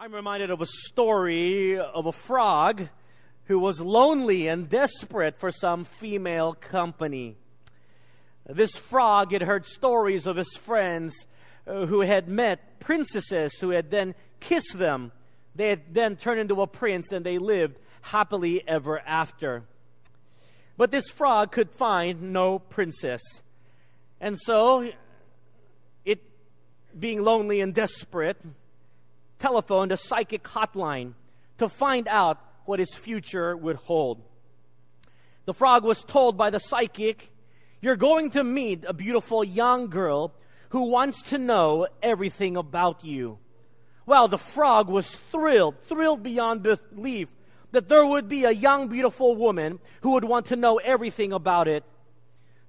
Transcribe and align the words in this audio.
I'm 0.00 0.14
reminded 0.14 0.50
of 0.50 0.60
a 0.60 0.66
story 0.66 1.76
of 1.76 2.06
a 2.06 2.12
frog 2.12 2.88
who 3.46 3.58
was 3.58 3.80
lonely 3.80 4.46
and 4.46 4.68
desperate 4.68 5.40
for 5.40 5.50
some 5.50 5.84
female 5.84 6.52
company. 6.52 7.36
This 8.46 8.76
frog 8.76 9.32
had 9.32 9.42
heard 9.42 9.66
stories 9.66 10.28
of 10.28 10.36
his 10.36 10.56
friends 10.56 11.26
uh, 11.66 11.86
who 11.86 12.02
had 12.02 12.28
met 12.28 12.78
princesses 12.78 13.58
who 13.58 13.70
had 13.70 13.90
then 13.90 14.14
kissed 14.38 14.78
them. 14.78 15.10
They 15.56 15.70
had 15.70 15.92
then 15.92 16.14
turned 16.14 16.38
into 16.38 16.62
a 16.62 16.68
prince 16.68 17.10
and 17.10 17.26
they 17.26 17.38
lived 17.38 17.76
happily 18.00 18.62
ever 18.68 19.00
after. 19.00 19.64
But 20.76 20.92
this 20.92 21.08
frog 21.08 21.50
could 21.50 21.72
find 21.72 22.32
no 22.32 22.60
princess. 22.60 23.20
And 24.20 24.38
so, 24.38 24.88
it 26.04 26.22
being 26.96 27.20
lonely 27.24 27.60
and 27.60 27.74
desperate, 27.74 28.36
telephoned 29.38 29.92
a 29.92 29.96
psychic 29.96 30.42
hotline 30.44 31.14
to 31.58 31.68
find 31.68 32.08
out 32.08 32.38
what 32.64 32.78
his 32.78 32.94
future 32.94 33.56
would 33.56 33.76
hold. 33.76 34.22
The 35.46 35.54
frog 35.54 35.84
was 35.84 36.04
told 36.04 36.36
by 36.36 36.50
the 36.50 36.60
psychic, 36.60 37.30
You're 37.80 37.96
going 37.96 38.30
to 38.32 38.44
meet 38.44 38.84
a 38.86 38.92
beautiful 38.92 39.42
young 39.42 39.88
girl 39.88 40.34
who 40.70 40.90
wants 40.90 41.22
to 41.30 41.38
know 41.38 41.86
everything 42.02 42.56
about 42.56 43.04
you. 43.04 43.38
Well, 44.04 44.28
the 44.28 44.38
frog 44.38 44.88
was 44.88 45.08
thrilled, 45.08 45.76
thrilled 45.82 46.22
beyond 46.22 46.62
belief 46.62 47.28
that 47.72 47.88
there 47.88 48.06
would 48.06 48.28
be 48.28 48.44
a 48.44 48.50
young, 48.50 48.88
beautiful 48.88 49.36
woman 49.36 49.78
who 50.00 50.10
would 50.12 50.24
want 50.24 50.46
to 50.46 50.56
know 50.56 50.76
everything 50.78 51.32
about 51.32 51.68
it. 51.68 51.84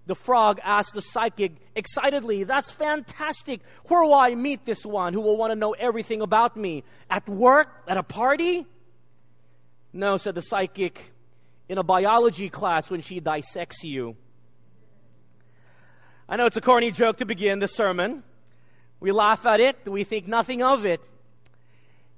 The 0.10 0.16
frog 0.16 0.60
asked 0.64 0.96
the 0.96 1.04
psychic 1.04 1.52
excitedly, 1.76 2.44
That's 2.44 2.72
fantastic. 2.72 3.62
Where 3.90 4.02
will 4.02 4.16
I 4.16 4.34
meet 4.34 4.66
this 4.66 4.84
one 4.84 5.14
who 5.14 5.22
will 5.22 5.38
want 5.38 5.52
to 5.52 5.56
know 5.56 5.74
everything 5.74 6.22
about 6.22 6.58
me? 6.58 6.84
At 7.12 7.30
work? 7.30 7.84
At 7.88 7.98
a 7.98 8.02
party? 8.02 8.66
No, 9.94 10.18
said 10.18 10.34
the 10.34 10.42
psychic, 10.42 11.14
in 11.68 11.78
a 11.78 11.84
biology 11.84 12.50
class 12.50 12.90
when 12.90 13.02
she 13.02 13.20
dissects 13.20 13.84
you. 13.84 14.16
I 16.28 16.38
know 16.38 16.48
it's 16.48 16.58
a 16.58 16.62
corny 16.62 16.90
joke 16.90 17.18
to 17.18 17.26
begin 17.26 17.60
the 17.60 17.68
sermon. 17.68 18.24
We 19.00 19.12
laugh 19.12 19.46
at 19.46 19.60
it, 19.60 19.88
we 19.88 20.04
think 20.06 20.26
nothing 20.26 20.64
of 20.64 20.88
it. 20.88 21.04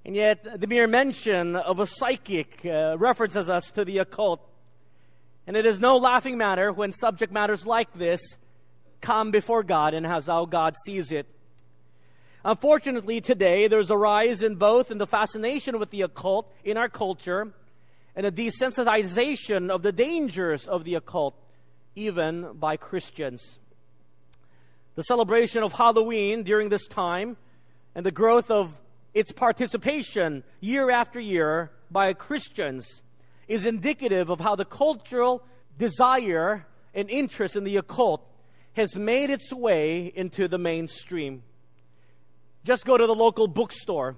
And 0.06 0.16
yet, 0.16 0.62
the 0.62 0.68
mere 0.68 0.88
mention 0.88 1.58
of 1.58 1.82
a 1.82 1.86
psychic 1.86 2.66
uh, 2.66 2.98
references 2.98 3.50
us 3.50 3.70
to 3.72 3.84
the 3.84 3.98
occult. 3.98 4.48
And 5.48 5.58
it 5.58 5.66
is 5.66 5.80
no 5.80 5.98
laughing 5.98 6.38
matter 6.38 6.72
when 6.72 6.92
subject 6.92 7.34
matters 7.34 7.66
like 7.66 7.94
this 7.94 8.22
come 9.02 9.32
before 9.32 9.64
God 9.64 9.94
and 9.94 10.06
as 10.06 10.28
how 10.28 10.46
God 10.46 10.76
sees 10.86 11.12
it. 11.12 11.28
Unfortunately, 12.44 13.22
today 13.22 13.68
there's 13.68 13.92
a 13.92 13.98
rise 13.98 14.42
in 14.42 14.56
both 14.56 14.92
in 14.92 14.98
the 14.98 15.08
fascination 15.08 15.80
with 15.80 15.92
the 15.92 16.02
occult 16.02 16.52
in 16.64 16.78
our 16.78 16.90
culture 16.90 17.52
and 18.16 18.26
a 18.26 18.32
desensitization 18.32 19.70
of 19.70 19.84
the 19.84 19.92
dangers 19.92 20.68
of 20.68 20.84
the 20.84 20.96
occult, 20.96 21.36
even 21.96 22.54
by 22.54 22.78
Christians. 22.78 23.60
The 24.96 25.04
celebration 25.04 25.64
of 25.64 25.74
Halloween 25.74 26.44
during 26.44 26.70
this 26.70 26.88
time 26.88 27.38
and 27.96 28.06
the 28.06 28.12
growth 28.12 28.52
of 28.52 28.78
its 29.14 29.32
participation 29.32 30.44
year 30.60 30.90
after 30.90 31.20
year 31.20 31.72
by 31.90 32.14
Christians 32.14 33.02
is 33.52 33.66
indicative 33.66 34.30
of 34.30 34.40
how 34.40 34.56
the 34.56 34.64
cultural 34.64 35.44
desire 35.78 36.66
and 36.94 37.10
interest 37.10 37.58
in 37.58 37.66
the 37.66 37.76
occult 37.76 38.26
has 38.74 38.96
made 38.96 39.30
its 39.30 39.52
way 39.52 40.12
into 40.16 40.48
the 40.48 40.58
mainstream. 40.58 41.44
Just 42.64 42.86
go 42.86 42.98
to 42.98 43.06
the 43.06 43.14
local 43.14 43.48
bookstore, 43.48 44.16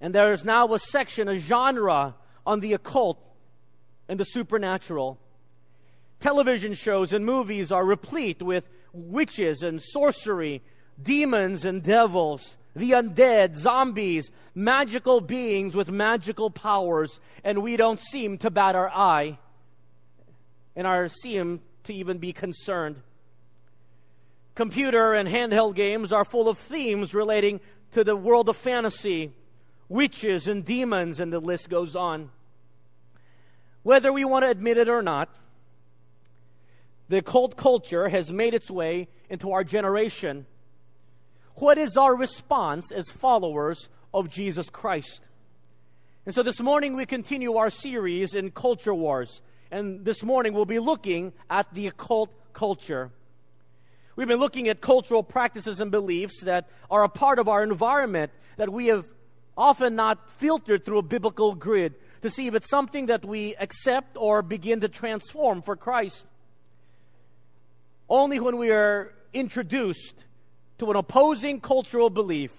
and 0.00 0.12
there 0.12 0.32
is 0.32 0.44
now 0.44 0.72
a 0.74 0.78
section, 0.78 1.28
a 1.28 1.36
genre 1.36 2.16
on 2.44 2.58
the 2.58 2.72
occult 2.72 3.22
and 4.08 4.18
the 4.18 4.24
supernatural. 4.24 5.18
Television 6.18 6.74
shows 6.74 7.12
and 7.12 7.24
movies 7.24 7.70
are 7.70 7.84
replete 7.84 8.42
with 8.42 8.68
witches 8.92 9.62
and 9.62 9.80
sorcery, 9.80 10.62
demons 11.00 11.64
and 11.64 11.80
devils, 11.80 12.56
the 12.76 12.90
undead, 12.92 13.56
zombies, 13.56 14.30
magical 14.54 15.22
beings 15.22 15.74
with 15.74 15.90
magical 15.90 16.50
powers, 16.50 17.20
and 17.42 17.62
we 17.62 17.74
don't 17.74 18.00
seem 18.00 18.36
to 18.38 18.50
bat 18.50 18.76
our 18.76 18.90
eye 18.90 19.38
and 20.76 20.86
are 20.86 21.08
seem 21.08 21.60
to 21.84 21.94
even 21.94 22.18
be 22.18 22.34
concerned. 22.34 22.96
Computer 24.54 25.14
and 25.14 25.26
handheld 25.26 25.74
games 25.74 26.12
are 26.12 26.24
full 26.24 26.50
of 26.50 26.58
themes 26.58 27.14
relating 27.14 27.60
to 27.92 28.04
the 28.04 28.14
world 28.14 28.50
of 28.50 28.56
fantasy, 28.58 29.32
witches 29.88 30.46
and 30.46 30.62
demons, 30.62 31.18
and 31.18 31.32
the 31.32 31.40
list 31.40 31.70
goes 31.70 31.96
on. 31.96 32.30
Whether 33.84 34.12
we 34.12 34.26
want 34.26 34.44
to 34.44 34.50
admit 34.50 34.76
it 34.76 34.88
or 34.88 35.00
not, 35.00 35.30
the 37.08 37.18
occult 37.18 37.56
culture 37.56 38.10
has 38.10 38.30
made 38.30 38.52
its 38.52 38.70
way 38.70 39.08
into 39.30 39.52
our 39.52 39.64
generation 39.64 40.44
what 41.56 41.78
is 41.78 41.96
our 41.96 42.14
response 42.14 42.92
as 42.92 43.08
followers 43.08 43.88
of 44.12 44.28
Jesus 44.30 44.70
Christ? 44.70 45.20
And 46.26 46.34
so 46.34 46.42
this 46.42 46.60
morning 46.60 46.96
we 46.96 47.06
continue 47.06 47.56
our 47.56 47.70
series 47.70 48.34
in 48.34 48.50
culture 48.50 48.94
wars. 48.94 49.40
And 49.70 50.04
this 50.04 50.22
morning 50.22 50.52
we'll 50.52 50.66
be 50.66 50.78
looking 50.78 51.32
at 51.48 51.72
the 51.72 51.86
occult 51.86 52.30
culture. 52.52 53.10
We've 54.16 54.28
been 54.28 54.40
looking 54.40 54.68
at 54.68 54.80
cultural 54.80 55.22
practices 55.22 55.80
and 55.80 55.90
beliefs 55.90 56.42
that 56.42 56.68
are 56.90 57.04
a 57.04 57.08
part 57.08 57.38
of 57.38 57.48
our 57.48 57.62
environment 57.62 58.32
that 58.56 58.70
we 58.70 58.86
have 58.86 59.04
often 59.56 59.96
not 59.96 60.30
filtered 60.38 60.84
through 60.84 60.98
a 60.98 61.02
biblical 61.02 61.54
grid 61.54 61.94
to 62.22 62.30
see 62.30 62.46
if 62.46 62.54
it's 62.54 62.68
something 62.68 63.06
that 63.06 63.24
we 63.24 63.54
accept 63.56 64.16
or 64.16 64.42
begin 64.42 64.80
to 64.80 64.88
transform 64.88 65.62
for 65.62 65.76
Christ. 65.76 66.26
Only 68.08 68.40
when 68.40 68.58
we 68.58 68.70
are 68.70 69.14
introduced 69.32 70.14
to 70.78 70.90
an 70.90 70.96
opposing 70.96 71.60
cultural 71.60 72.10
belief, 72.10 72.52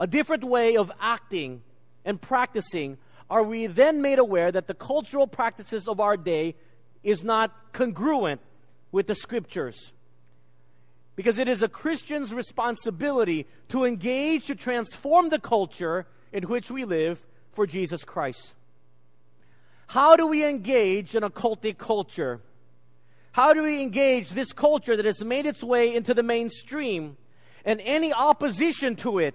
a 0.00 0.06
different 0.06 0.44
way 0.44 0.76
of 0.76 0.90
acting 1.00 1.62
and 2.04 2.20
practicing, 2.20 2.98
are 3.30 3.42
we 3.42 3.66
then 3.66 4.00
made 4.00 4.18
aware 4.18 4.50
that 4.50 4.66
the 4.66 4.74
cultural 4.74 5.26
practices 5.26 5.86
of 5.86 6.00
our 6.00 6.16
day 6.16 6.54
is 7.02 7.22
not 7.22 7.72
congruent 7.72 8.40
with 8.90 9.06
the 9.06 9.14
scriptures? 9.14 9.92
Because 11.14 11.38
it 11.38 11.48
is 11.48 11.62
a 11.62 11.68
Christian's 11.68 12.32
responsibility 12.32 13.46
to 13.70 13.84
engage 13.84 14.46
to 14.46 14.54
transform 14.54 15.28
the 15.28 15.38
culture 15.38 16.06
in 16.32 16.44
which 16.44 16.70
we 16.70 16.84
live 16.84 17.18
for 17.52 17.66
Jesus 17.66 18.04
Christ. 18.04 18.54
How 19.88 20.16
do 20.16 20.26
we 20.26 20.44
engage 20.44 21.14
in 21.14 21.24
a 21.24 21.30
cultic 21.30 21.78
culture? 21.78 22.40
How 23.32 23.52
do 23.52 23.62
we 23.62 23.82
engage 23.82 24.30
this 24.30 24.52
culture 24.52 24.96
that 24.96 25.06
has 25.06 25.24
made 25.24 25.46
its 25.46 25.62
way 25.62 25.94
into 25.94 26.14
the 26.14 26.22
mainstream 26.22 27.16
and 27.64 27.80
any 27.84 28.12
opposition 28.12 28.96
to 28.96 29.18
it 29.18 29.34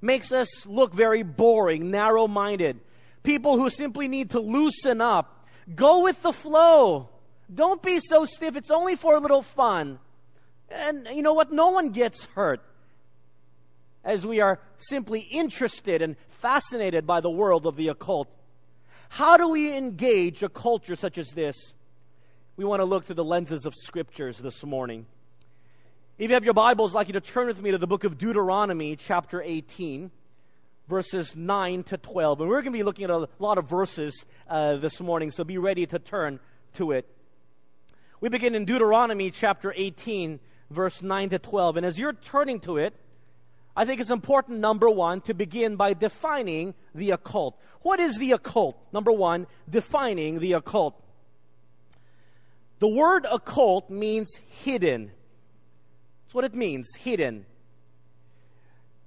makes 0.00 0.32
us 0.32 0.66
look 0.66 0.94
very 0.94 1.22
boring, 1.22 1.90
narrow 1.90 2.26
minded. 2.26 2.80
People 3.22 3.58
who 3.58 3.70
simply 3.70 4.08
need 4.08 4.30
to 4.30 4.40
loosen 4.40 5.00
up. 5.00 5.46
Go 5.74 6.02
with 6.04 6.22
the 6.22 6.32
flow. 6.32 7.08
Don't 7.52 7.82
be 7.82 8.00
so 8.00 8.24
stiff. 8.24 8.56
It's 8.56 8.70
only 8.70 8.96
for 8.96 9.14
a 9.16 9.20
little 9.20 9.42
fun. 9.42 9.98
And 10.70 11.08
you 11.12 11.22
know 11.22 11.34
what? 11.34 11.52
No 11.52 11.70
one 11.70 11.90
gets 11.90 12.24
hurt 12.26 12.62
as 14.04 14.26
we 14.26 14.40
are 14.40 14.60
simply 14.78 15.20
interested 15.20 16.00
and 16.00 16.16
fascinated 16.40 17.06
by 17.06 17.20
the 17.20 17.30
world 17.30 17.66
of 17.66 17.76
the 17.76 17.88
occult. 17.88 18.28
How 19.08 19.36
do 19.36 19.48
we 19.48 19.76
engage 19.76 20.42
a 20.42 20.48
culture 20.48 20.96
such 20.96 21.18
as 21.18 21.28
this? 21.30 21.72
We 22.56 22.64
want 22.64 22.80
to 22.80 22.84
look 22.84 23.04
through 23.04 23.16
the 23.16 23.24
lenses 23.24 23.66
of 23.66 23.74
scriptures 23.74 24.38
this 24.38 24.64
morning. 24.64 25.06
If 26.20 26.28
you 26.28 26.34
have 26.34 26.44
your 26.44 26.52
Bibles, 26.52 26.94
I'd 26.94 26.98
like 26.98 27.06
you 27.06 27.14
to 27.14 27.20
turn 27.22 27.46
with 27.46 27.62
me 27.62 27.70
to 27.70 27.78
the 27.78 27.86
book 27.86 28.04
of 28.04 28.18
Deuteronomy, 28.18 28.94
chapter 28.94 29.40
18, 29.40 30.10
verses 30.86 31.34
9 31.34 31.82
to 31.84 31.96
12. 31.96 32.42
And 32.42 32.50
we're 32.50 32.56
going 32.60 32.74
to 32.74 32.78
be 32.78 32.82
looking 32.82 33.04
at 33.04 33.10
a 33.10 33.26
lot 33.38 33.56
of 33.56 33.70
verses 33.70 34.26
uh, 34.46 34.76
this 34.76 35.00
morning, 35.00 35.30
so 35.30 35.44
be 35.44 35.56
ready 35.56 35.86
to 35.86 35.98
turn 35.98 36.38
to 36.74 36.90
it. 36.90 37.08
We 38.20 38.28
begin 38.28 38.54
in 38.54 38.66
Deuteronomy, 38.66 39.30
chapter 39.30 39.72
18, 39.74 40.40
verse 40.68 41.00
9 41.00 41.30
to 41.30 41.38
12. 41.38 41.78
And 41.78 41.86
as 41.86 41.98
you're 41.98 42.12
turning 42.12 42.60
to 42.60 42.76
it, 42.76 42.94
I 43.74 43.86
think 43.86 43.98
it's 43.98 44.10
important, 44.10 44.58
number 44.58 44.90
one, 44.90 45.22
to 45.22 45.32
begin 45.32 45.76
by 45.76 45.94
defining 45.94 46.74
the 46.94 47.12
occult. 47.12 47.58
What 47.80 47.98
is 47.98 48.18
the 48.18 48.32
occult? 48.32 48.76
Number 48.92 49.10
one, 49.10 49.46
defining 49.70 50.40
the 50.40 50.52
occult. 50.52 51.02
The 52.78 52.88
word 52.88 53.26
occult 53.30 53.88
means 53.88 54.38
hidden 54.62 55.12
that's 56.30 56.34
what 56.36 56.44
it 56.44 56.54
means, 56.54 56.86
hidden. 56.96 57.44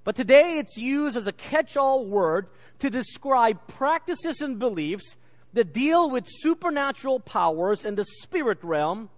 But 0.04 0.14
today 0.14 0.58
it's 0.58 0.76
used 0.76 1.16
as 1.16 1.26
a 1.26 1.32
catch 1.32 1.74
all 1.74 2.04
word 2.04 2.48
to 2.80 2.90
describe 2.90 3.66
practices 3.66 4.42
and 4.42 4.58
beliefs 4.58 5.16
that 5.54 5.72
deal 5.72 6.10
with 6.10 6.26
supernatural 6.28 7.20
powers 7.20 7.86
in 7.86 7.94
the 7.94 8.04
spirit 8.04 8.58
realm 8.62 9.08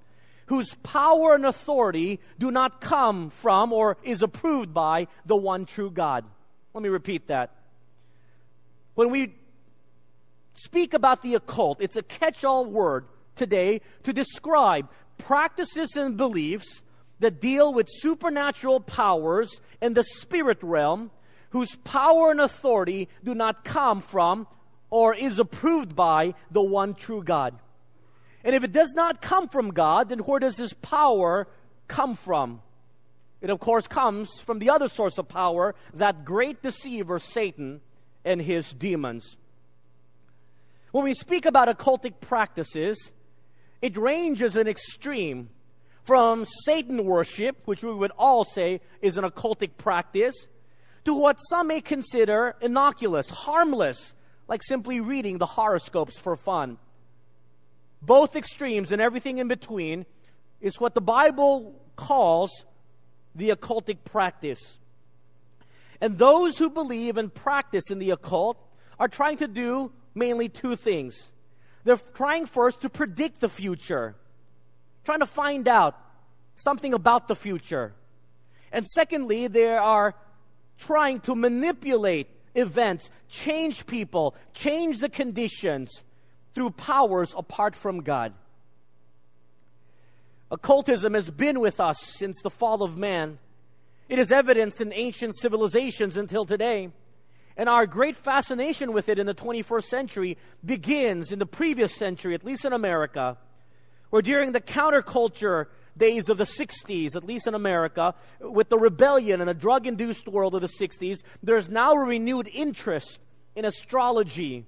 whose 0.47 0.73
power 0.85 1.35
and 1.35 1.45
authority 1.45 2.21
do 2.39 2.53
not 2.53 2.81
come 2.81 3.31
from 3.31 3.73
or 3.73 3.97
is 4.05 4.23
approved 4.23 4.73
by 4.73 5.09
the 5.25 5.35
one 5.35 5.67
true 5.67 5.91
God. 5.91 6.25
Let 6.75 6.85
me 6.85 6.89
repeat 6.89 7.27
that. 7.27 7.57
When 8.95 9.11
we 9.11 9.35
speak 10.55 10.95
about 10.95 11.23
the 11.23 11.35
occult, 11.35 11.79
it's 11.81 11.97
a 11.97 12.05
catch 12.05 12.45
all 12.45 12.67
word 12.67 13.07
today 13.35 13.81
to 14.05 14.13
describe 14.13 14.89
practices 15.19 15.97
and 15.97 16.17
beliefs 16.17 16.83
that 17.21 17.41
deal 17.41 17.73
with 17.73 17.89
supernatural 17.91 18.81
powers 18.81 19.61
in 19.81 19.95
the 19.95 20.05
spirit 20.05 20.59
realm 20.63 21.11
whose 21.51 21.75
power 21.77 22.31
and 22.31 22.41
authority 22.41 23.09
do 23.25 23.35
not 23.35 23.65
come 23.65 24.03
from 24.03 24.47
or 24.91 25.15
is 25.15 25.39
approved 25.39 25.97
by 25.97 26.35
the 26.51 26.63
one 26.63 26.95
true 26.95 27.23
God. 27.23 27.59
And 28.45 28.55
if 28.55 28.63
it 28.63 28.73
does 28.73 28.93
not 28.95 29.23
come 29.23 29.49
from 29.49 29.71
God, 29.71 30.09
then 30.09 30.21
where 30.21 30.39
does 30.39 30.57
this 30.57 30.73
power 30.75 31.49
come 31.89 32.15
from? 32.15 32.63
It, 33.41 33.51
of 33.51 33.61
course, 33.61 33.87
comes 33.87 34.41
from 34.41 34.59
the 34.59 34.71
other 34.71 34.89
source 34.89 35.19
of 35.19 35.29
power, 35.29 35.75
that 35.95 36.25
great 36.25 36.63
deceiver, 36.63 37.19
Satan, 37.19 37.81
and 38.25 38.41
his 38.41 38.71
demons. 38.71 39.37
When 40.93 41.05
we 41.05 41.15
speak 41.15 41.45
about 41.45 41.69
occultic 41.69 42.21
practices, 42.21 43.13
it 43.83 43.97
ranges 43.97 44.57
in 44.57 44.67
extreme 44.69 45.51
from 46.07 46.47
Satan 46.65 47.05
worship, 47.05 47.57
which 47.65 47.83
we 47.83 47.93
would 47.93 48.13
all 48.17 48.45
say 48.45 48.81
is 49.03 49.19
an 49.19 49.25
occultic 49.25 49.77
practice, 49.77 50.35
to 51.05 51.13
what 51.13 51.37
some 51.51 51.67
may 51.67 51.81
consider 51.81 52.55
innocuous, 52.61 53.29
harmless, 53.29 54.15
like 54.49 54.63
simply 54.63 55.01
reading 55.01 55.39
the 55.39 55.47
horoscopes 55.47 56.17
for 56.17 56.37
fun. 56.37 56.79
Both 58.01 58.37
extremes 58.37 58.93
and 58.93 59.03
everything 59.03 59.39
in 59.39 59.49
between 59.49 60.07
is 60.61 60.81
what 60.81 60.95
the 60.95 61.01
Bible 61.01 61.75
calls 61.97 62.65
the 63.35 63.51
occultic 63.51 64.05
practice. 64.05 64.79
And 66.01 66.19
those 66.19 66.57
who 66.57 66.71
believe 66.71 67.17
and 67.17 67.35
practice 67.35 67.91
in 67.91 67.99
the 67.99 68.11
occult 68.11 68.59
are 68.99 69.09
trying 69.09 69.39
to 69.39 69.49
do 69.49 69.93
mainly 70.15 70.49
two 70.49 70.77
things. 70.77 71.33
They're 71.85 71.97
trying 71.97 72.47
first 72.47 72.83
to 72.83 72.89
predict 72.89 73.41
the 73.41 73.49
future, 73.49 74.15
trying 75.07 75.21
to 75.21 75.27
find 75.27 75.69
out 75.69 75.99
something 76.57 76.93
about 76.93 77.29
the 77.29 77.37
future. 77.37 77.95
And 78.73 78.85
secondly, 78.87 79.47
they 79.47 79.69
are 79.69 80.15
trying 80.79 81.21
to 81.21 81.35
manipulate 81.35 82.29
events, 82.55 83.09
change 83.31 83.87
people, 83.87 84.35
change 84.53 84.99
the 84.99 85.09
conditions 85.09 86.03
through 86.55 86.71
powers 86.71 87.35
apart 87.37 87.77
from 87.77 88.03
God. 88.03 88.35
Occultism 90.51 91.15
has 91.15 91.31
been 91.31 91.61
with 91.61 91.81
us 91.81 92.01
since 92.01 92.41
the 92.43 92.51
fall 92.51 92.83
of 92.83 92.99
man. 92.99 93.39
It 94.09 94.19
is 94.19 94.33
evidenced 94.33 94.81
in 94.81 94.93
ancient 94.93 95.37
civilizations 95.37 96.17
until 96.17 96.45
today. 96.45 96.91
And 97.57 97.69
our 97.69 97.87
great 97.87 98.17
fascination 98.17 98.93
with 98.93 99.09
it 99.09 99.19
in 99.19 99.27
the 99.27 99.35
21st 99.35 99.85
century 99.85 100.37
begins 100.65 101.33
in 101.33 101.39
the 101.39 101.47
previous 101.47 101.95
century, 101.95 102.35
at 102.35 102.45
least 102.45 102.65
in 102.65 102.73
America, 102.73 103.39
where 104.11 104.23
during 104.23 104.53
the 104.53 104.61
counterculture 104.61 105.67
days 105.97 106.29
of 106.29 106.39
the 106.39 106.45
60s, 106.45 107.17
at 107.17 107.25
least 107.25 107.47
in 107.47 107.55
America, 107.55 108.15
with 108.41 108.69
the 108.69 108.79
rebellion 108.79 109.41
and 109.41 109.49
the 109.49 109.55
drug 109.55 109.87
induced 109.87 110.29
world 110.29 110.55
of 110.55 110.61
the 110.61 110.69
60s, 110.69 111.19
there's 111.43 111.69
now 111.69 111.93
a 111.93 112.05
renewed 112.05 112.49
interest 112.53 113.19
in 113.55 113.65
astrology, 113.65 114.67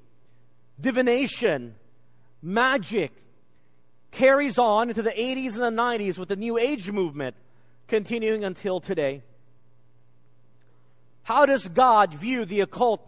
divination, 0.81 1.75
magic, 2.43 3.13
carries 4.11 4.59
on 4.59 4.89
into 4.89 5.03
the 5.03 5.11
80s 5.11 5.55
and 5.55 5.63
the 5.77 5.83
90s 5.83 6.19
with 6.19 6.29
the 6.29 6.37
New 6.37 6.59
Age 6.59 6.91
movement, 6.91 7.37
continuing 7.87 8.45
until 8.45 8.81
today. 8.81 9.23
How 11.23 11.45
does 11.45 11.69
God 11.69 12.15
view 12.15 12.47
the 12.47 12.61
occult? 12.61 13.07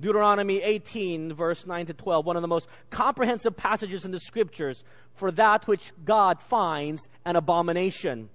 Deuteronomy 0.00 0.60
18, 0.60 1.32
verse 1.34 1.66
9 1.66 1.86
to 1.86 1.94
12, 1.94 2.26
one 2.26 2.36
of 2.36 2.42
the 2.42 2.48
most 2.48 2.68
comprehensive 2.90 3.56
passages 3.56 4.04
in 4.04 4.10
the 4.10 4.20
scriptures 4.20 4.82
for 5.14 5.30
that 5.30 5.66
which 5.66 5.92
God 6.04 6.40
finds 6.40 7.08
an 7.24 7.36
abomination, 7.36 8.28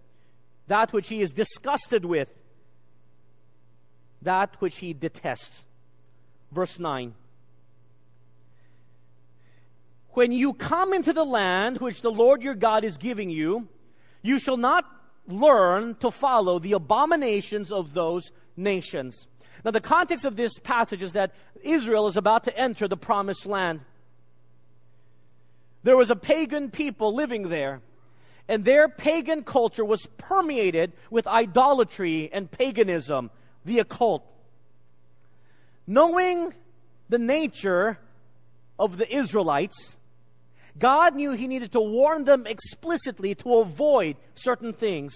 that 0.68 0.94
which 0.94 1.10
he 1.10 1.22
is 1.22 1.32
disgusted 1.32 2.06
with, 2.06 2.30
that 4.22 4.56
which 4.60 4.78
he 4.78 4.94
detests. 4.94 5.66
Verse 6.52 6.80
9. 6.80 7.14
When 10.12 10.32
you 10.32 10.54
come 10.54 10.94
into 10.94 11.14
the 11.14 11.26
land 11.26 11.78
which 11.80 12.02
the 12.02 12.12
Lord 12.12 12.42
your 12.42 12.56
God 12.56 12.84
is 12.84 12.98
giving 12.98 13.30
you, 13.30 13.68
you 14.22 14.40
shall 14.40 14.58
not 14.58 14.86
learn 15.28 15.96
to 15.96 16.10
follow 16.12 16.60
the 16.60 16.74
abominations 16.74 17.72
of 17.72 17.94
those 17.94 18.32
nations. 18.58 19.28
Now, 19.64 19.72
the 19.72 19.82
context 19.82 20.26
of 20.26 20.36
this 20.36 20.58
passage 20.58 21.04
is 21.04 21.14
that 21.14 21.34
Israel 21.64 22.08
is 22.08 22.18
about 22.18 22.46
to 22.46 22.58
enter 22.58 22.88
the 22.88 22.98
promised 22.98 23.46
land. 23.46 23.82
There 25.84 25.98
was 25.98 26.12
a 26.12 26.16
pagan 26.16 26.72
people 26.72 27.14
living 27.14 27.50
there, 27.50 27.82
and 28.48 28.66
their 28.66 28.90
pagan 28.90 29.44
culture 29.44 29.86
was 29.86 30.06
permeated 30.18 30.94
with 31.10 31.28
idolatry 31.28 32.30
and 32.34 32.50
paganism, 32.50 33.32
the 33.66 33.80
occult. 33.80 34.26
Knowing 35.88 36.54
the 37.08 37.20
nature 37.20 37.98
of 38.78 38.98
the 38.98 39.14
Israelites, 39.14 39.96
God 40.78 41.16
knew 41.16 41.32
He 41.32 41.48
needed 41.48 41.72
to 41.74 41.82
warn 41.82 42.26
them 42.26 42.46
explicitly 42.48 43.36
to 43.36 43.60
avoid 43.60 44.18
certain 44.36 44.74
things, 44.74 45.14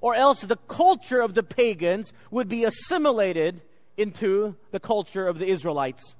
or 0.00 0.14
else 0.14 0.40
the 0.40 0.56
culture 0.56 1.20
of 1.20 1.34
the 1.34 1.42
pagans 1.42 2.12
would 2.30 2.48
be 2.48 2.64
assimilated 2.64 3.62
into 4.00 4.56
the 4.70 4.80
culture 4.80 5.26
of 5.26 5.38
the 5.38 5.46
Israelites. 5.46 6.14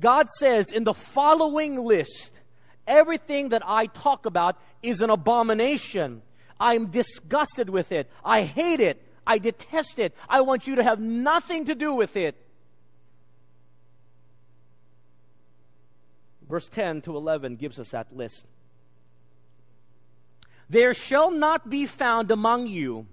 God 0.00 0.28
says 0.28 0.70
in 0.70 0.84
the 0.84 0.94
following 0.94 1.76
list, 1.84 2.32
everything 2.86 3.50
that 3.50 3.62
I 3.64 3.86
talk 3.86 4.26
about 4.26 4.58
is 4.82 5.00
an 5.00 5.10
abomination. 5.10 6.22
I'm 6.58 6.86
disgusted 6.86 7.70
with 7.70 7.92
it. 7.92 8.10
I 8.24 8.42
hate 8.42 8.80
it. 8.80 9.06
I 9.26 9.38
detest 9.38 9.98
it. 9.98 10.14
I 10.28 10.40
want 10.40 10.66
you 10.66 10.76
to 10.76 10.82
have 10.82 10.98
nothing 10.98 11.66
to 11.66 11.74
do 11.74 11.94
with 11.94 12.16
it. 12.16 12.34
Verse 16.48 16.68
10 16.68 17.02
to 17.02 17.16
11 17.16 17.56
gives 17.56 17.78
us 17.78 17.90
that 17.90 18.14
list. 18.14 18.44
There 20.68 20.94
shall 20.94 21.30
not 21.30 21.70
be 21.70 21.86
found 21.86 22.30
among 22.30 22.66
you 22.66 23.06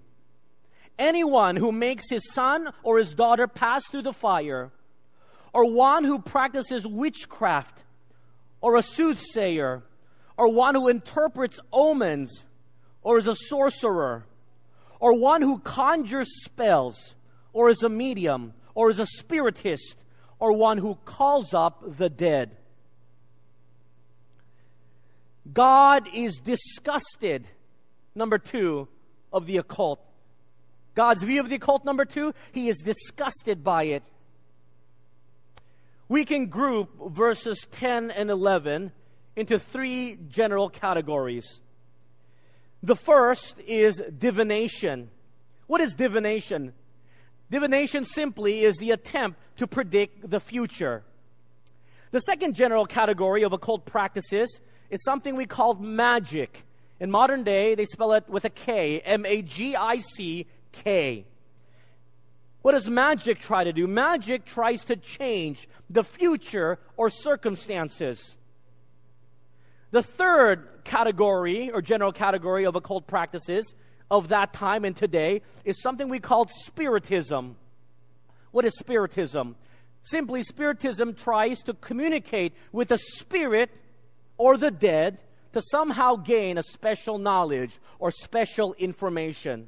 anyone 0.98 1.56
who 1.56 1.72
makes 1.72 2.10
his 2.10 2.34
son 2.34 2.70
or 2.84 2.98
his 2.98 3.14
daughter 3.14 3.48
pass 3.48 3.86
through 3.88 4.04
the 4.04 4.14
fire, 4.14 4.72
or 5.54 5.72
one 5.72 6.04
who 6.04 6.20
practices 6.20 6.86
witchcraft, 6.86 7.84
or 8.62 8.76
a 8.76 8.82
soothsayer, 8.82 9.84
or 10.38 10.48
one 10.50 10.76
who 10.76 10.88
interprets 10.88 11.60
omens, 11.72 12.46
or 13.02 13.18
is 13.18 13.28
a 13.28 13.36
sorcerer, 13.36 14.26
or 15.00 15.14
one 15.14 15.42
who 15.42 15.60
conjures 15.60 16.30
spells, 16.44 17.16
or 17.54 17.70
is 17.70 17.84
a 17.84 17.90
medium, 17.90 18.54
or 18.76 18.90
is 18.90 19.00
a 19.00 19.06
spiritist, 19.06 20.04
or 20.40 20.54
one 20.54 20.78
who 20.78 20.96
calls 21.06 21.54
up 21.54 21.98
the 21.98 22.10
dead. 22.10 22.56
God 25.54 26.10
is 26.14 26.40
disgusted, 26.40 27.48
number 28.14 28.38
two, 28.38 28.88
of 29.32 29.46
the 29.46 29.58
occult. 29.58 30.00
God's 30.98 31.22
view 31.22 31.40
of 31.40 31.48
the 31.48 31.58
occult, 31.58 31.86
number 31.86 32.06
two, 32.06 32.34
he 32.54 32.70
is 32.70 32.80
disgusted 32.80 33.64
by 33.64 33.84
it. 33.84 34.04
We 36.10 36.26
can 36.26 36.48
group 36.48 36.90
verses 37.12 37.68
10 37.70 38.10
and 38.10 38.32
11 38.32 38.92
into 39.36 39.60
three 39.60 40.18
general 40.28 40.72
categories. 40.72 41.62
The 42.82 42.96
first 42.96 43.60
is 43.68 44.02
divination. 44.18 45.12
What 45.68 45.82
is 45.82 45.94
divination? 45.94 46.74
Divination 47.52 48.04
simply 48.04 48.62
is 48.62 48.78
the 48.78 48.90
attempt 48.90 49.40
to 49.58 49.68
predict 49.68 50.28
the 50.28 50.40
future. 50.40 51.04
The 52.10 52.22
second 52.22 52.56
general 52.56 52.88
category 52.88 53.44
of 53.44 53.54
occult 53.54 53.86
practices 53.86 54.62
is 54.90 55.04
something 55.04 55.36
we 55.36 55.46
call 55.46 55.76
magic. 55.76 56.64
In 57.00 57.12
modern 57.12 57.44
day, 57.44 57.76
they 57.76 57.86
spell 57.86 58.14
it 58.14 58.28
with 58.28 58.46
a 58.46 58.50
K, 58.50 59.00
M 59.02 59.28
A 59.28 59.44
G 59.44 59.76
I 59.76 60.00
C 60.00 60.48
K. 60.72 61.26
What 62.62 62.74
does 62.74 62.90
magic 62.90 63.40
try 63.40 63.64
to 63.64 63.72
do? 63.72 63.88
Magic 63.88 64.46
tries 64.46 64.84
to 64.86 64.96
change 64.96 65.70
the 65.90 66.04
future 66.04 66.80
or 66.98 67.10
circumstances. 67.10 68.36
The 69.92 70.04
third 70.04 70.68
category 70.84 71.72
or 71.72 71.82
general 71.82 72.12
category 72.12 72.66
of 72.66 72.76
occult 72.76 73.08
practices 73.08 73.74
of 74.12 74.30
that 74.30 74.54
time 74.54 74.86
and 74.86 74.96
today 74.96 75.42
is 75.64 75.82
something 75.82 76.10
we 76.10 76.20
call 76.20 76.48
spiritism. 76.48 77.56
What 78.52 78.66
is 78.66 78.78
spiritism? 78.78 79.56
Simply, 80.02 80.44
spiritism 80.44 81.16
tries 81.16 81.62
to 81.64 81.74
communicate 81.74 82.54
with 82.72 82.92
a 82.92 82.98
spirit 82.98 83.72
or 84.38 84.58
the 84.58 84.72
dead 84.72 85.20
to 85.54 85.62
somehow 85.62 86.16
gain 86.16 86.58
a 86.58 86.64
special 86.64 87.18
knowledge 87.18 87.80
or 88.00 88.12
special 88.12 88.74
information. 88.76 89.68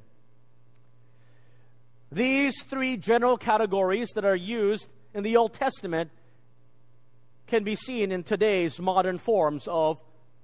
These 2.12 2.63
three 2.63 2.98
general 2.98 3.38
categories 3.38 4.10
that 4.16 4.25
are 4.25 4.36
used 4.36 4.88
in 5.13 5.24
the 5.24 5.38
Old 5.38 5.54
Testament 5.54 6.10
can 7.46 7.63
be 7.63 7.75
seen 7.75 8.12
in 8.12 8.24
today's 8.24 8.80
modern 8.80 9.18
forms 9.18 9.68
of 9.68 10.00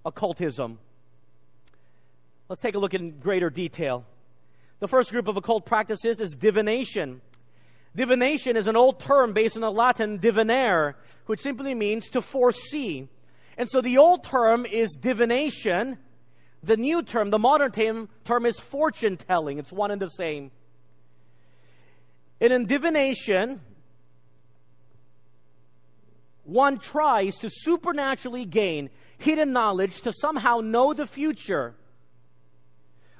occultism. 0.05 0.79
Let's 2.49 2.61
take 2.61 2.75
a 2.75 2.79
look 2.79 2.93
in 2.93 3.19
greater 3.19 3.49
detail. 3.49 4.05
The 4.79 4.87
first 4.87 5.11
group 5.11 5.27
of 5.27 5.37
occult 5.37 5.65
practices 5.65 6.19
is 6.19 6.31
divination. 6.31 7.21
Divination 7.95 8.57
is 8.57 8.67
an 8.67 8.75
old 8.75 8.99
term 8.99 9.33
based 9.33 9.55
on 9.55 9.61
the 9.61 9.71
Latin 9.71 10.19
divinare, 10.19 10.93
which 11.25 11.39
simply 11.39 11.73
means 11.73 12.09
to 12.09 12.21
foresee. 12.21 13.07
And 13.57 13.69
so 13.69 13.81
the 13.81 13.97
old 13.97 14.23
term 14.23 14.65
is 14.65 14.91
divination. 14.99 15.97
The 16.61 16.77
new 16.77 17.01
term, 17.01 17.29
the 17.31 17.39
modern 17.39 17.71
term, 17.71 18.09
term 18.25 18.45
is 18.45 18.59
fortune 18.59 19.17
telling. 19.17 19.57
It's 19.57 19.71
one 19.71 19.91
and 19.91 20.01
the 20.01 20.09
same. 20.09 20.51
And 22.41 22.51
in 22.51 22.65
divination, 22.65 23.61
one 26.43 26.79
tries 26.79 27.37
to 27.37 27.49
supernaturally 27.51 28.45
gain 28.45 28.89
hidden 29.17 29.53
knowledge 29.53 30.01
to 30.01 30.13
somehow 30.13 30.59
know 30.59 30.93
the 30.93 31.07
future. 31.07 31.75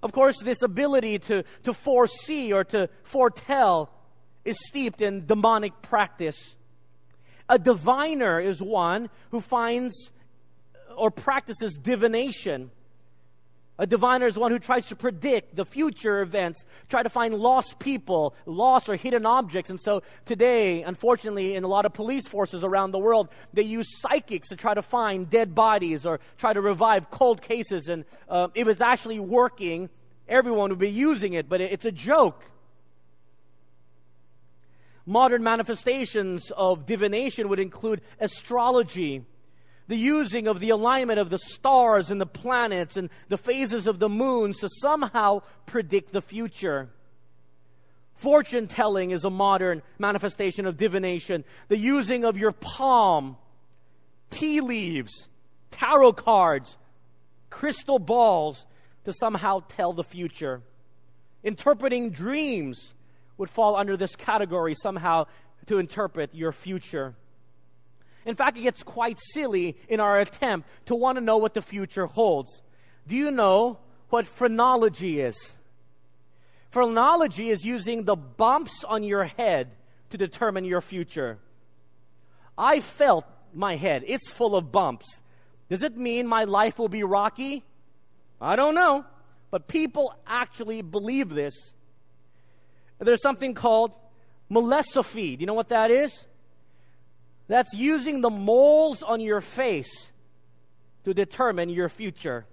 Of 0.04 0.12
course, 0.12 0.40
this 0.44 0.62
ability 0.62 1.20
to, 1.20 1.44
to 1.64 1.74
foresee 1.74 2.54
or 2.54 2.64
to 2.66 2.90
foretell 3.04 3.90
is 4.44 4.58
steeped 4.68 5.02
in 5.02 5.26
demonic 5.26 5.82
practice. 5.82 6.58
A 7.50 7.58
diviner 7.58 8.40
is 8.40 8.62
one 8.62 9.10
who 9.32 9.42
finds 9.42 10.12
or 10.96 11.10
practices 11.12 11.78
divination. 11.82 12.72
A 13.78 13.86
diviner 13.86 14.26
is 14.26 14.38
one 14.38 14.52
who 14.52 14.60
tries 14.60 14.86
to 14.86 14.96
predict 14.96 15.56
the 15.56 15.66
future 15.66 16.22
events, 16.22 16.64
try 16.88 17.04
to 17.04 17.10
find 17.10 17.34
lost 17.34 17.78
people, 17.78 18.34
lost 18.46 18.88
or 18.88 18.96
hidden 18.96 19.26
objects. 19.26 19.70
And 19.70 19.82
so 19.82 20.02
today, 20.26 20.82
unfortunately, 20.82 21.56
in 21.56 21.66
a 21.66 21.68
lot 21.68 21.86
of 21.86 21.94
police 21.94 22.26
forces 22.26 22.64
around 22.64 22.92
the 22.92 23.00
world, 23.00 23.28
they 23.54 23.64
use 23.64 23.88
psychics 24.00 24.48
to 24.48 24.56
try 24.56 24.74
to 24.74 24.82
find 24.82 25.30
dead 25.30 25.54
bodies 25.54 26.06
or 26.06 26.22
try 26.38 26.54
to 26.54 26.62
revive 26.62 27.12
cold 27.12 27.42
cases. 27.42 27.90
And 27.90 28.06
uh, 28.30 28.48
if 28.56 28.70
it's 28.70 28.82
actually 28.82 29.20
working, 29.20 29.90
everyone 30.30 30.70
would 30.70 30.80
be 30.80 30.90
using 30.90 31.34
it, 31.34 31.50
but 31.50 31.60
it's 31.60 31.86
a 31.86 31.92
joke. 31.92 32.46
Modern 35.06 35.44
manifestations 35.44 36.50
of 36.56 36.86
divination 36.86 37.50
would 37.50 37.60
include 37.60 38.02
astrology, 38.22 39.24
the 39.88 39.98
using 39.98 40.48
of 40.48 40.60
the 40.60 40.72
alignment 40.72 41.20
of 41.20 41.30
the 41.30 41.38
stars 41.38 42.12
and 42.12 42.20
the 42.20 42.26
planets 42.26 42.98
and 42.98 43.10
the 43.30 43.38
phases 43.38 43.88
of 43.88 44.00
the 44.00 44.10
moons 44.10 44.60
to 44.60 44.70
somehow 44.82 45.42
predict 45.66 46.12
the 46.12 46.22
future. 46.22 46.90
Fortune 48.16 48.68
telling 48.68 49.12
is 49.12 49.26
a 49.26 49.30
modern 49.30 49.82
manifestation 50.00 50.66
of 50.66 50.78
divination. 50.78 51.44
The 51.68 51.78
using 51.78 52.24
of 52.24 52.38
your 52.38 52.54
palm, 52.54 53.38
tea 54.30 54.62
leaves, 54.62 55.28
tarot 55.70 56.14
cards, 56.14 56.78
crystal 57.50 58.00
balls 58.00 58.66
to 59.04 59.14
somehow 59.14 59.62
tell 59.68 59.94
the 59.94 60.04
future. 60.04 60.62
Interpreting 61.44 62.10
dreams 62.10 62.96
would 63.38 63.50
fall 63.50 63.76
under 63.76 63.98
this 63.98 64.16
category 64.16 64.74
somehow 64.74 65.26
to 65.68 65.78
interpret 65.78 66.34
your 66.34 66.52
future. 66.52 67.16
In 68.26 68.36
fact, 68.36 68.58
it 68.58 68.62
gets 68.62 68.84
quite 68.84 69.20
silly 69.34 69.78
in 69.88 70.00
our 70.00 70.20
attempt 70.20 70.68
to 70.88 70.96
want 70.96 71.18
to 71.18 71.24
know 71.24 71.38
what 71.38 71.54
the 71.54 71.62
future 71.62 72.08
holds. 72.08 72.62
Do 73.08 73.16
you 73.16 73.30
know 73.32 73.80
what 74.10 74.28
phrenology 74.28 75.20
is? 75.20 75.54
Phrenology 76.72 77.50
is 77.50 77.64
using 77.64 78.04
the 78.04 78.16
bumps 78.16 78.84
on 78.84 79.04
your 79.04 79.26
head 79.26 79.72
to 80.10 80.18
determine 80.18 80.66
your 80.66 80.82
future. 80.82 81.38
I 82.58 82.80
felt 82.80 83.26
my 83.54 83.76
head. 83.76 84.04
It's 84.08 84.32
full 84.32 84.56
of 84.56 84.72
bumps. 84.72 85.22
Does 85.70 85.84
it 85.84 85.96
mean 85.96 86.28
my 86.28 86.44
life 86.44 86.78
will 86.80 86.90
be 86.90 87.04
rocky? 87.04 87.64
I 88.42 88.56
don't 88.56 88.76
know. 88.76 89.06
But 89.52 89.68
people 89.68 90.14
actually 90.26 90.82
believe 90.82 91.30
this. 91.30 91.54
There's 93.00 93.22
something 93.22 93.54
called 93.54 93.92
moleosophy. 94.52 95.36
Do 95.36 95.42
you 95.42 95.46
know 95.46 95.54
what 95.54 95.70
that 95.70 95.92
is? 95.92 96.26
That's 97.48 97.74
using 97.74 98.22
the 98.22 98.30
moles 98.30 99.04
on 99.04 99.20
your 99.20 99.42
face 99.42 100.12
to 101.04 101.14
determine 101.14 101.70
your 101.70 101.90
future. 101.90 102.46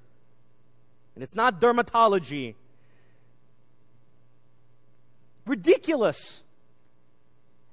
And 1.14 1.22
it's 1.22 1.34
not 1.34 1.60
dermatology. 1.60 2.54
Ridiculous. 5.46 6.42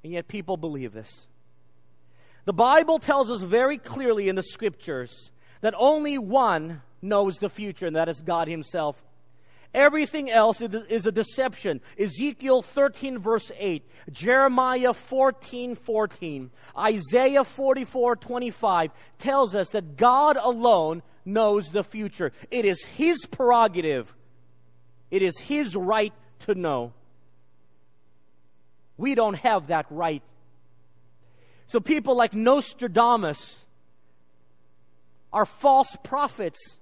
And 0.03 0.13
yet 0.13 0.27
people 0.27 0.57
believe 0.57 0.93
this. 0.93 1.27
The 2.45 2.53
Bible 2.53 2.99
tells 2.99 3.29
us 3.29 3.41
very 3.41 3.77
clearly 3.77 4.29
in 4.29 4.35
the 4.35 4.43
scriptures 4.43 5.31
that 5.61 5.73
only 5.77 6.17
one 6.17 6.81
knows 7.01 7.37
the 7.37 7.49
future, 7.49 7.85
and 7.85 7.95
that 7.95 8.09
is 8.09 8.21
God 8.21 8.47
Himself. 8.47 9.01
Everything 9.73 10.31
else 10.31 10.61
is 10.61 11.05
a 11.05 11.11
deception. 11.11 11.81
Ezekiel 11.97 12.63
13 12.63 13.19
verse 13.19 13.51
8, 13.55 13.83
Jeremiah 14.11 14.93
14 14.93 15.75
14, 15.75 16.49
Isaiah 16.77 17.43
44 17.43 18.15
25 18.15 18.91
tells 19.19 19.55
us 19.55 19.69
that 19.69 19.95
God 19.95 20.37
alone 20.37 21.03
knows 21.23 21.71
the 21.71 21.83
future. 21.83 22.31
It 22.49 22.65
is 22.65 22.83
His 22.83 23.25
prerogative. 23.29 24.13
It 25.11 25.21
is 25.21 25.37
His 25.37 25.75
right 25.75 26.13
to 26.41 26.55
know. 26.55 26.93
We 28.97 29.13
don't 29.13 29.35
have 29.35 29.67
that 29.67 29.85
right. 29.91 30.23
So 31.67 31.79
people 31.79 32.15
like 32.15 32.33
Nostradamus 32.33 33.65
are 35.31 35.45
false 35.45 35.95
prophets 36.03 36.79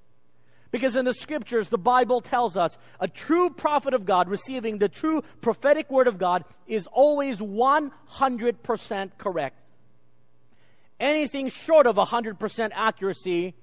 because 0.71 0.95
in 0.95 1.05
the 1.05 1.13
scriptures, 1.13 1.69
the 1.69 1.77
Bible 1.77 2.21
tells 2.21 2.57
us 2.57 2.77
a 2.99 3.07
true 3.07 3.49
prophet 3.49 3.93
of 3.93 4.05
God 4.05 4.29
receiving 4.29 4.77
the 4.77 4.89
true 4.89 5.23
prophetic 5.41 5.89
word 5.89 6.07
of 6.07 6.17
God 6.17 6.43
is 6.67 6.87
always 6.91 7.39
100% 7.39 9.11
correct. 9.17 9.55
Anything 10.99 11.49
short 11.49 11.87
of 11.87 11.95
100% 11.95 12.71
accuracy 12.73 13.53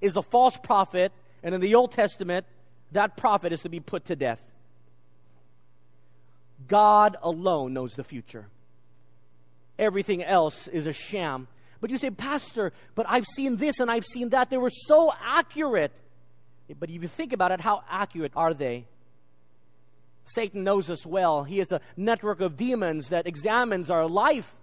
is 0.00 0.16
a 0.16 0.22
false 0.22 0.58
prophet, 0.58 1.12
and 1.42 1.54
in 1.54 1.60
the 1.60 1.74
Old 1.76 1.92
Testament, 1.92 2.46
that 2.92 3.16
prophet 3.16 3.52
is 3.52 3.62
to 3.62 3.68
be 3.68 3.80
put 3.80 4.06
to 4.06 4.16
death. 4.16 4.40
God 6.66 7.16
alone 7.22 7.72
knows 7.72 7.94
the 7.94 8.04
future. 8.04 8.46
Everything 9.78 10.22
else 10.22 10.68
is 10.68 10.86
a 10.86 10.92
sham. 10.92 11.48
But 11.80 11.90
you 11.90 11.98
say, 11.98 12.10
Pastor, 12.10 12.72
but 12.94 13.06
I've 13.08 13.26
seen 13.26 13.56
this 13.56 13.80
and 13.80 13.90
I've 13.90 14.06
seen 14.06 14.30
that. 14.30 14.50
They 14.50 14.56
were 14.56 14.70
so 14.70 15.12
accurate. 15.22 15.92
But 16.78 16.88
if 16.90 17.02
you 17.02 17.08
think 17.08 17.32
about 17.32 17.52
it, 17.52 17.60
how 17.60 17.82
accurate 17.88 18.32
are 18.34 18.54
they? 18.54 18.86
Satan 20.24 20.64
knows 20.64 20.88
us 20.88 21.04
well. 21.04 21.44
He 21.44 21.60
is 21.60 21.70
a 21.70 21.80
network 21.96 22.40
of 22.40 22.56
demons 22.56 23.08
that 23.08 23.26
examines 23.26 23.90
our 23.90 24.08
life. 24.08 24.54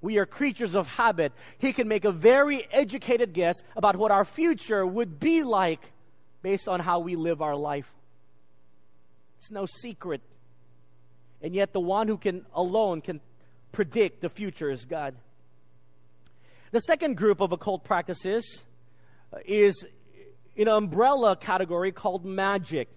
We 0.00 0.18
are 0.18 0.26
creatures 0.26 0.74
of 0.74 0.86
habit. 0.86 1.32
He 1.58 1.72
can 1.72 1.88
make 1.88 2.04
a 2.04 2.12
very 2.12 2.66
educated 2.70 3.32
guess 3.32 3.56
about 3.76 3.96
what 3.96 4.10
our 4.10 4.24
future 4.24 4.86
would 4.86 5.18
be 5.18 5.42
like 5.42 5.80
based 6.42 6.68
on 6.68 6.78
how 6.78 7.00
we 7.00 7.16
live 7.16 7.42
our 7.42 7.56
life. 7.56 7.90
It's 9.38 9.50
no 9.50 9.66
secret. 9.66 10.20
And 11.42 11.54
yet, 11.54 11.72
the 11.72 11.80
one 11.80 12.06
who 12.06 12.16
can 12.16 12.46
alone 12.54 13.00
can 13.00 13.20
predict 13.72 14.20
the 14.20 14.28
future 14.28 14.70
is 14.70 14.84
God. 14.84 15.14
The 16.70 16.80
second 16.80 17.16
group 17.16 17.40
of 17.40 17.52
occult 17.52 17.84
practices 17.84 18.64
uh, 19.32 19.38
is 19.46 19.86
in 20.56 20.68
an 20.68 20.74
umbrella 20.74 21.36
category 21.36 21.92
called 21.92 22.24
magic. 22.24 22.88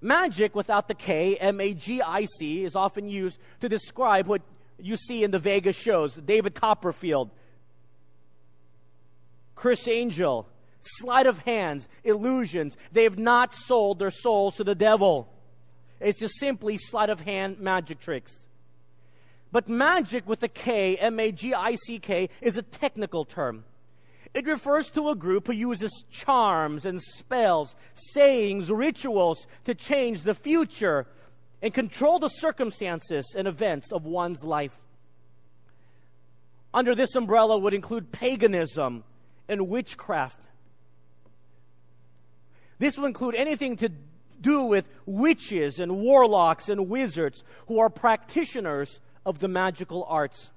Magic 0.00 0.54
without 0.54 0.88
the 0.88 0.94
K, 0.94 1.36
M 1.36 1.60
A 1.60 1.72
G 1.72 2.02
I 2.02 2.26
C, 2.38 2.62
is 2.62 2.76
often 2.76 3.08
used 3.08 3.38
to 3.60 3.68
describe 3.68 4.26
what 4.26 4.42
you 4.78 4.96
see 4.96 5.24
in 5.24 5.30
the 5.30 5.38
Vegas 5.38 5.76
shows. 5.76 6.14
David 6.14 6.54
Copperfield, 6.54 7.30
Criss 9.54 9.88
Angel, 9.88 10.46
sleight 10.80 11.26
of 11.26 11.38
hands, 11.38 11.88
illusions. 12.02 12.76
They 12.92 13.04
have 13.04 13.18
not 13.18 13.54
sold 13.54 13.98
their 13.98 14.10
souls 14.10 14.56
to 14.56 14.64
the 14.64 14.74
devil. 14.74 15.32
It's 16.00 16.18
just 16.18 16.38
simply 16.38 16.76
sleight 16.76 17.08
of 17.08 17.20
hand 17.20 17.60
magic 17.60 18.00
tricks. 18.00 18.46
But 19.52 19.68
magic 19.68 20.28
with 20.28 20.42
a 20.42 20.48
K, 20.48 20.96
M 20.96 21.18
A 21.18 21.32
G 21.32 21.54
I 21.54 21.76
C 21.76 21.98
K, 21.98 22.28
is 22.42 22.58
a 22.58 22.62
technical 22.62 23.24
term. 23.24 23.64
It 24.34 24.46
refers 24.46 24.90
to 24.90 25.10
a 25.10 25.14
group 25.14 25.46
who 25.46 25.52
uses 25.52 26.04
charms 26.10 26.84
and 26.84 27.00
spells, 27.00 27.76
sayings, 27.94 28.70
rituals 28.70 29.46
to 29.64 29.74
change 29.76 30.22
the 30.22 30.34
future 30.34 31.06
and 31.62 31.72
control 31.72 32.18
the 32.18 32.28
circumstances 32.28 33.34
and 33.38 33.46
events 33.46 33.92
of 33.92 34.04
one's 34.04 34.44
life. 34.44 34.76
Under 36.74 36.96
this 36.96 37.14
umbrella 37.14 37.56
would 37.56 37.74
include 37.74 38.10
paganism 38.10 39.04
and 39.48 39.68
witchcraft. 39.68 40.40
This 42.80 42.98
will 42.98 43.06
include 43.06 43.36
anything 43.36 43.76
to 43.76 43.90
do 44.40 44.64
with 44.64 44.88
witches 45.06 45.78
and 45.78 46.00
warlocks 46.00 46.68
and 46.68 46.88
wizards 46.88 47.44
who 47.68 47.78
are 47.78 47.88
practitioners 47.88 48.98
of 49.24 49.38
the 49.38 49.46
magical 49.46 50.04
arts. 50.08 50.50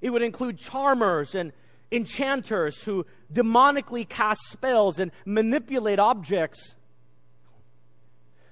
It 0.00 0.10
would 0.10 0.22
include 0.22 0.58
charmers 0.58 1.36
and 1.36 1.52
enchanters 1.90 2.82
who 2.82 3.06
demonically 3.32 4.08
cast 4.08 4.40
spells 4.50 5.00
and 5.00 5.10
manipulate 5.24 5.98
objects. 5.98 6.74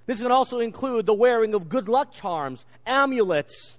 This 0.07 0.21
can 0.21 0.31
also 0.31 0.61
include 0.61 1.07
the 1.07 1.14
wearing 1.14 1.55
of 1.55 1.69
good 1.69 1.88
luck 1.88 2.12
charms, 2.12 2.64
amulets. 2.87 3.76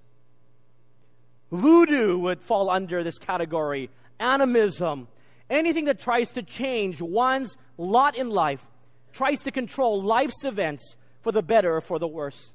Voodoo 1.51 2.17
would 2.17 2.41
fall 2.41 2.69
under 2.69 3.03
this 3.03 3.17
category, 3.17 3.89
animism, 4.19 5.07
anything 5.49 5.85
that 5.85 5.99
tries 5.99 6.31
to 6.31 6.43
change 6.43 7.01
one's 7.01 7.55
lot 7.77 8.17
in 8.17 8.29
life, 8.29 8.61
tries 9.13 9.41
to 9.43 9.51
control 9.51 10.01
life's 10.01 10.43
events 10.43 10.95
for 11.21 11.31
the 11.31 11.41
better 11.41 11.77
or 11.77 11.81
for 11.81 11.99
the 11.99 12.07
worse. 12.07 12.51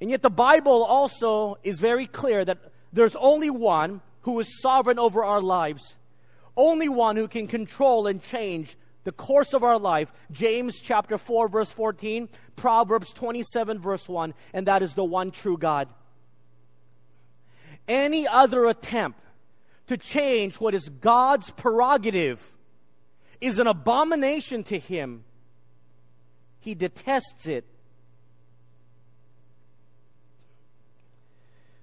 And 0.00 0.10
yet 0.10 0.22
the 0.22 0.30
Bible 0.30 0.84
also 0.84 1.58
is 1.62 1.78
very 1.78 2.06
clear 2.06 2.44
that 2.44 2.58
there's 2.92 3.16
only 3.16 3.50
one 3.50 4.00
who 4.26 4.40
is 4.40 4.60
sovereign 4.60 4.98
over 4.98 5.24
our 5.24 5.40
lives, 5.40 5.94
only 6.56 6.88
one 6.88 7.14
who 7.14 7.28
can 7.28 7.46
control 7.46 8.08
and 8.08 8.20
change 8.24 8.76
the 9.04 9.12
course 9.12 9.54
of 9.54 9.62
our 9.62 9.78
life. 9.78 10.12
James 10.32 10.80
chapter 10.80 11.16
4 11.16 11.48
verse 11.48 11.70
14, 11.70 12.28
Proverbs 12.56 13.12
27 13.12 13.78
verse 13.78 14.08
1, 14.08 14.34
and 14.52 14.66
that 14.66 14.82
is 14.82 14.94
the 14.94 15.04
one 15.04 15.30
true 15.30 15.56
God. 15.56 15.88
Any 17.86 18.26
other 18.26 18.66
attempt 18.66 19.20
to 19.86 19.96
change 19.96 20.56
what 20.56 20.74
is 20.74 20.88
God's 20.88 21.52
prerogative 21.52 22.40
is 23.40 23.60
an 23.60 23.68
abomination 23.68 24.64
to 24.64 24.78
him. 24.80 25.22
He 26.58 26.74
detests 26.74 27.46
it 27.46 27.64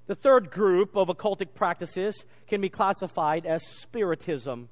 The 0.08 0.16
third 0.16 0.52
group 0.52 0.98
of 0.98 1.08
occultic 1.08 1.54
practices 1.56 2.26
can 2.48 2.60
be 2.62 2.70
classified 2.70 3.46
as 3.46 3.66
spiritism. 3.66 4.70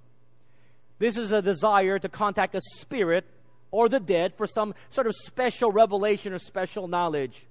This 0.99 1.17
is 1.17 1.31
a 1.31 1.41
desire 1.41 1.97
to 1.99 2.09
contact 2.09 2.53
a 2.53 2.61
spirit 2.75 3.25
or 3.71 3.87
the 3.87 3.99
dead 3.99 4.35
for 4.35 4.45
some 4.45 4.75
sort 4.89 5.07
of 5.07 5.15
special 5.15 5.71
revelation 5.71 6.33
or 6.33 6.37
special 6.37 6.87
knowledge. 6.87 7.47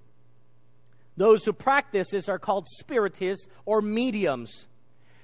Those 1.16 1.44
who 1.44 1.52
practice 1.52 2.10
this 2.10 2.28
are 2.28 2.38
called 2.38 2.66
spiritists 2.68 3.48
or 3.64 3.82
mediums. 3.82 4.66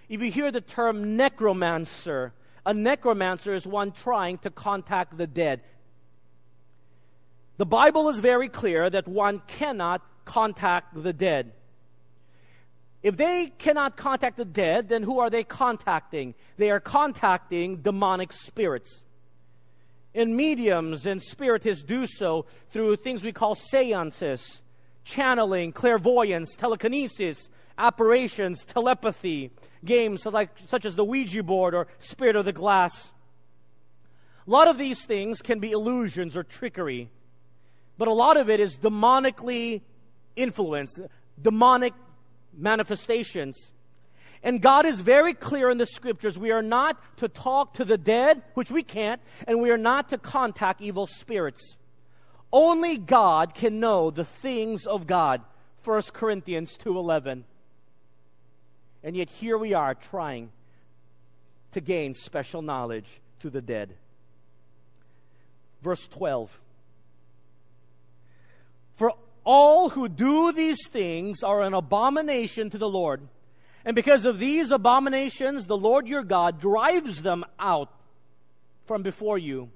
If 0.09 0.23
you 0.23 0.31
hear 0.31 0.51
the 0.51 0.61
term 0.61 1.17
necromancer, 1.17 2.33
a 2.65 2.73
necromancer 2.75 3.55
is 3.55 3.67
one 3.67 3.93
trying 3.93 4.39
to 4.39 4.51
contact 4.51 5.17
the 5.17 5.27
dead. 5.27 5.61
The 7.59 7.67
Bible 7.67 8.09
is 8.09 8.19
very 8.19 8.49
clear 8.49 8.91
that 8.91 9.07
one 9.07 9.41
cannot 9.47 10.03
contact 10.25 11.01
the 11.01 11.13
dead. 11.13 11.53
If 13.03 13.17
they 13.17 13.53
cannot 13.59 13.97
contact 13.97 14.37
the 14.37 14.45
dead, 14.45 14.89
then 14.89 15.03
who 15.03 15.21
are 15.21 15.31
they 15.31 15.45
contacting? 15.45 16.35
They 16.57 16.71
are 16.71 16.81
contacting 16.81 17.77
demonic 17.79 18.33
spirits. 18.33 19.03
And 20.15 20.35
mediums 20.35 21.07
and 21.07 21.23
spiritists 21.23 21.83
do 21.83 22.07
so 22.07 22.47
through 22.71 22.97
things 22.97 23.23
we 23.23 23.33
call 23.33 23.55
seances, 23.55 24.63
channeling, 25.05 25.73
clairvoyance, 25.73 26.57
telekinesis, 26.57 27.51
apparitions, 27.79 28.65
telepathy, 28.65 29.51
games 29.85 30.25
like, 30.27 30.51
such 30.67 30.87
as 30.87 30.97
the 30.97 31.05
Ouija 31.05 31.43
board 31.43 31.75
or 31.75 31.87
Spirit 31.99 32.35
of 32.35 32.45
the 32.45 32.53
Glass. 32.53 33.11
A 34.47 34.51
lot 34.51 34.69
of 34.69 34.79
these 34.79 35.05
things 35.05 35.43
can 35.43 35.59
be 35.59 35.73
illusions 35.73 36.37
or 36.37 36.45
trickery, 36.45 37.11
but 37.99 38.09
a 38.09 38.13
lot 38.13 38.37
of 38.37 38.49
it 38.49 38.61
is 38.61 38.79
demonically 38.79 39.83
influenced, 40.35 41.01
demonic 41.41 41.93
manifestations. 42.57 43.71
And 44.43 44.61
God 44.63 44.87
is 44.87 45.01
very 45.01 45.35
clear 45.35 45.71
in 45.71 45.79
the 45.79 45.87
scriptures. 45.87 46.39
We 46.39 46.53
are 46.53 46.63
not 46.63 47.19
to 47.19 47.29
talk 47.29 47.75
to 47.75 47.85
the 47.85 47.99
dead, 47.99 48.43
which 48.55 48.71
we 48.71 48.83
can't, 48.83 49.21
and 49.47 49.61
we 49.61 49.71
are 49.71 49.79
not 49.79 50.11
to 50.11 50.19
contact 50.19 50.81
evil 50.81 51.07
spirits. 51.07 51.77
Only 52.53 52.97
God 52.97 53.55
can 53.55 53.81
know 53.81 54.11
the 54.11 54.25
things 54.25 54.87
of 54.87 55.07
God. 55.07 55.43
1 55.83 56.13
Corinthians 56.13 56.77
2:11. 56.77 57.45
And 59.03 59.17
yet 59.17 59.31
here 59.31 59.59
we 59.59 59.75
are 59.75 59.95
trying 59.95 60.51
to 61.73 61.81
gain 61.81 62.15
special 62.15 62.63
knowledge 62.63 63.21
to 63.41 63.51
the 63.51 63.61
dead. 63.61 63.95
Verse 65.83 66.09
12. 66.09 66.61
For 68.97 69.13
all 69.47 69.89
who 69.89 70.09
do 70.09 70.53
these 70.53 70.87
things 70.89 71.43
are 71.43 71.63
an 71.63 71.73
abomination 71.73 72.69
to 72.71 72.79
the 72.79 72.89
Lord. 72.89 73.27
And 73.85 73.95
because 73.95 74.25
of 74.25 74.41
these 74.41 74.73
abominations, 74.73 75.67
the 75.67 75.77
Lord 75.77 76.09
your 76.09 76.25
God 76.25 76.61
drives 76.61 77.23
them 77.23 77.45
out 77.59 77.89
from 78.87 79.03
before 79.03 79.39
you. 79.39 79.71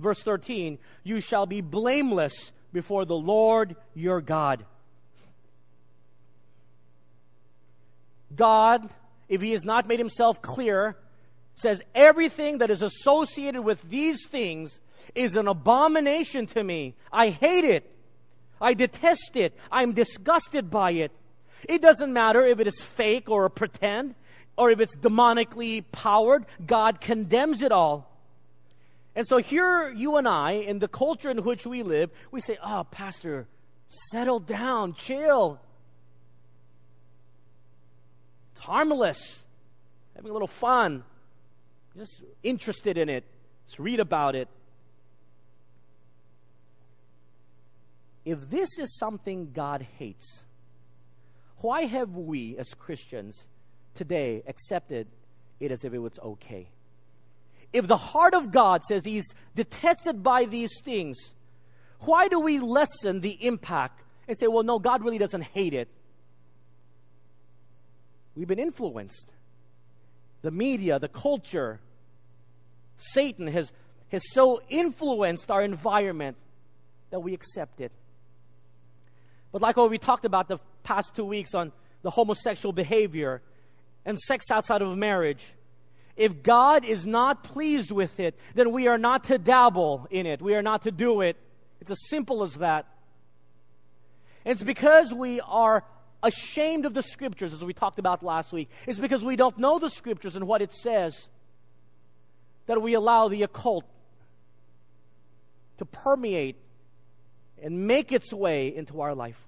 Verse 0.00 0.20
13, 0.20 0.78
you 1.04 1.20
shall 1.20 1.46
be 1.46 1.60
blameless 1.60 2.52
before 2.72 3.04
the 3.04 3.14
Lord 3.14 3.76
your 3.94 4.20
God. 4.20 4.66
God, 8.34 8.90
if 9.28 9.40
he 9.40 9.52
has 9.52 9.64
not 9.64 9.86
made 9.86 10.00
himself 10.00 10.42
clear, 10.42 10.96
says 11.54 11.80
everything 11.94 12.58
that 12.58 12.70
is 12.70 12.82
associated 12.82 13.62
with 13.62 13.80
these 13.82 14.26
things 14.28 14.80
is 15.14 15.36
an 15.36 15.46
abomination 15.46 16.46
to 16.48 16.62
me. 16.62 16.96
I 17.12 17.30
hate 17.30 17.64
it. 17.64 17.95
I 18.60 18.74
detest 18.74 19.36
it. 19.36 19.56
I'm 19.70 19.92
disgusted 19.92 20.70
by 20.70 20.92
it. 20.92 21.12
It 21.68 21.82
doesn't 21.82 22.12
matter 22.12 22.44
if 22.44 22.60
it 22.60 22.66
is 22.66 22.80
fake 22.80 23.28
or 23.28 23.48
pretend 23.48 24.14
or 24.56 24.70
if 24.70 24.80
it's 24.80 24.96
demonically 24.96 25.84
powered. 25.92 26.46
God 26.64 27.00
condemns 27.00 27.62
it 27.62 27.72
all. 27.72 28.10
And 29.14 29.26
so 29.26 29.38
here, 29.38 29.88
you 29.90 30.16
and 30.16 30.28
I, 30.28 30.52
in 30.52 30.78
the 30.78 30.88
culture 30.88 31.30
in 31.30 31.42
which 31.42 31.66
we 31.66 31.82
live, 31.82 32.10
we 32.30 32.40
say, 32.40 32.58
Oh, 32.62 32.86
Pastor, 32.90 33.46
settle 34.10 34.40
down, 34.40 34.92
chill. 34.94 35.58
It's 38.52 38.64
harmless. 38.64 39.44
Having 40.16 40.30
a 40.30 40.32
little 40.32 40.48
fun. 40.48 41.04
Just 41.96 42.22
interested 42.42 42.98
in 42.98 43.08
it. 43.08 43.24
Let's 43.64 43.80
read 43.80 44.00
about 44.00 44.34
it. 44.34 44.48
If 48.26 48.50
this 48.50 48.68
is 48.78 48.98
something 48.98 49.52
God 49.54 49.86
hates, 49.98 50.42
why 51.58 51.82
have 51.82 52.10
we 52.16 52.58
as 52.58 52.68
Christians 52.74 53.44
today 53.94 54.42
accepted 54.48 55.06
it 55.60 55.70
as 55.70 55.84
if 55.84 55.94
it 55.94 56.00
was 56.00 56.18
okay? 56.18 56.68
If 57.72 57.86
the 57.86 57.96
heart 57.96 58.34
of 58.34 58.50
God 58.50 58.82
says 58.82 59.04
He's 59.04 59.32
detested 59.54 60.24
by 60.24 60.44
these 60.44 60.72
things, 60.82 61.34
why 62.00 62.26
do 62.26 62.40
we 62.40 62.58
lessen 62.58 63.20
the 63.20 63.38
impact 63.46 64.02
and 64.26 64.36
say, 64.36 64.48
well, 64.48 64.64
no, 64.64 64.80
God 64.80 65.04
really 65.04 65.18
doesn't 65.18 65.42
hate 65.42 65.72
it? 65.72 65.88
We've 68.34 68.48
been 68.48 68.58
influenced. 68.58 69.30
The 70.42 70.50
media, 70.50 70.98
the 70.98 71.08
culture, 71.08 71.80
Satan 72.96 73.46
has, 73.46 73.72
has 74.08 74.22
so 74.32 74.60
influenced 74.68 75.48
our 75.48 75.62
environment 75.62 76.36
that 77.10 77.20
we 77.20 77.32
accept 77.32 77.80
it. 77.80 77.92
But 79.56 79.62
like 79.62 79.78
what 79.78 79.88
we 79.88 79.96
talked 79.96 80.26
about 80.26 80.48
the 80.48 80.58
past 80.82 81.14
two 81.14 81.24
weeks 81.24 81.54
on 81.54 81.72
the 82.02 82.10
homosexual 82.10 82.74
behavior 82.74 83.40
and 84.04 84.18
sex 84.18 84.50
outside 84.50 84.82
of 84.82 84.94
marriage, 84.98 85.42
if 86.14 86.42
God 86.42 86.84
is 86.84 87.06
not 87.06 87.42
pleased 87.42 87.90
with 87.90 88.20
it, 88.20 88.38
then 88.54 88.70
we 88.70 88.86
are 88.86 88.98
not 88.98 89.24
to 89.24 89.38
dabble 89.38 90.08
in 90.10 90.26
it. 90.26 90.42
We 90.42 90.56
are 90.56 90.60
not 90.60 90.82
to 90.82 90.90
do 90.90 91.22
it. 91.22 91.38
It's 91.80 91.90
as 91.90 91.96
simple 92.10 92.42
as 92.42 92.56
that. 92.56 92.84
It's 94.44 94.62
because 94.62 95.14
we 95.14 95.40
are 95.40 95.84
ashamed 96.22 96.84
of 96.84 96.92
the 96.92 97.02
scriptures, 97.02 97.54
as 97.54 97.64
we 97.64 97.72
talked 97.72 97.98
about 97.98 98.22
last 98.22 98.52
week. 98.52 98.68
It's 98.86 98.98
because 98.98 99.24
we 99.24 99.36
don't 99.36 99.56
know 99.56 99.78
the 99.78 99.88
scriptures 99.88 100.36
and 100.36 100.46
what 100.46 100.60
it 100.60 100.70
says 100.70 101.30
that 102.66 102.82
we 102.82 102.92
allow 102.92 103.28
the 103.28 103.42
occult 103.42 103.86
to 105.78 105.86
permeate 105.86 106.56
and 107.66 107.88
make 107.88 108.12
its 108.12 108.32
way 108.32 108.68
into 108.68 109.00
our 109.00 109.12
life. 109.12 109.40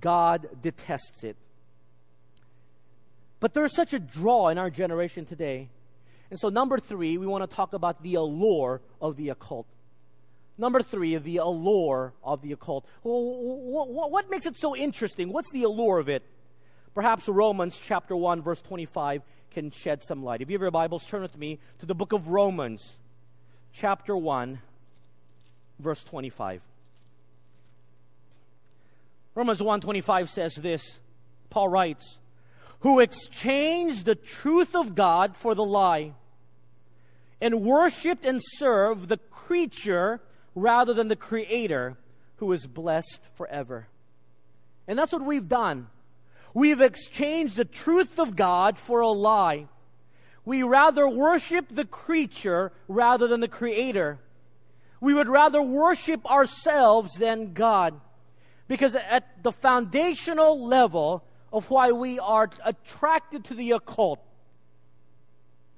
God 0.00 0.48
detests 0.62 1.24
it. 1.24 1.36
But 3.40 3.54
there's 3.54 3.74
such 3.74 3.92
a 3.92 3.98
draw 3.98 4.50
in 4.50 4.56
our 4.56 4.70
generation 4.70 5.24
today. 5.24 5.68
And 6.30 6.38
so, 6.38 6.48
number 6.48 6.78
three, 6.78 7.18
we 7.18 7.26
want 7.26 7.42
to 7.42 7.52
talk 7.52 7.72
about 7.72 8.04
the 8.04 8.14
allure 8.14 8.80
of 9.02 9.16
the 9.16 9.30
occult. 9.30 9.66
Number 10.56 10.80
three, 10.80 11.16
the 11.16 11.38
allure 11.38 12.12
of 12.22 12.40
the 12.40 12.52
occult. 12.52 12.86
What 13.02 14.30
makes 14.30 14.46
it 14.46 14.56
so 14.56 14.76
interesting? 14.76 15.32
What's 15.32 15.50
the 15.50 15.64
allure 15.64 15.98
of 15.98 16.08
it? 16.08 16.22
Perhaps 16.94 17.28
Romans 17.28 17.80
chapter 17.84 18.14
1, 18.14 18.42
verse 18.42 18.60
25 18.60 19.22
can 19.50 19.72
shed 19.72 20.04
some 20.04 20.22
light. 20.22 20.40
If 20.40 20.50
you 20.50 20.54
have 20.54 20.62
your 20.62 20.70
Bibles, 20.70 21.04
turn 21.08 21.22
with 21.22 21.36
me 21.36 21.58
to 21.80 21.86
the 21.86 21.96
book 21.96 22.12
of 22.12 22.28
Romans. 22.28 22.94
chapter 23.72 24.16
1, 24.16 24.60
verse 25.80 26.04
25. 26.04 26.62
Romans 29.34 29.62
1:25 29.62 30.28
says 30.28 30.54
this. 30.54 31.00
Paul 31.50 31.68
writes, 31.68 32.18
"Who 32.80 33.00
exchanged 33.00 34.04
the 34.04 34.14
truth 34.14 34.74
of 34.74 34.94
God 34.94 35.36
for 35.36 35.54
the 35.54 35.64
lie, 35.64 36.14
and 37.40 37.62
worshiped 37.62 38.24
and 38.24 38.40
served 38.56 39.08
the 39.08 39.16
creature 39.16 40.20
rather 40.54 40.92
than 40.92 41.08
the 41.08 41.16
creator, 41.16 41.96
who 42.36 42.52
is 42.52 42.66
blessed 42.66 43.20
forever." 43.34 43.88
And 44.86 44.98
that's 44.98 45.12
what 45.12 45.22
we've 45.22 45.48
done. 45.48 45.88
We've 46.52 46.80
exchanged 46.80 47.56
the 47.56 47.64
truth 47.64 48.18
of 48.18 48.34
God 48.34 48.76
for 48.78 49.00
a 49.00 49.08
lie. 49.08 49.68
We 50.44 50.62
rather 50.62 51.08
worship 51.08 51.66
the 51.70 51.84
creature 51.84 52.72
rather 52.88 53.28
than 53.28 53.40
the 53.40 53.48
creator. 53.48 54.18
We 55.00 55.14
would 55.14 55.28
rather 55.28 55.62
worship 55.62 56.30
ourselves 56.30 57.14
than 57.14 57.52
God. 57.52 58.00
Because 58.68 58.94
at 58.94 59.42
the 59.42 59.52
foundational 59.52 60.64
level 60.64 61.24
of 61.52 61.70
why 61.70 61.90
we 61.92 62.18
are 62.18 62.50
attracted 62.64 63.44
to 63.46 63.54
the 63.54 63.72
occult, 63.72 64.20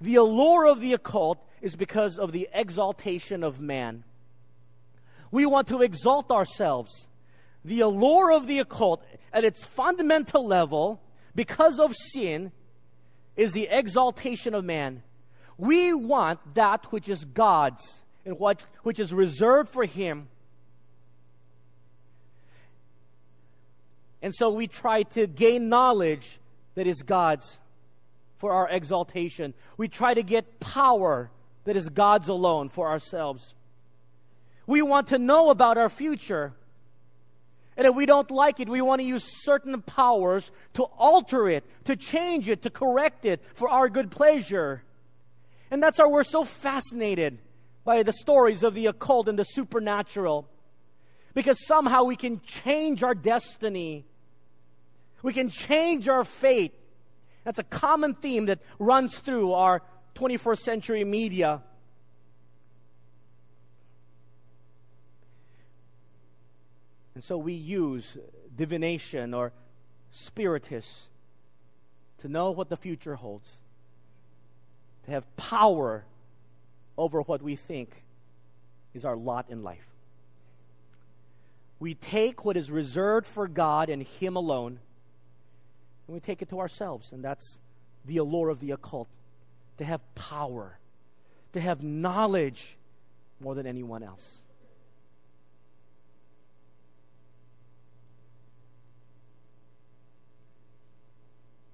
the 0.00 0.16
allure 0.16 0.66
of 0.66 0.80
the 0.80 0.92
occult 0.92 1.38
is 1.62 1.76
because 1.76 2.18
of 2.18 2.32
the 2.32 2.48
exaltation 2.52 3.44
of 3.44 3.60
man. 3.60 4.04
We 5.30 5.46
want 5.46 5.68
to 5.68 5.80
exalt 5.80 6.30
ourselves. 6.30 7.06
The 7.64 7.80
allure 7.80 8.32
of 8.32 8.48
the 8.48 8.58
occult 8.58 9.04
at 9.32 9.44
its 9.44 9.64
fundamental 9.64 10.46
level, 10.46 11.00
because 11.34 11.78
of 11.78 11.94
sin, 11.94 12.50
is 13.36 13.52
the 13.52 13.68
exaltation 13.70 14.54
of 14.54 14.64
man. 14.64 15.02
We 15.56 15.94
want 15.94 16.54
that 16.54 16.92
which 16.92 17.08
is 17.08 17.24
God's 17.24 18.01
and 18.24 18.38
what 18.38 18.64
which 18.82 18.98
is 18.98 19.12
reserved 19.12 19.70
for 19.70 19.84
him. 19.84 20.28
And 24.22 24.32
so 24.32 24.50
we 24.50 24.68
try 24.68 25.02
to 25.02 25.26
gain 25.26 25.68
knowledge 25.68 26.38
that 26.74 26.86
is 26.86 27.02
God's 27.02 27.58
for 28.38 28.52
our 28.52 28.68
exaltation. 28.68 29.54
We 29.76 29.88
try 29.88 30.14
to 30.14 30.22
get 30.22 30.60
power 30.60 31.30
that 31.64 31.76
is 31.76 31.88
God's 31.88 32.28
alone 32.28 32.68
for 32.68 32.88
ourselves. 32.88 33.54
We 34.66 34.82
want 34.82 35.08
to 35.08 35.18
know 35.18 35.50
about 35.50 35.78
our 35.78 35.88
future. 35.88 36.52
And 37.76 37.86
if 37.86 37.94
we 37.94 38.06
don't 38.06 38.30
like 38.30 38.60
it, 38.60 38.68
we 38.68 38.80
want 38.80 39.00
to 39.00 39.06
use 39.06 39.24
certain 39.44 39.80
powers 39.82 40.50
to 40.74 40.84
alter 40.84 41.48
it, 41.48 41.64
to 41.84 41.96
change 41.96 42.48
it, 42.48 42.62
to 42.62 42.70
correct 42.70 43.24
it 43.24 43.40
for 43.54 43.68
our 43.68 43.88
good 43.88 44.10
pleasure. 44.10 44.82
And 45.70 45.82
that's 45.82 45.98
why 45.98 46.06
we're 46.06 46.22
so 46.22 46.44
fascinated 46.44 47.38
by 47.84 48.02
the 48.02 48.12
stories 48.12 48.62
of 48.62 48.74
the 48.74 48.86
occult 48.86 49.28
and 49.28 49.38
the 49.38 49.44
supernatural. 49.44 50.48
Because 51.34 51.64
somehow 51.66 52.04
we 52.04 52.16
can 52.16 52.40
change 52.46 53.02
our 53.02 53.14
destiny. 53.14 54.04
We 55.22 55.32
can 55.32 55.50
change 55.50 56.08
our 56.08 56.24
fate. 56.24 56.74
That's 57.44 57.58
a 57.58 57.64
common 57.64 58.14
theme 58.14 58.46
that 58.46 58.60
runs 58.78 59.18
through 59.18 59.52
our 59.52 59.82
21st 60.14 60.58
century 60.58 61.04
media. 61.04 61.62
And 67.14 67.24
so 67.24 67.36
we 67.36 67.52
use 67.52 68.16
divination 68.56 69.34
or 69.34 69.52
spiritists 70.10 71.08
to 72.18 72.28
know 72.28 72.50
what 72.52 72.68
the 72.68 72.76
future 72.76 73.16
holds, 73.16 73.58
to 75.04 75.10
have 75.10 75.36
power 75.36 76.04
over 76.96 77.20
what 77.22 77.42
we 77.42 77.56
think 77.56 78.02
is 78.94 79.04
our 79.04 79.16
lot 79.16 79.46
in 79.48 79.62
life. 79.62 79.86
We 81.80 81.94
take 81.94 82.44
what 82.44 82.56
is 82.56 82.70
reserved 82.70 83.26
for 83.26 83.48
God 83.48 83.88
and 83.88 84.02
Him 84.02 84.36
alone, 84.36 84.78
and 86.06 86.14
we 86.14 86.20
take 86.20 86.42
it 86.42 86.48
to 86.50 86.60
ourselves. 86.60 87.12
And 87.12 87.24
that's 87.24 87.58
the 88.04 88.18
allure 88.18 88.50
of 88.50 88.60
the 88.60 88.70
occult 88.70 89.08
to 89.78 89.84
have 89.84 90.00
power, 90.14 90.78
to 91.54 91.60
have 91.60 91.82
knowledge 91.82 92.76
more 93.40 93.54
than 93.54 93.66
anyone 93.66 94.02
else. 94.02 94.42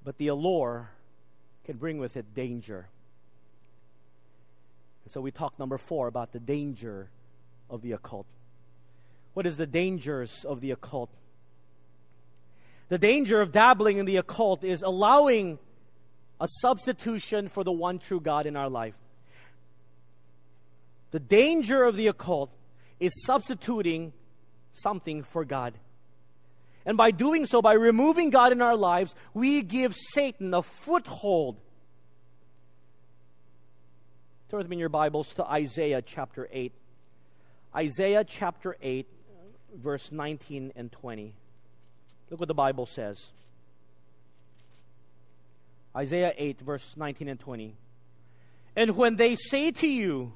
But 0.05 0.17
the 0.17 0.29
allure 0.29 0.89
can 1.67 1.77
bring 1.77 1.99
with 1.99 2.17
it 2.17 2.35
danger. 2.35 2.87
So 5.09 5.21
we 5.21 5.31
talked 5.31 5.59
number 5.59 5.79
four 5.79 6.07
about 6.07 6.33
the 6.33 6.39
danger 6.39 7.11
of 7.71 7.83
the 7.83 7.93
occult. 7.93 8.27
What 9.35 9.47
is 9.47 9.57
the 9.57 9.67
dangers 9.67 10.45
of 10.45 10.61
the 10.61 10.71
occult? 10.71 11.11
The 12.89 12.99
danger 12.99 13.41
of 13.41 13.53
dabbling 13.53 13.99
in 13.99 14.07
the 14.07 14.17
occult 14.17 14.65
is 14.65 14.83
allowing 14.83 15.59
a 16.41 16.47
substitution 16.61 17.49
for 17.49 17.65
the 17.65 17.73
one 17.73 17.99
true 17.99 18.21
God 18.21 18.47
in 18.47 18.57
our 18.57 18.69
life. 18.69 18.95
The 21.11 21.21
danger 21.21 21.85
of 21.85 21.97
the 21.97 22.07
occult 22.07 22.51
is 23.01 23.13
substituting 23.25 24.13
something 24.73 25.23
for 25.23 25.45
God. 25.45 25.75
And 26.85 26.97
by 26.97 27.11
doing 27.11 27.47
so, 27.47 27.61
by 27.61 27.75
removing 27.75 28.31
God 28.31 28.53
in 28.53 28.63
our 28.63 28.77
lives, 28.77 29.15
we 29.35 29.63
give 29.63 29.95
Satan 29.95 30.55
a 30.55 30.63
foothold. 30.63 31.61
Turn 34.51 34.61
with 34.61 34.69
me 34.71 34.77
in 34.77 34.81
your 34.81 34.89
Bibles 34.89 35.35
to 35.35 35.45
Isaiah 35.45 36.01
chapter 36.01 36.49
8. 36.51 36.73
Isaiah 37.77 38.25
chapter 38.25 38.79
8, 38.81 39.07
verse 39.77 40.11
19 40.11 40.73
and 40.75 40.91
20. 40.91 41.35
Look 42.31 42.41
what 42.41 42.49
the 42.49 42.55
Bible 42.55 42.87
says. 42.87 43.31
Isaiah 45.95 46.33
8, 46.35 46.61
verse 46.63 46.95
19 46.97 47.29
and 47.29 47.39
20. 47.39 47.75
And 48.75 48.97
when 48.97 49.17
they 49.17 49.35
say 49.35 49.71
to 49.71 49.87
you, 49.87 50.33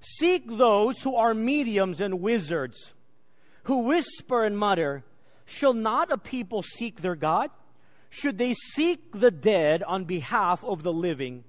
Seek 0.00 0.48
those 0.48 0.98
who 1.02 1.14
are 1.14 1.32
mediums 1.32 2.00
and 2.00 2.20
wizards, 2.20 2.92
who 3.64 3.84
whisper 3.84 4.42
and 4.42 4.58
mutter, 4.58 5.04
Shall 5.44 5.74
not 5.74 6.10
a 6.10 6.18
people 6.18 6.62
seek 6.62 7.02
their 7.02 7.14
God? 7.14 7.50
Should 8.10 8.36
they 8.36 8.54
seek 8.72 9.12
the 9.12 9.30
dead 9.30 9.84
on 9.84 10.06
behalf 10.06 10.64
of 10.64 10.82
the 10.82 10.92
living? 10.92 11.44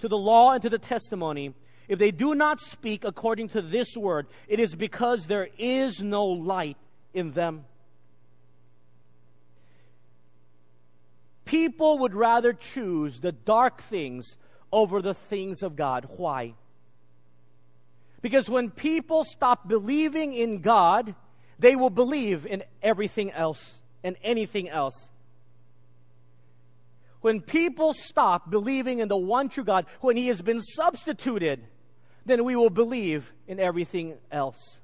To 0.00 0.08
the 0.08 0.16
law 0.16 0.52
and 0.52 0.62
to 0.62 0.70
the 0.70 0.78
testimony, 0.78 1.54
if 1.88 1.98
they 1.98 2.10
do 2.10 2.34
not 2.34 2.60
speak 2.60 3.04
according 3.04 3.48
to 3.50 3.62
this 3.62 3.96
word, 3.96 4.26
it 4.46 4.60
is 4.60 4.74
because 4.74 5.26
there 5.26 5.48
is 5.58 6.00
no 6.00 6.26
light 6.26 6.76
in 7.14 7.32
them. 7.32 7.64
People 11.44 11.98
would 12.00 12.14
rather 12.14 12.52
choose 12.52 13.20
the 13.20 13.32
dark 13.32 13.80
things 13.82 14.36
over 14.70 15.00
the 15.00 15.14
things 15.14 15.62
of 15.62 15.76
God. 15.76 16.06
Why? 16.16 16.54
Because 18.20 18.50
when 18.50 18.70
people 18.70 19.24
stop 19.24 19.66
believing 19.66 20.34
in 20.34 20.60
God, 20.60 21.14
they 21.58 21.74
will 21.74 21.90
believe 21.90 22.44
in 22.44 22.64
everything 22.82 23.30
else 23.30 23.80
and 24.04 24.16
anything 24.22 24.68
else. 24.68 25.08
When 27.20 27.40
people 27.40 27.92
stop 27.92 28.50
believing 28.50 29.00
in 29.00 29.08
the 29.08 29.16
one 29.16 29.48
true 29.48 29.64
God, 29.64 29.86
when 30.00 30.16
He 30.16 30.28
has 30.28 30.40
been 30.40 30.60
substituted, 30.60 31.64
then 32.24 32.44
we 32.44 32.54
will 32.54 32.70
believe 32.70 33.32
in 33.46 33.58
everything 33.58 34.14
else. 34.30 34.80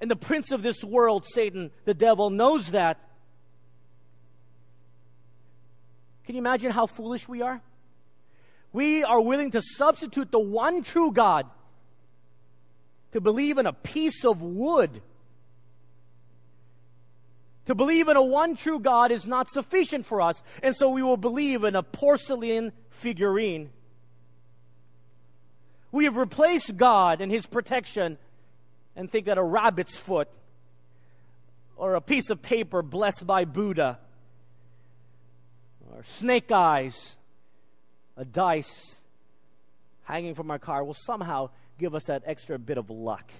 And 0.00 0.10
the 0.10 0.16
prince 0.16 0.50
of 0.50 0.62
this 0.62 0.82
world, 0.82 1.26
Satan, 1.26 1.70
the 1.84 1.94
devil, 1.94 2.30
knows 2.30 2.70
that. 2.70 2.98
Can 6.24 6.34
you 6.34 6.40
imagine 6.40 6.70
how 6.70 6.86
foolish 6.86 7.28
we 7.28 7.42
are? 7.42 7.60
We 8.72 9.04
are 9.04 9.20
willing 9.20 9.50
to 9.50 9.60
substitute 9.60 10.30
the 10.30 10.40
one 10.40 10.82
true 10.82 11.12
God 11.12 11.46
to 13.12 13.20
believe 13.20 13.58
in 13.58 13.66
a 13.66 13.72
piece 13.72 14.24
of 14.24 14.40
wood. 14.40 15.02
To 17.70 17.76
believe 17.76 18.08
in 18.08 18.16
a 18.16 18.22
one 18.22 18.56
true 18.56 18.80
God 18.80 19.12
is 19.12 19.28
not 19.28 19.48
sufficient 19.48 20.04
for 20.04 20.20
us, 20.20 20.42
and 20.60 20.74
so 20.74 20.88
we 20.88 21.04
will 21.04 21.16
believe 21.16 21.62
in 21.62 21.76
a 21.76 21.84
porcelain 21.84 22.72
figurine. 22.88 23.70
We 25.92 26.06
have 26.06 26.16
replaced 26.16 26.76
God 26.76 27.20
and 27.20 27.30
His 27.30 27.46
protection 27.46 28.18
and 28.96 29.08
think 29.08 29.26
that 29.26 29.38
a 29.38 29.44
rabbit's 29.44 29.96
foot 29.96 30.28
or 31.76 31.94
a 31.94 32.00
piece 32.00 32.28
of 32.28 32.42
paper 32.42 32.82
blessed 32.82 33.24
by 33.24 33.44
Buddha 33.44 34.00
or 35.92 36.02
snake 36.02 36.50
eyes, 36.50 37.16
a 38.16 38.24
dice 38.24 39.00
hanging 40.02 40.34
from 40.34 40.50
our 40.50 40.58
car 40.58 40.82
will 40.82 40.96
somehow 41.06 41.50
give 41.78 41.94
us 41.94 42.06
that 42.06 42.24
extra 42.26 42.58
bit 42.58 42.78
of 42.78 42.90
luck. 42.90 43.30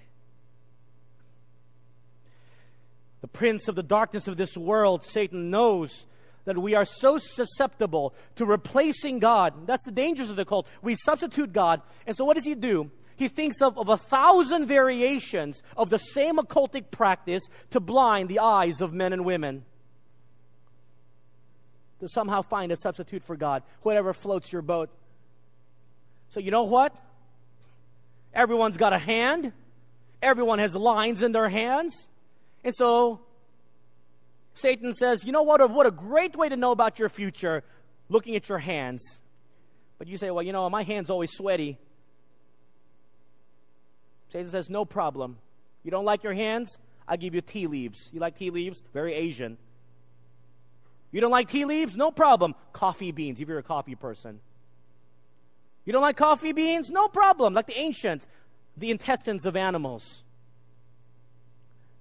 The 3.20 3.28
prince 3.28 3.68
of 3.68 3.74
the 3.74 3.82
darkness 3.82 4.28
of 4.28 4.36
this 4.36 4.56
world, 4.56 5.04
Satan, 5.04 5.50
knows 5.50 6.06
that 6.44 6.56
we 6.56 6.74
are 6.74 6.84
so 6.84 7.18
susceptible 7.18 8.14
to 8.36 8.46
replacing 8.46 9.18
God. 9.18 9.66
That's 9.66 9.84
the 9.84 9.92
dangers 9.92 10.30
of 10.30 10.36
the 10.36 10.44
cult. 10.44 10.66
We 10.82 10.94
substitute 10.94 11.52
God. 11.52 11.82
And 12.06 12.16
so 12.16 12.24
what 12.24 12.36
does 12.36 12.46
he 12.46 12.54
do? 12.54 12.90
He 13.16 13.28
thinks 13.28 13.60
of, 13.60 13.76
of 13.76 13.90
a 13.90 13.98
thousand 13.98 14.66
variations 14.66 15.62
of 15.76 15.90
the 15.90 15.98
same 15.98 16.38
occultic 16.38 16.90
practice 16.90 17.42
to 17.70 17.78
blind 17.78 18.30
the 18.30 18.38
eyes 18.38 18.80
of 18.80 18.94
men 18.94 19.12
and 19.12 19.26
women. 19.26 19.64
To 22.00 22.08
somehow 22.08 22.40
find 22.40 22.72
a 22.72 22.76
substitute 22.76 23.22
for 23.22 23.36
God, 23.36 23.62
whatever 23.82 24.14
floats 24.14 24.50
your 24.50 24.62
boat. 24.62 24.88
So 26.30 26.40
you 26.40 26.50
know 26.50 26.62
what? 26.62 26.96
Everyone's 28.32 28.78
got 28.78 28.94
a 28.94 28.98
hand. 28.98 29.52
Everyone 30.22 30.58
has 30.58 30.74
lines 30.74 31.22
in 31.22 31.32
their 31.32 31.50
hands. 31.50 32.08
And 32.62 32.74
so 32.74 33.20
Satan 34.54 34.92
says, 34.92 35.24
you 35.24 35.32
know 35.32 35.42
what? 35.42 35.70
What 35.70 35.86
a 35.86 35.90
great 35.90 36.36
way 36.36 36.48
to 36.48 36.56
know 36.56 36.72
about 36.72 36.98
your 36.98 37.08
future, 37.08 37.62
looking 38.08 38.36
at 38.36 38.48
your 38.48 38.58
hands. 38.58 39.20
But 39.98 40.08
you 40.08 40.16
say, 40.16 40.30
well, 40.30 40.42
you 40.42 40.52
know, 40.52 40.68
my 40.70 40.82
hand's 40.82 41.10
always 41.10 41.30
sweaty. 41.32 41.78
Satan 44.28 44.48
says, 44.50 44.70
no 44.70 44.84
problem. 44.84 45.38
You 45.82 45.90
don't 45.90 46.04
like 46.04 46.22
your 46.22 46.34
hands? 46.34 46.78
I'll 47.08 47.16
give 47.16 47.34
you 47.34 47.40
tea 47.40 47.66
leaves. 47.66 48.10
You 48.12 48.20
like 48.20 48.36
tea 48.36 48.50
leaves? 48.50 48.82
Very 48.92 49.14
Asian. 49.14 49.58
You 51.10 51.20
don't 51.20 51.32
like 51.32 51.48
tea 51.48 51.64
leaves? 51.64 51.96
No 51.96 52.10
problem. 52.10 52.54
Coffee 52.72 53.10
beans, 53.10 53.40
if 53.40 53.48
you're 53.48 53.58
a 53.58 53.62
coffee 53.62 53.96
person. 53.96 54.40
You 55.84 55.92
don't 55.92 56.02
like 56.02 56.16
coffee 56.16 56.52
beans? 56.52 56.90
No 56.90 57.08
problem. 57.08 57.54
Like 57.54 57.66
the 57.66 57.76
ancients, 57.76 58.26
the 58.76 58.90
intestines 58.90 59.46
of 59.46 59.56
animals. 59.56 60.22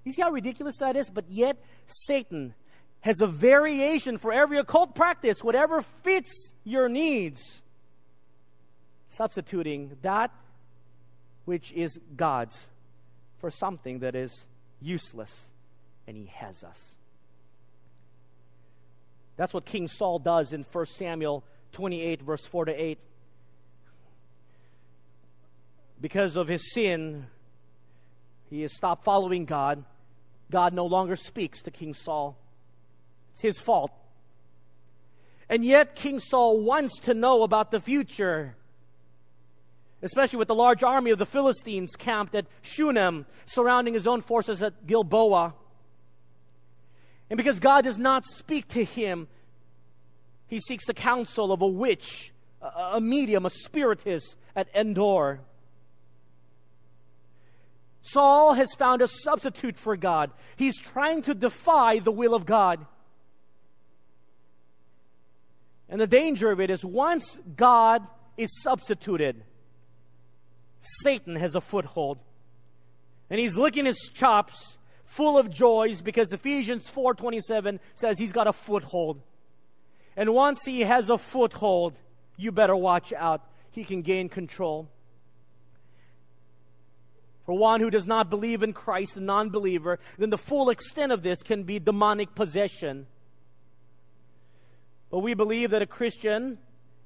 You 0.04 0.12
see 0.12 0.22
how 0.22 0.32
ridiculous 0.32 0.78
that 0.80 0.96
is? 0.96 1.10
But 1.10 1.26
yet, 1.30 1.58
Satan 1.88 2.54
has 3.02 3.22
a 3.22 3.28
variation 3.28 4.18
for 4.18 4.34
every 4.34 4.58
occult 4.60 4.96
practice, 4.96 5.44
whatever 5.44 5.82
fits 6.04 6.54
your 6.64 6.90
needs, 6.90 7.62
substituting 9.08 9.98
that 10.02 10.32
which 11.46 11.72
is 11.72 12.00
God's 12.16 12.68
for 13.40 13.50
something 13.50 14.00
that 14.00 14.16
is 14.16 14.46
useless, 14.82 15.46
and 16.08 16.16
he 16.16 16.26
has 16.26 16.64
us. 16.64 16.96
That's 19.38 19.54
what 19.54 19.66
King 19.66 19.88
Saul 19.88 20.20
does 20.20 20.52
in 20.52 20.66
1 20.70 20.86
Samuel 20.86 21.44
28, 21.72 22.22
verse 22.22 22.46
4 22.46 22.66
to 22.66 22.74
8. 22.74 23.00
Because 26.02 26.36
of 26.36 26.48
his 26.48 26.74
sin, 26.74 27.28
he 28.50 28.62
has 28.62 28.74
stopped 28.74 29.04
following 29.04 29.46
God. 29.46 29.84
God 30.52 30.74
no 30.74 30.86
longer 30.86 31.16
speaks 31.16 31.62
to 31.64 31.72
King 31.72 31.94
Saul. 31.94 32.38
It's 33.34 33.42
his 33.42 33.60
fault. 33.60 33.92
And 35.48 35.64
yet, 35.64 35.96
King 35.96 36.20
Saul 36.20 36.62
wants 36.64 37.00
to 37.02 37.14
know 37.14 37.44
about 37.44 37.72
the 37.72 37.80
future, 37.80 38.56
especially 40.02 40.38
with 40.38 40.48
the 40.48 40.56
large 40.56 40.84
army 40.84 41.12
of 41.12 41.18
the 41.18 41.26
Philistines 41.26 41.92
camped 41.98 42.36
at 42.36 42.46
Shunem, 42.62 43.26
surrounding 43.46 43.94
his 43.94 44.08
own 44.08 44.22
forces 44.22 44.62
at 44.62 44.86
Gilboa. 44.86 45.54
And 47.30 47.38
because 47.38 47.60
God 47.60 47.84
does 47.84 47.98
not 47.98 48.26
speak 48.26 48.68
to 48.70 48.84
him, 48.84 49.28
he 50.48 50.60
seeks 50.60 50.86
the 50.86 50.94
counsel 50.94 51.52
of 51.52 51.62
a 51.62 51.68
witch, 51.68 52.32
a 52.62 53.00
medium, 53.00 53.46
a 53.46 53.50
spiritist 53.50 54.36
at 54.56 54.68
Endor. 54.76 55.42
Saul 58.02 58.54
has 58.54 58.74
found 58.74 59.02
a 59.02 59.08
substitute 59.08 59.78
for 59.78 59.98
God. 59.98 60.32
He's 60.56 60.80
trying 60.80 61.22
to 61.24 61.34
defy 61.34 62.00
the 62.00 62.12
will 62.12 62.34
of 62.34 62.46
God. 62.46 62.86
And 65.90 66.00
the 66.00 66.08
danger 66.08 66.52
of 66.52 66.60
it 66.60 66.70
is 66.70 66.86
once 66.86 67.38
God 67.56 68.08
is 68.38 68.50
substituted, 68.62 69.44
Satan 70.80 71.36
has 71.36 71.56
a 71.56 71.62
foothold. 71.62 72.20
And 73.30 73.40
he's 73.40 73.58
licking 73.58 73.86
his 73.86 74.10
chops 74.14 74.78
full 75.06 75.38
of 75.38 75.50
joys 75.50 76.02
because 76.02 76.32
Ephesians 76.32 76.90
4:27 76.90 77.80
says 77.96 78.18
he's 78.18 78.34
got 78.34 78.48
a 78.48 78.54
foothold. 78.54 79.22
And 80.16 80.34
once 80.34 80.64
he 80.66 80.82
has 80.82 81.10
a 81.10 81.18
foothold, 81.18 81.98
you 82.38 82.52
better 82.52 82.76
watch 82.76 83.14
out. 83.14 83.42
He 83.72 83.84
can 83.84 84.02
gain 84.02 84.30
control. 84.30 84.90
For 87.50 87.58
one 87.58 87.82
who 87.82 87.90
does 87.90 88.06
not 88.06 88.30
believe 88.30 88.62
in 88.62 88.74
Christ, 88.74 89.18
a 89.18 89.22
non 89.22 89.50
believer, 89.50 89.98
then 90.20 90.30
the 90.30 90.38
full 90.38 90.70
extent 90.70 91.12
of 91.12 91.24
this 91.24 91.42
can 91.42 91.64
be 91.64 91.80
demonic 91.80 92.36
possession. 92.36 93.08
But 95.10 95.22
we 95.22 95.34
believe 95.34 95.72
that 95.72 95.82
a 95.82 95.88
Christian, 95.88 96.60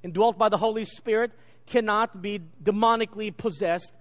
indwelt 0.03 0.37
by 0.37 0.49
the 0.49 0.57
Holy 0.57 0.83
Spirit, 0.83 1.31
cannot 1.65 2.21
be 2.21 2.41
demonically 2.61 3.33
possessed, 3.37 3.93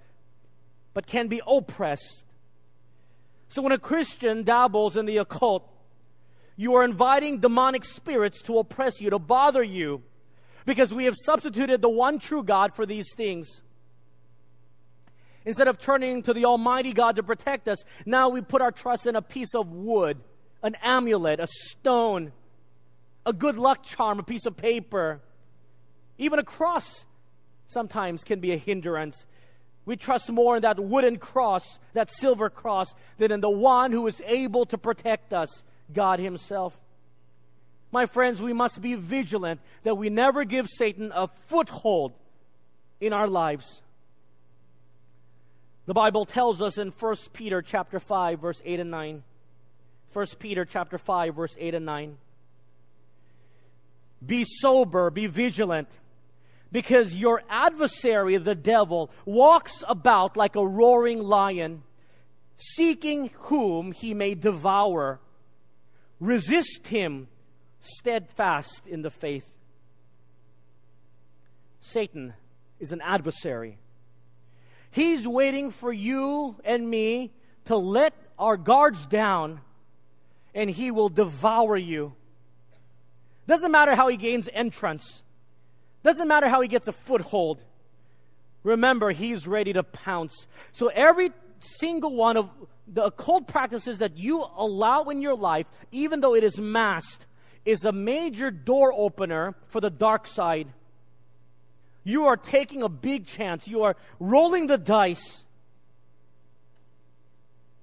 but 0.94 1.07
can 1.07 1.28
be 1.28 1.40
oppressed. 1.46 2.24
So 3.46 3.62
when 3.62 3.70
a 3.70 3.78
Christian 3.78 4.42
dabbles 4.42 4.96
in 4.96 5.07
the 5.07 5.18
occult, 5.18 5.72
you 6.57 6.74
are 6.74 6.83
inviting 6.83 7.38
demonic 7.38 7.85
spirits 7.85 8.42
to 8.42 8.59
oppress 8.59 9.00
you, 9.00 9.11
to 9.11 9.20
bother 9.20 9.62
you, 9.62 10.02
because 10.66 10.92
we 10.92 11.05
have 11.05 11.14
substituted 11.24 11.83
the 11.83 11.88
one 11.88 12.18
true 12.18 12.42
God 12.42 12.74
for 12.74 12.85
these 12.85 13.14
things. 13.14 13.62
Instead 15.44 15.68
of 15.68 15.78
turning 15.78 16.22
to 16.22 16.33
the 16.33 16.44
Almighty 16.44 16.92
God 16.92 17.16
to 17.16 17.22
protect 17.22 17.68
us, 17.68 17.83
now 18.07 18.28
we 18.28 18.40
put 18.40 18.62
our 18.62 18.70
trust 18.70 19.07
in 19.07 19.16
a 19.16 19.22
piece 19.22 19.55
of 19.55 19.70
wood, 19.72 20.18
an 20.62 20.76
amulet, 20.83 21.40
a 21.40 21.46
stone, 21.46 22.33
a 23.26 23.33
good 23.33 23.57
luck 23.57 23.85
charm, 23.85 24.18
a 24.18 24.22
piece 24.22 24.46
of 24.46 24.57
paper. 24.57 25.20
Even 26.18 26.38
a 26.38 26.44
cross 26.44 27.07
sometimes 27.66 28.22
can 28.22 28.40
be 28.40 28.52
a 28.52 28.57
hindrance. 28.57 29.26
We 29.85 29.96
trust 29.96 30.31
more 30.31 30.57
in 30.57 30.62
that 30.62 30.78
wooden 30.78 31.18
cross, 31.18 31.81
that 31.92 32.11
silver 32.11 32.48
cross, 32.48 32.94
than 33.18 33.33
in 33.33 33.40
the 33.40 33.50
one 33.50 33.90
who 33.90 34.07
is 34.07 34.22
able 34.26 34.64
to 34.66 34.78
protect 34.78 35.33
us, 35.33 35.64
God 35.92 36.20
Himself. 36.20 36.76
My 37.90 38.07
friends, 38.07 38.40
we 38.40 38.52
must 38.52 38.81
be 38.81 38.94
vigilant 38.94 39.61
that 39.83 39.96
we 39.96 40.09
never 40.09 40.44
give 40.44 40.68
Satan 40.68 41.12
a 41.14 41.28
foothold 41.48 42.12
in 43.00 43.12
our 43.12 43.28
lives. 43.28 43.83
The 45.87 45.95
Bible 45.95 46.25
tells 46.25 46.62
us 46.62 46.79
in 46.79 46.88
1 46.88 47.16
Peter 47.33 47.61
chapter 47.61 47.99
5 47.99 48.40
verse 48.40 48.62
8 48.64 48.81
and 48.81 48.90
9. 48.90 49.23
1 50.12 50.27
Peter 50.38 50.64
chapter 50.64 50.99
5 50.99 51.35
verse 51.35 51.57
8 51.59 51.75
and 51.75 51.87
9. 51.87 52.16
Be 54.25 54.45
sober, 54.45 55.11
be 55.11 55.27
vigilant, 55.27 55.88
because 56.71 57.14
your 57.14 57.42
adversary, 57.51 58.38
the 58.38 58.55
devil, 58.55 59.11
walks 59.25 59.83
about 59.88 60.37
like 60.37 60.55
a 60.55 60.66
roaring 60.66 61.21
lion, 61.21 61.83
seeking 62.55 63.31
whom 63.35 63.90
he 63.90 64.14
may 64.14 64.35
devour. 64.35 65.21
Resist 66.21 66.87
him, 66.87 67.27
steadfast 67.81 68.87
in 68.87 69.03
the 69.03 69.11
faith. 69.11 69.49
Satan 71.81 72.35
is 72.79 72.92
an 72.92 73.01
adversary. 73.03 73.79
He's 74.92 75.26
waiting 75.26 75.70
for 75.70 75.92
you 75.92 76.57
and 76.64 76.88
me 76.88 77.33
to 77.64 77.76
let 77.76 78.14
our 78.38 78.57
guards 78.57 79.05
down 79.07 79.61
and 80.55 80.68
he 80.68 80.90
will 80.90 81.09
devour 81.09 81.76
you. 81.76 82.14
Doesn't 83.48 83.72
matter 83.72 83.94
how 83.94 84.09
he 84.09 84.18
gains 84.18 84.50
entrance. 84.52 85.22
Doesn't 86.05 86.28
matter 86.28 86.48
how 86.48 86.61
he 86.61 86.68
gets 86.68 86.88
a 86.88 86.92
foothold. 86.92 87.62
Remember, 88.62 89.11
he's 89.11 89.46
ready 89.46 89.72
to 89.72 89.83
pounce. 89.83 90.46
So 90.72 90.88
every 90.88 91.33
single 91.59 92.14
one 92.14 92.37
of 92.37 92.50
the 92.87 93.05
occult 93.05 93.48
practices 93.48 93.98
that 93.98 94.18
you 94.18 94.44
allow 94.57 95.05
in 95.05 95.22
your 95.22 95.35
life, 95.35 95.66
even 95.90 96.20
though 96.20 96.35
it 96.35 96.44
is 96.44 96.59
masked, 96.59 97.26
is 97.64 97.85
a 97.85 97.92
major 97.92 98.50
door 98.50 98.92
opener 98.94 99.55
for 99.68 99.81
the 99.81 99.90
dark 99.90 100.26
side 100.26 100.68
you 102.05 102.27
are 102.27 102.37
taking 102.37 102.83
a 102.83 102.88
big 102.88 103.27
chance. 103.27 103.69
You 103.69 103.85
are 103.85 103.97
rolling 104.19 104.67
the 104.67 104.79
dice 104.79 105.45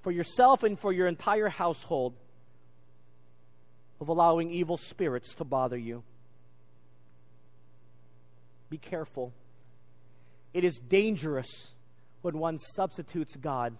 for 0.02 0.12
yourself 0.12 0.64
and 0.64 0.80
for 0.80 0.92
your 0.92 1.08
entire 1.08 1.50
household 1.50 2.16
of 4.02 4.08
allowing 4.08 4.52
evil 4.52 4.78
spirits 4.78 5.34
to 5.36 5.44
bother 5.44 5.78
you. 5.78 6.04
Be 8.70 8.78
careful. 8.78 9.34
It 10.54 10.64
is 10.64 10.78
dangerous 10.78 11.72
when 12.22 12.38
one 12.38 12.58
substitutes 12.58 13.36
God 13.36 13.76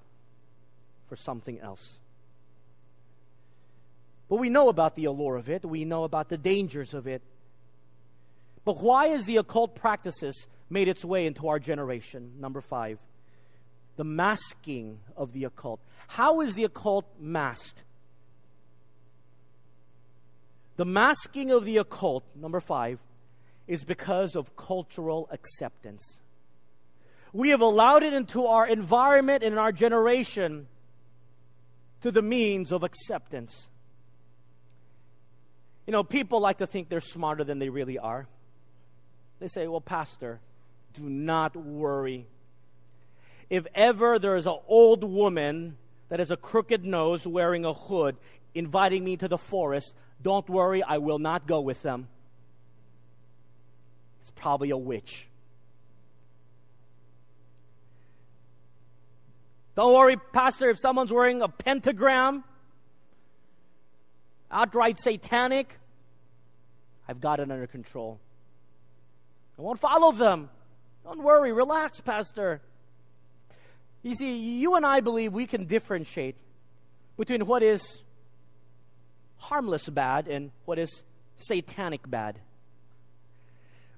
for 1.08 1.16
something 1.16 1.60
else. 1.60 2.00
But 4.30 4.38
we 4.38 4.50
know 4.50 4.70
about 4.70 4.96
the 4.96 5.06
allure 5.06 5.38
of 5.38 5.50
it, 5.50 5.66
we 5.66 5.86
know 5.86 6.04
about 6.04 6.30
the 6.30 6.38
dangers 6.38 6.94
of 6.94 7.08
it. 7.08 7.22
But 8.66 8.82
why 8.82 9.08
has 9.08 9.26
the 9.26 9.38
occult 9.38 9.76
practices 9.76 10.48
made 10.70 10.88
its 10.88 11.04
way 11.04 11.26
into 11.26 11.48
our 11.48 11.60
generation? 11.60 12.34
Number 12.40 12.62
five, 12.62 13.00
the 13.96 14.04
masking 14.04 15.00
of 15.18 15.34
the 15.34 15.46
occult. 15.46 15.80
How 16.08 16.42
is 16.42 16.56
the 16.56 16.64
occult 16.64 17.06
masked? 17.20 17.84
The 20.78 20.86
masking 20.86 21.52
of 21.52 21.66
the 21.66 21.78
occult, 21.78 22.24
number 22.36 22.62
five, 22.62 23.00
is 23.68 23.84
because 23.84 24.36
of 24.36 24.56
cultural 24.56 25.28
acceptance. 25.32 26.20
We 27.34 27.50
have 27.50 27.62
allowed 27.62 28.04
it 28.04 28.14
into 28.14 28.46
our 28.48 28.66
environment 28.66 29.44
and 29.44 29.60
our 29.60 29.72
generation 29.72 30.68
to 32.02 32.12
the 32.12 32.22
means 32.22 32.72
of 32.72 32.84
acceptance. 32.84 33.68
You 35.86 35.92
know, 35.92 36.04
people 36.04 36.40
like 36.40 36.60
to 36.60 36.68
think 36.68 36.88
they're 36.90 37.02
smarter 37.02 37.44
than 37.44 37.60
they 37.60 37.70
really 37.70 38.00
are. 38.00 38.28
They 39.40 39.48
say, 39.48 39.68
Well, 39.68 39.82
Pastor, 39.82 40.40
do 40.94 41.04
not 41.04 41.56
worry. 41.56 42.28
If 43.50 43.66
ever 43.74 44.20
there 44.20 44.36
is 44.36 44.46
an 44.46 44.58
old 44.68 45.04
woman 45.04 45.78
that 46.10 46.20
has 46.20 46.32
a 46.32 46.38
crooked 46.38 46.84
nose 46.84 47.26
wearing 47.26 47.66
a 47.66 47.74
hood 47.74 48.18
inviting 48.54 49.04
me 49.04 49.18
to 49.18 49.28
the 49.28 49.38
forest, 49.38 49.96
don't 50.22 50.48
worry, 50.50 50.84
I 50.84 50.98
will 50.98 51.20
not 51.20 51.48
go 51.48 51.62
with 51.62 51.82
them. 51.82 52.08
It's 54.22 54.32
probably 54.32 54.70
a 54.70 54.78
witch. 54.78 55.28
Don't 59.76 59.94
worry, 59.94 60.18
Pastor, 60.34 60.70
if 60.70 60.78
someone's 60.78 61.14
wearing 61.14 61.42
a 61.42 61.48
pentagram, 61.48 62.44
outright 64.52 65.00
satanic, 65.00 65.80
I've 67.08 67.22
got 67.22 67.40
it 67.40 67.50
under 67.50 67.66
control. 67.66 68.20
I 69.60 69.62
won't 69.62 69.80
follow 69.80 70.14
them. 70.14 70.50
Don't 71.04 71.22
worry, 71.22 71.52
relax, 71.52 72.00
Pastor. 72.00 72.62
You 74.02 74.16
see, 74.16 74.60
you 74.60 74.76
and 74.76 74.86
I 74.86 75.02
believe 75.02 75.34
we 75.34 75.46
can 75.48 75.66
differentiate 75.66 76.38
between 77.18 77.46
what 77.46 77.62
is 77.62 78.02
harmless 79.36 79.90
bad 79.90 80.30
and 80.30 80.52
what 80.64 80.80
is 80.80 81.04
satanic 81.36 82.10
bad. 82.10 82.40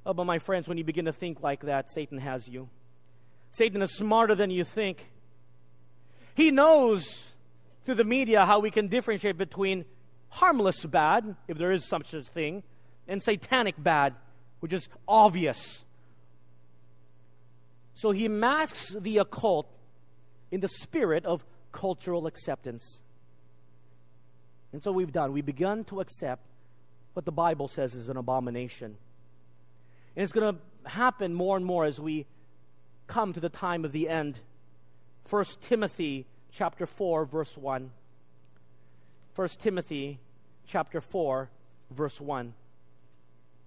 Oh, 0.04 0.16
but 0.16 0.26
my 0.26 0.40
friends, 0.40 0.68
when 0.68 0.80
you 0.80 0.84
begin 0.84 1.06
to 1.06 1.14
think 1.14 1.44
like 1.44 1.62
that, 1.62 1.92
Satan 1.92 2.18
has 2.18 2.48
you. 2.48 2.68
Satan 3.52 3.84
is 3.84 3.94
smarter 3.94 4.34
than 4.34 4.50
you 4.50 4.64
think. 4.64 5.12
He 6.34 6.50
knows 6.50 7.36
through 7.86 7.96
the 7.96 8.04
media 8.04 8.48
how 8.48 8.60
we 8.60 8.72
can 8.72 8.88
differentiate 8.88 9.38
between 9.38 9.86
harmless 10.30 10.84
bad, 10.84 11.36
if 11.48 11.60
there 11.60 11.72
is 11.72 11.88
such 11.88 12.16
a 12.16 12.24
thing, 12.24 12.64
and 13.08 13.22
satanic 13.22 13.76
bad, 13.78 14.16
which 14.62 14.74
is 14.74 14.88
obvious. 15.08 15.84
So 17.96 18.12
he 18.12 18.28
masks 18.28 18.96
the 19.00 19.18
occult 19.18 19.68
in 20.50 20.62
the 20.62 20.68
spirit 20.68 21.26
of 21.26 21.46
cultural 21.72 22.26
acceptance. 22.28 23.00
And 24.72 24.82
so 24.82 24.92
we've 24.92 25.12
done. 25.12 25.34
We've 25.34 25.46
begun 25.46 25.84
to 25.86 26.00
accept 26.00 26.46
what 27.14 27.26
the 27.26 27.32
Bible 27.32 27.68
says 27.68 27.94
is 27.94 28.08
an 28.08 28.18
abomination. 28.18 28.96
And 30.16 30.24
it's 30.24 30.32
going 30.32 30.56
to 30.56 30.90
happen 30.90 31.34
more 31.34 31.58
and 31.58 31.66
more 31.66 31.86
as 31.86 32.00
we 32.00 32.26
come 33.08 33.34
to 33.34 33.40
the 33.40 33.50
time 33.50 33.84
of 33.84 33.92
the 33.92 34.08
end. 34.08 34.40
1 35.30 35.46
Timothy 35.62 36.26
chapter 36.52 36.86
4 36.86 37.26
verse 37.26 37.58
1. 37.58 37.92
1 39.36 39.48
Timothy 39.60 40.20
chapter 40.68 41.02
4 41.02 41.50
verse 41.92 42.22
1. 42.22 42.54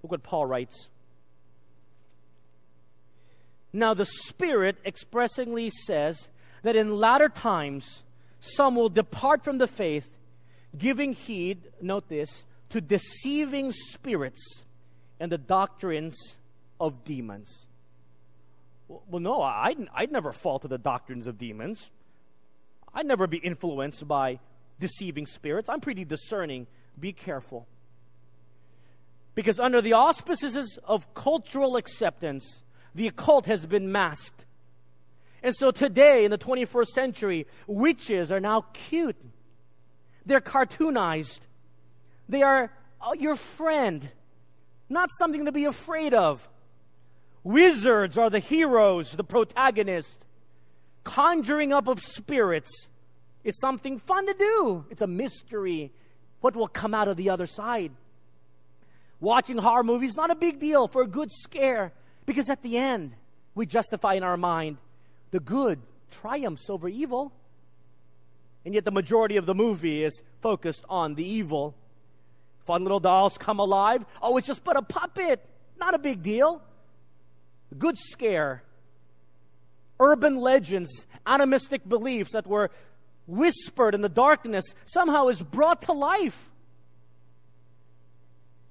Look 0.04 0.10
what 0.10 0.22
Paul 0.22 0.44
writes. 0.44 0.90
Now 3.72 3.94
the 3.94 4.04
Spirit 4.04 4.76
expressingly 4.84 5.70
says 5.70 6.28
that 6.62 6.76
in 6.76 6.94
latter 6.94 7.30
times 7.30 8.02
some 8.38 8.76
will 8.76 8.90
depart 8.90 9.42
from 9.42 9.56
the 9.56 9.66
faith 9.66 10.10
giving 10.76 11.14
heed, 11.14 11.70
note 11.80 12.10
this, 12.10 12.44
to 12.68 12.82
deceiving 12.82 13.72
spirits 13.72 14.42
and 15.18 15.32
the 15.32 15.38
doctrines 15.38 16.36
of 16.78 17.02
demons. 17.04 17.64
Well, 18.88 19.22
no, 19.22 19.40
I'd, 19.40 19.88
I'd 19.94 20.12
never 20.12 20.32
fall 20.32 20.58
to 20.58 20.68
the 20.68 20.76
doctrines 20.76 21.26
of 21.26 21.38
demons. 21.38 21.90
I'd 22.92 23.06
never 23.06 23.26
be 23.26 23.38
influenced 23.38 24.06
by 24.06 24.38
deceiving 24.78 25.24
spirits. 25.24 25.70
I'm 25.70 25.80
pretty 25.80 26.04
discerning. 26.04 26.66
Be 27.00 27.14
careful. 27.14 27.66
Because 29.34 29.58
under 29.58 29.80
the 29.80 29.94
auspices 29.94 30.78
of 30.84 31.12
cultural 31.14 31.76
acceptance, 31.76 32.62
the 32.94 33.08
occult 33.08 33.46
has 33.46 33.66
been 33.66 33.90
masked. 33.90 34.44
And 35.42 35.54
so 35.54 35.70
today, 35.70 36.24
in 36.24 36.30
the 36.30 36.38
21st 36.38 36.86
century, 36.86 37.46
witches 37.66 38.30
are 38.32 38.40
now 38.40 38.62
cute 38.72 39.16
they're 40.26 40.40
cartoonized. 40.40 41.40
They 42.28 42.42
are 42.42 42.72
uh, 43.00 43.12
your 43.18 43.36
friend, 43.36 44.08
not 44.88 45.10
something 45.18 45.44
to 45.44 45.52
be 45.52 45.66
afraid 45.66 46.14
of. 46.14 46.46
Wizards 47.42 48.16
are 48.16 48.30
the 48.30 48.38
heroes, 48.38 49.12
the 49.12 49.24
protagonists. 49.24 50.16
Conjuring 51.04 51.72
up 51.72 51.86
of 51.86 52.00
spirits 52.00 52.88
is 53.44 53.58
something 53.60 53.98
fun 53.98 54.26
to 54.26 54.34
do. 54.34 54.86
It's 54.90 55.02
a 55.02 55.06
mystery. 55.06 55.92
What 56.40 56.56
will 56.56 56.68
come 56.68 56.94
out 56.94 57.08
of 57.08 57.18
the 57.18 57.28
other 57.28 57.46
side? 57.46 57.92
Watching 59.20 59.58
horror 59.58 59.84
movies, 59.84 60.16
not 60.16 60.30
a 60.30 60.34
big 60.34 60.58
deal 60.58 60.88
for 60.88 61.02
a 61.02 61.06
good 61.06 61.30
scare, 61.32 61.92
because 62.26 62.50
at 62.50 62.62
the 62.62 62.76
end, 62.76 63.14
we 63.54 63.66
justify 63.66 64.14
in 64.14 64.22
our 64.22 64.36
mind 64.36 64.78
the 65.30 65.40
good 65.40 65.80
triumphs 66.10 66.68
over 66.68 66.88
evil. 66.88 67.32
And 68.64 68.74
yet 68.74 68.84
the 68.84 68.90
majority 68.90 69.36
of 69.36 69.46
the 69.46 69.54
movie 69.54 70.02
is 70.02 70.22
focused 70.40 70.84
on 70.88 71.14
the 71.14 71.26
evil. 71.26 71.74
Fun 72.66 72.82
little 72.82 73.00
dolls 73.00 73.36
come 73.36 73.58
alive. 73.58 74.04
Oh, 74.22 74.36
it's 74.36 74.46
just 74.46 74.64
but 74.64 74.76
a 74.76 74.82
puppet. 74.82 75.44
Not 75.78 75.94
a 75.94 75.98
big 75.98 76.22
deal. 76.22 76.62
Good 77.76 77.98
scare. 77.98 78.62
Urban 80.00 80.36
legends, 80.36 81.06
animistic 81.26 81.86
beliefs 81.88 82.32
that 82.32 82.46
were 82.46 82.70
whispered 83.26 83.94
in 83.94 84.00
the 84.00 84.08
darkness 84.08 84.64
somehow 84.86 85.28
is 85.28 85.40
brought 85.40 85.82
to 85.82 85.92
life. 85.92 86.50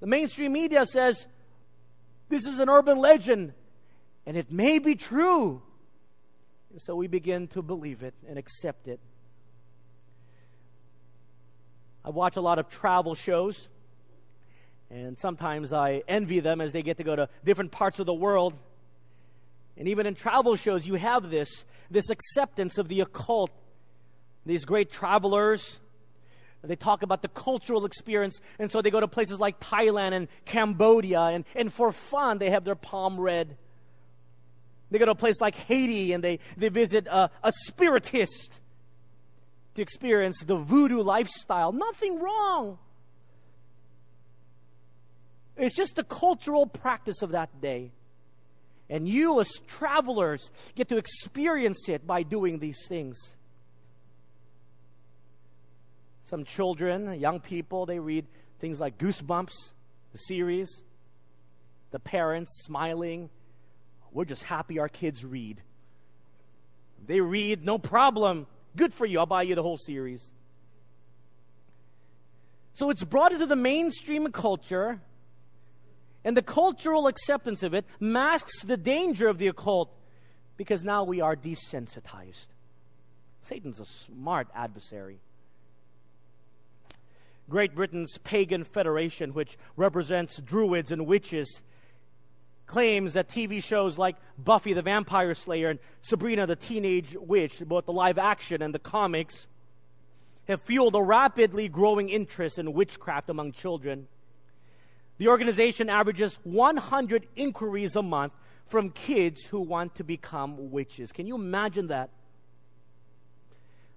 The 0.04 0.10
mainstream 0.10 0.52
media 0.52 0.84
says 0.84 1.26
this 2.28 2.44
is 2.44 2.58
an 2.58 2.68
urban 2.68 2.98
legend 2.98 3.54
and 4.26 4.36
it 4.36 4.52
may 4.52 4.78
be 4.78 4.96
true. 4.96 5.62
So 6.76 6.94
we 6.94 7.06
begin 7.06 7.46
to 7.48 7.62
believe 7.62 8.02
it 8.02 8.12
and 8.28 8.36
accept 8.36 8.86
it. 8.86 9.00
I 12.04 12.10
watch 12.10 12.36
a 12.36 12.42
lot 12.42 12.58
of 12.58 12.68
travel 12.68 13.14
shows, 13.14 13.70
and 14.90 15.18
sometimes 15.18 15.72
I 15.72 16.02
envy 16.06 16.40
them 16.40 16.60
as 16.60 16.74
they 16.74 16.82
get 16.82 16.98
to 16.98 17.02
go 17.02 17.16
to 17.16 17.30
different 17.42 17.72
parts 17.72 17.98
of 17.98 18.04
the 18.04 18.12
world. 18.12 18.58
And 19.78 19.88
even 19.88 20.04
in 20.04 20.14
travel 20.14 20.54
shows, 20.56 20.86
you 20.86 20.96
have 20.96 21.30
this, 21.30 21.64
this 21.90 22.10
acceptance 22.10 22.76
of 22.76 22.88
the 22.88 23.00
occult. 23.00 23.50
These 24.44 24.66
great 24.66 24.92
travelers, 24.92 25.80
they 26.66 26.76
talk 26.76 27.02
about 27.02 27.22
the 27.22 27.28
cultural 27.28 27.84
experience, 27.84 28.40
and 28.58 28.70
so 28.70 28.82
they 28.82 28.90
go 28.90 29.00
to 29.00 29.08
places 29.08 29.38
like 29.38 29.60
Thailand 29.60 30.14
and 30.14 30.28
Cambodia, 30.44 31.20
and, 31.20 31.44
and 31.54 31.72
for 31.72 31.92
fun, 31.92 32.38
they 32.38 32.50
have 32.50 32.64
their 32.64 32.74
palm 32.74 33.18
read. 33.20 33.56
They 34.90 34.98
go 34.98 35.06
to 35.06 35.12
a 35.12 35.16
place 35.16 35.40
like 35.40 35.54
Haiti, 35.54 36.12
and 36.12 36.22
they, 36.22 36.38
they 36.56 36.68
visit 36.68 37.06
a, 37.06 37.30
a 37.42 37.52
spiritist 37.66 38.60
to 39.74 39.82
experience 39.82 40.42
the 40.44 40.56
voodoo 40.56 41.02
lifestyle. 41.02 41.72
Nothing 41.72 42.20
wrong. 42.20 42.78
It's 45.56 45.74
just 45.74 45.96
the 45.96 46.04
cultural 46.04 46.66
practice 46.66 47.22
of 47.22 47.30
that 47.32 47.60
day. 47.60 47.92
And 48.90 49.08
you, 49.08 49.40
as 49.40 49.50
travelers, 49.66 50.50
get 50.74 50.88
to 50.88 50.96
experience 50.96 51.88
it 51.88 52.06
by 52.06 52.22
doing 52.22 52.58
these 52.58 52.86
things. 52.88 53.18
Some 56.24 56.44
children, 56.44 57.20
young 57.20 57.40
people, 57.40 57.86
they 57.86 57.98
read 57.98 58.26
things 58.58 58.80
like 58.80 58.98
Goosebumps, 58.98 59.72
the 60.12 60.18
series. 60.18 60.82
The 61.90 62.00
parents 62.00 62.50
smiling. 62.64 63.30
We're 64.10 64.24
just 64.24 64.42
happy 64.42 64.80
our 64.80 64.88
kids 64.88 65.24
read. 65.24 65.62
They 67.06 67.20
read, 67.20 67.64
no 67.64 67.78
problem. 67.78 68.46
Good 68.74 68.92
for 68.92 69.06
you. 69.06 69.20
I'll 69.20 69.26
buy 69.26 69.42
you 69.42 69.54
the 69.54 69.62
whole 69.62 69.76
series. 69.76 70.32
So 72.72 72.90
it's 72.90 73.04
brought 73.04 73.32
into 73.32 73.46
the 73.46 73.54
mainstream 73.54 74.32
culture, 74.32 75.00
and 76.24 76.36
the 76.36 76.42
cultural 76.42 77.06
acceptance 77.06 77.62
of 77.62 77.74
it 77.74 77.84
masks 78.00 78.62
the 78.64 78.76
danger 78.76 79.28
of 79.28 79.38
the 79.38 79.46
occult 79.46 79.96
because 80.56 80.82
now 80.82 81.04
we 81.04 81.20
are 81.20 81.36
desensitized. 81.36 82.46
Satan's 83.42 83.78
a 83.78 83.84
smart 83.84 84.48
adversary. 84.54 85.20
Great 87.48 87.74
Britain's 87.74 88.18
pagan 88.18 88.64
federation, 88.64 89.34
which 89.34 89.58
represents 89.76 90.40
druids 90.40 90.90
and 90.90 91.06
witches, 91.06 91.62
claims 92.66 93.12
that 93.12 93.28
TV 93.28 93.62
shows 93.62 93.98
like 93.98 94.16
Buffy 94.38 94.72
the 94.72 94.82
Vampire 94.82 95.34
Slayer 95.34 95.70
and 95.70 95.78
Sabrina 96.02 96.46
the 96.46 96.56
Teenage 96.56 97.14
Witch, 97.18 97.60
both 97.66 97.84
the 97.84 97.92
live 97.92 98.18
action 98.18 98.62
and 98.62 98.74
the 98.74 98.78
comics, 98.78 99.46
have 100.48 100.62
fueled 100.62 100.94
a 100.94 101.02
rapidly 101.02 101.68
growing 101.68 102.08
interest 102.08 102.58
in 102.58 102.72
witchcraft 102.72 103.28
among 103.30 103.52
children. 103.52 104.08
The 105.18 105.28
organization 105.28 105.88
averages 105.88 106.38
100 106.44 107.26
inquiries 107.36 107.96
a 107.96 108.02
month 108.02 108.32
from 108.66 108.90
kids 108.90 109.44
who 109.44 109.60
want 109.60 109.94
to 109.96 110.04
become 110.04 110.70
witches. 110.70 111.12
Can 111.12 111.26
you 111.26 111.34
imagine 111.34 111.88
that? 111.88 112.10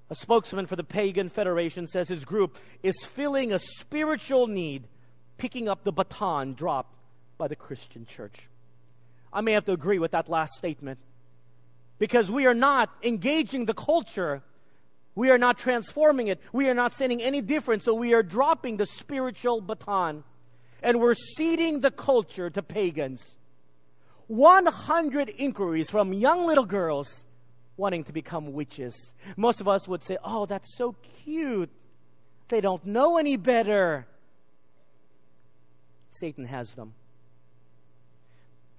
A 0.10 0.16
spokesman 0.16 0.68
for 0.68 0.76
the 0.76 0.84
Pagan 0.84 1.30
Federation 1.30 1.86
says 1.86 2.08
his 2.08 2.24
group 2.24 2.58
is 2.82 2.96
filling 3.04 3.52
a 3.52 3.60
spiritual 3.60 4.48
need, 4.48 4.88
picking 5.38 5.68
up 5.68 5.84
the 5.84 5.92
baton 5.92 6.54
dropped 6.54 6.96
by 7.38 7.48
the 7.48 7.56
Christian 7.56 8.06
church. 8.06 8.48
I 9.34 9.42
may 9.42 9.52
have 9.52 9.66
to 9.66 9.74
agree 9.74 10.00
with 10.00 10.12
that 10.12 10.30
last 10.30 10.54
statement 10.54 11.00
because 12.00 12.32
we 12.32 12.46
are 12.46 12.54
not 12.54 12.90
engaging 13.04 13.66
the 13.66 13.74
culture. 13.74 14.42
We 15.14 15.30
are 15.30 15.38
not 15.38 15.58
transforming 15.58 16.28
it. 16.28 16.40
We 16.54 16.70
are 16.70 16.74
not 16.74 16.94
sending 16.94 17.22
any 17.22 17.42
difference. 17.42 17.84
So 17.84 17.94
we 17.94 18.14
are 18.14 18.24
dropping 18.24 18.78
the 18.78 18.86
spiritual 18.86 19.60
baton 19.60 20.24
and 20.82 21.02
we're 21.02 21.16
ceding 21.36 21.82
the 21.82 21.92
culture 21.92 22.50
to 22.50 22.64
pagans. 22.64 23.36
100 24.28 25.34
inquiries 25.38 25.90
from 25.90 26.14
young 26.14 26.46
little 26.46 26.66
girls 26.66 27.26
wanting 27.78 28.04
to 28.06 28.12
become 28.12 28.54
witches. 28.54 29.14
Most 29.38 29.62
of 29.62 29.68
us 29.68 29.88
would 29.88 30.04
say, 30.04 30.18
Oh, 30.24 30.46
that's 30.46 30.76
so 30.76 30.96
cute. 31.24 31.70
They 32.50 32.62
don't 32.62 32.86
know 32.86 33.18
any 33.18 33.38
better. 33.38 34.08
Satan 36.10 36.46
has 36.46 36.74
them. 36.74 36.94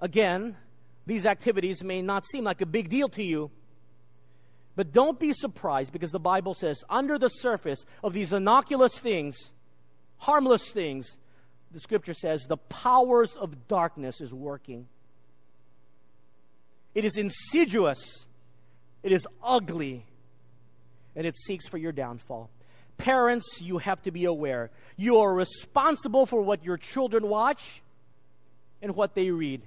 Again, 0.00 0.56
these 1.06 1.26
activities 1.26 1.82
may 1.82 2.02
not 2.02 2.26
seem 2.26 2.44
like 2.44 2.60
a 2.60 2.66
big 2.66 2.88
deal 2.88 3.08
to 3.08 3.22
you, 3.22 3.50
but 4.76 4.92
don't 4.92 5.18
be 5.18 5.32
surprised 5.32 5.92
because 5.92 6.10
the 6.10 6.20
Bible 6.20 6.54
says 6.54 6.84
under 6.88 7.18
the 7.18 7.28
surface 7.28 7.84
of 8.04 8.12
these 8.12 8.32
innocuous 8.32 8.98
things, 8.98 9.36
harmless 10.18 10.70
things, 10.70 11.16
the 11.72 11.80
scripture 11.80 12.14
says 12.14 12.44
the 12.48 12.56
powers 12.56 13.36
of 13.36 13.68
darkness 13.68 14.20
is 14.20 14.32
working. 14.32 14.86
It 16.94 17.04
is 17.04 17.16
insidious, 17.16 18.26
it 19.02 19.12
is 19.12 19.26
ugly, 19.42 20.04
and 21.14 21.26
it 21.26 21.36
seeks 21.36 21.66
for 21.68 21.78
your 21.78 21.92
downfall. 21.92 22.50
Parents, 22.96 23.60
you 23.60 23.78
have 23.78 24.02
to 24.02 24.10
be 24.10 24.24
aware. 24.24 24.70
You 24.96 25.18
are 25.18 25.32
responsible 25.32 26.26
for 26.26 26.42
what 26.42 26.64
your 26.64 26.76
children 26.76 27.28
watch 27.28 27.82
and 28.82 28.94
what 28.94 29.14
they 29.14 29.30
read. 29.30 29.62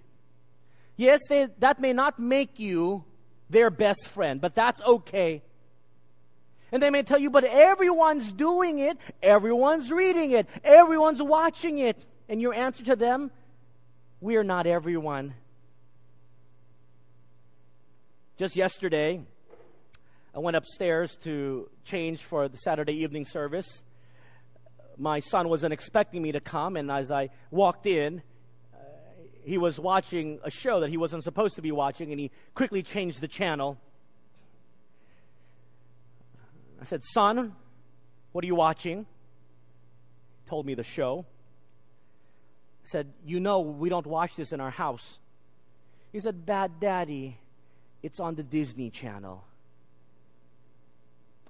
Yes, 0.98 1.22
they, 1.30 1.48
that 1.60 1.80
may 1.80 1.94
not 1.94 2.20
make 2.20 2.60
you 2.60 3.06
their 3.50 3.70
best 3.70 4.08
friend, 4.10 4.42
but 4.42 4.54
that's 4.54 4.82
okay. 4.82 5.42
And 6.72 6.82
they 6.82 6.90
may 6.90 7.04
tell 7.04 7.20
you, 7.20 7.30
but 7.30 7.44
everyone's 7.44 8.32
doing 8.32 8.80
it, 8.80 8.98
everyone's 9.22 9.92
reading 9.92 10.32
it, 10.32 10.48
everyone's 10.64 11.22
watching 11.22 11.80
it. 11.80 11.98
And 12.30 12.42
your 12.42 12.54
answer 12.54 12.84
to 12.86 12.96
them, 12.96 13.32
we 14.22 14.38
are 14.38 14.44
not 14.44 14.68
everyone. 14.68 15.34
Just 18.42 18.56
yesterday, 18.56 19.22
I 20.34 20.40
went 20.40 20.58
upstairs 20.58 21.16
to 21.26 21.70
change 21.84 22.24
for 22.24 22.50
the 22.50 22.58
Saturday 22.58 22.94
evening 22.94 23.24
service. 23.24 23.84
My 24.98 25.20
son 25.20 25.48
wasn't 25.48 25.74
expecting 25.74 26.24
me 26.24 26.32
to 26.32 26.40
come, 26.40 26.76
and 26.76 26.90
as 26.90 27.12
I 27.12 27.30
walked 27.52 27.86
in, 27.86 28.24
uh, 28.74 28.78
he 29.44 29.60
was 29.60 29.80
watching 29.80 30.40
a 30.44 30.50
show 30.50 30.80
that 30.80 30.90
he 30.90 30.98
wasn't 30.98 31.24
supposed 31.24 31.56
to 31.58 31.62
be 31.62 31.72
watching, 31.72 32.10
and 32.10 32.20
he 32.20 32.32
quickly 32.56 32.82
changed 32.82 33.22
the 33.22 33.28
channel. 33.28 33.78
I 36.82 36.86
said, 36.86 37.04
Son, 37.14 37.56
what 38.32 38.44
are 38.44 38.48
you 38.48 38.56
watching? 38.56 39.06
He 40.44 40.50
told 40.50 40.66
me 40.66 40.74
the 40.74 40.84
show. 40.84 41.28
I 42.82 42.86
said, 42.86 43.14
You 43.24 43.40
know, 43.40 43.60
we 43.60 43.88
don't 43.90 44.08
watch 44.08 44.36
this 44.36 44.52
in 44.52 44.60
our 44.60 44.72
house. 44.72 45.20
He 46.12 46.20
said, 46.20 46.44
Bad 46.44 46.80
daddy, 46.80 47.38
it's 48.04 48.20
on 48.20 48.36
the 48.36 48.44
Disney 48.44 48.90
Channel. 48.90 49.44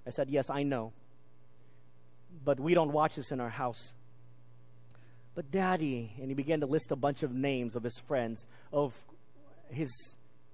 I 0.06 0.10
said, 0.10 0.30
Yes, 0.30 0.50
I 0.50 0.64
know. 0.64 0.94
But 2.44 2.60
we 2.60 2.74
don't 2.74 2.92
watch 2.92 3.16
this 3.16 3.32
in 3.32 3.40
our 3.40 3.50
house. 3.50 3.94
But 5.36 5.52
daddy, 5.52 6.12
and 6.20 6.30
he 6.30 6.34
began 6.34 6.60
to 6.62 6.66
list 6.66 6.92
a 6.92 6.96
bunch 6.96 7.24
of 7.24 7.34
names 7.34 7.76
of 7.76 7.84
his 7.84 7.98
friends, 7.98 8.46
of 8.74 8.94
his 9.70 9.90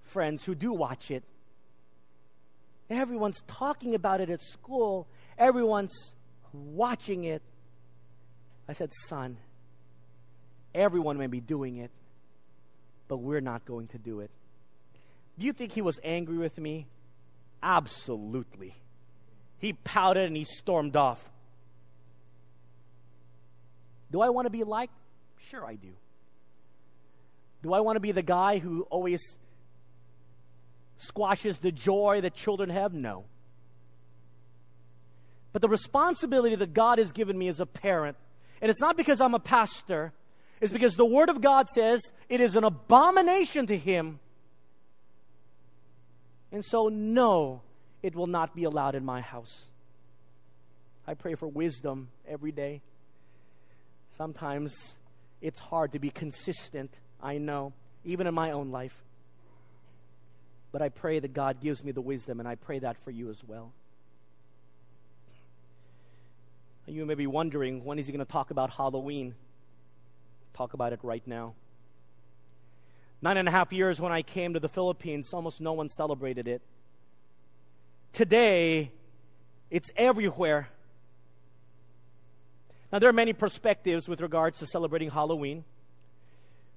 friends 0.03 0.43
who 0.43 0.55
do 0.55 0.71
watch 0.71 1.11
it. 1.11 1.23
Everyone's 2.89 3.41
talking 3.47 3.95
about 3.95 4.21
it 4.21 4.29
at 4.29 4.41
school. 4.41 5.07
Everyone's 5.37 6.15
watching 6.53 7.25
it. 7.25 7.41
I 8.69 8.73
said, 8.73 8.91
Son, 9.07 9.37
everyone 10.73 11.17
may 11.17 11.27
be 11.27 11.39
doing 11.39 11.77
it, 11.77 11.91
but 13.07 13.17
we're 13.17 13.41
not 13.41 13.65
going 13.65 13.87
to 13.87 13.97
do 13.97 14.19
it. 14.19 14.29
Do 15.37 15.45
you 15.45 15.53
think 15.53 15.71
he 15.71 15.81
was 15.81 15.99
angry 16.03 16.37
with 16.37 16.57
me? 16.57 16.87
Absolutely. 17.61 18.75
He 19.59 19.73
pouted 19.73 20.25
and 20.25 20.35
he 20.35 20.43
stormed 20.43 20.95
off. 20.95 21.23
Do 24.11 24.21
I 24.21 24.29
want 24.29 24.45
to 24.45 24.49
be 24.49 24.63
liked? 24.63 24.93
Sure, 25.49 25.65
I 25.65 25.75
do. 25.75 25.89
Do 27.63 27.73
I 27.73 27.79
want 27.81 27.95
to 27.95 27.99
be 27.99 28.11
the 28.11 28.21
guy 28.21 28.59
who 28.59 28.83
always 28.83 29.21
squashes 30.97 31.59
the 31.59 31.71
joy 31.71 32.21
that 32.21 32.35
children 32.35 32.69
have? 32.69 32.93
No. 32.93 33.25
But 35.53 35.61
the 35.61 35.69
responsibility 35.69 36.55
that 36.55 36.73
God 36.73 36.99
has 36.99 37.11
given 37.11 37.37
me 37.37 37.47
as 37.47 37.59
a 37.59 37.65
parent, 37.65 38.17
and 38.61 38.69
it's 38.69 38.79
not 38.81 38.95
because 38.95 39.21
I'm 39.21 39.33
a 39.33 39.39
pastor, 39.39 40.13
it's 40.61 40.71
because 40.71 40.95
the 40.95 41.05
Word 41.05 41.29
of 41.29 41.41
God 41.41 41.67
says 41.69 42.01
it 42.29 42.39
is 42.39 42.55
an 42.55 42.63
abomination 42.63 43.67
to 43.67 43.77
Him. 43.77 44.19
And 46.51 46.63
so, 46.63 46.87
no, 46.87 47.61
it 48.01 48.15
will 48.15 48.27
not 48.27 48.55
be 48.55 48.63
allowed 48.63 48.95
in 48.95 49.03
my 49.03 49.21
house. 49.21 49.65
I 51.05 51.13
pray 51.13 51.35
for 51.35 51.47
wisdom 51.47 52.09
every 52.27 52.51
day. 52.51 52.81
Sometimes 54.11 54.95
it's 55.41 55.59
hard 55.59 55.91
to 55.93 55.99
be 55.99 56.09
consistent, 56.09 56.91
I 57.21 57.37
know, 57.37 57.73
even 58.03 58.27
in 58.27 58.33
my 58.33 58.51
own 58.51 58.71
life. 58.71 58.95
But 60.71 60.81
I 60.81 60.89
pray 60.89 61.19
that 61.19 61.33
God 61.33 61.61
gives 61.61 61.83
me 61.83 61.91
the 61.91 62.01
wisdom, 62.01 62.39
and 62.39 62.47
I 62.47 62.55
pray 62.55 62.79
that 62.79 62.97
for 63.03 63.11
you 63.11 63.29
as 63.29 63.37
well. 63.45 63.71
You 66.87 67.05
may 67.05 67.15
be 67.15 67.27
wondering 67.27 67.83
when 67.83 67.99
is 67.99 68.07
he 68.07 68.13
going 68.13 68.25
to 68.25 68.31
talk 68.31 68.49
about 68.49 68.71
Halloween? 68.71 69.35
Talk 70.53 70.73
about 70.73 70.93
it 70.93 70.99
right 71.03 71.25
now. 71.27 71.53
Nine 73.21 73.37
and 73.37 73.47
a 73.47 73.51
half 73.51 73.73
years 73.73 73.99
when 73.99 74.11
I 74.11 74.21
came 74.21 74.53
to 74.53 74.59
the 74.59 74.69
Philippines, 74.69 75.33
almost 75.33 75.59
no 75.59 75.73
one 75.73 75.89
celebrated 75.89 76.47
it. 76.47 76.61
Today, 78.13 78.91
it's 79.71 79.89
everywhere. 79.97 80.69
Now, 82.91 82.99
there 82.99 83.09
are 83.09 83.13
many 83.13 83.33
perspectives 83.33 84.07
with 84.07 84.21
regards 84.21 84.59
to 84.59 84.65
celebrating 84.65 85.09
Halloween. 85.09 85.65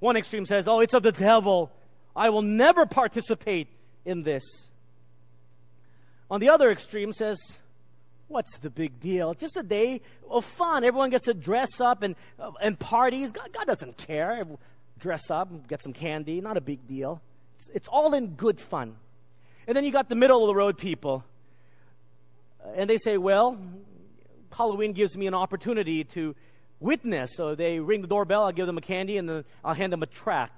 One 0.01 0.17
extreme 0.17 0.47
says, 0.47 0.67
Oh, 0.67 0.81
it's 0.81 0.95
of 0.95 1.03
the 1.03 1.13
devil. 1.13 1.71
I 2.17 2.31
will 2.31 2.43
never 2.43 2.87
participate 2.87 3.69
in 4.05 4.23
this. 4.23 4.43
On 6.31 6.41
the 6.41 6.49
other 6.49 6.71
extreme 6.71 7.13
says, 7.13 7.39
What's 8.29 8.59
the 8.59 8.71
big 8.71 9.01
deal? 9.01 9.35
Just 9.35 9.57
a 9.57 9.63
day 9.63 10.01
of 10.29 10.45
fun. 10.45 10.85
Everyone 10.85 11.11
gets 11.11 11.25
to 11.25 11.35
dress 11.35 11.81
up 11.81 12.03
and, 12.03 12.15
uh, 12.39 12.53
and 12.61 12.79
parties. 12.79 13.33
God, 13.33 13.53
God 13.53 13.67
doesn't 13.67 13.97
care. 13.97 14.47
Dress 15.01 15.31
up, 15.31 15.67
get 15.67 15.83
some 15.83 15.93
candy. 15.93 16.41
Not 16.41 16.57
a 16.57 16.61
big 16.61 16.87
deal. 16.87 17.21
It's, 17.57 17.69
it's 17.75 17.89
all 17.89 18.15
in 18.15 18.29
good 18.29 18.61
fun. 18.61 18.97
And 19.67 19.77
then 19.77 19.85
you 19.85 19.91
got 19.91 20.09
the 20.09 20.15
middle 20.15 20.43
of 20.43 20.49
the 20.49 20.55
road 20.55 20.79
people. 20.79 21.25
And 22.75 22.89
they 22.89 22.99
say, 22.99 23.17
well, 23.17 23.59
Halloween 24.53 24.93
gives 24.93 25.17
me 25.17 25.27
an 25.27 25.35
opportunity 25.35 26.05
to 26.05 26.35
witness. 26.81 27.33
So 27.35 27.55
they 27.55 27.79
ring 27.79 28.03
the 28.03 28.09
doorbell, 28.09 28.45
I'll 28.45 28.53
give 28.53 28.67
them 28.67 28.79
a 28.79 28.83
candy, 28.83 29.17
and 29.17 29.29
then 29.29 29.45
I'll 29.65 29.75
hand 29.75 29.93
them 29.93 30.03
a 30.03 30.07
tract. 30.07 30.53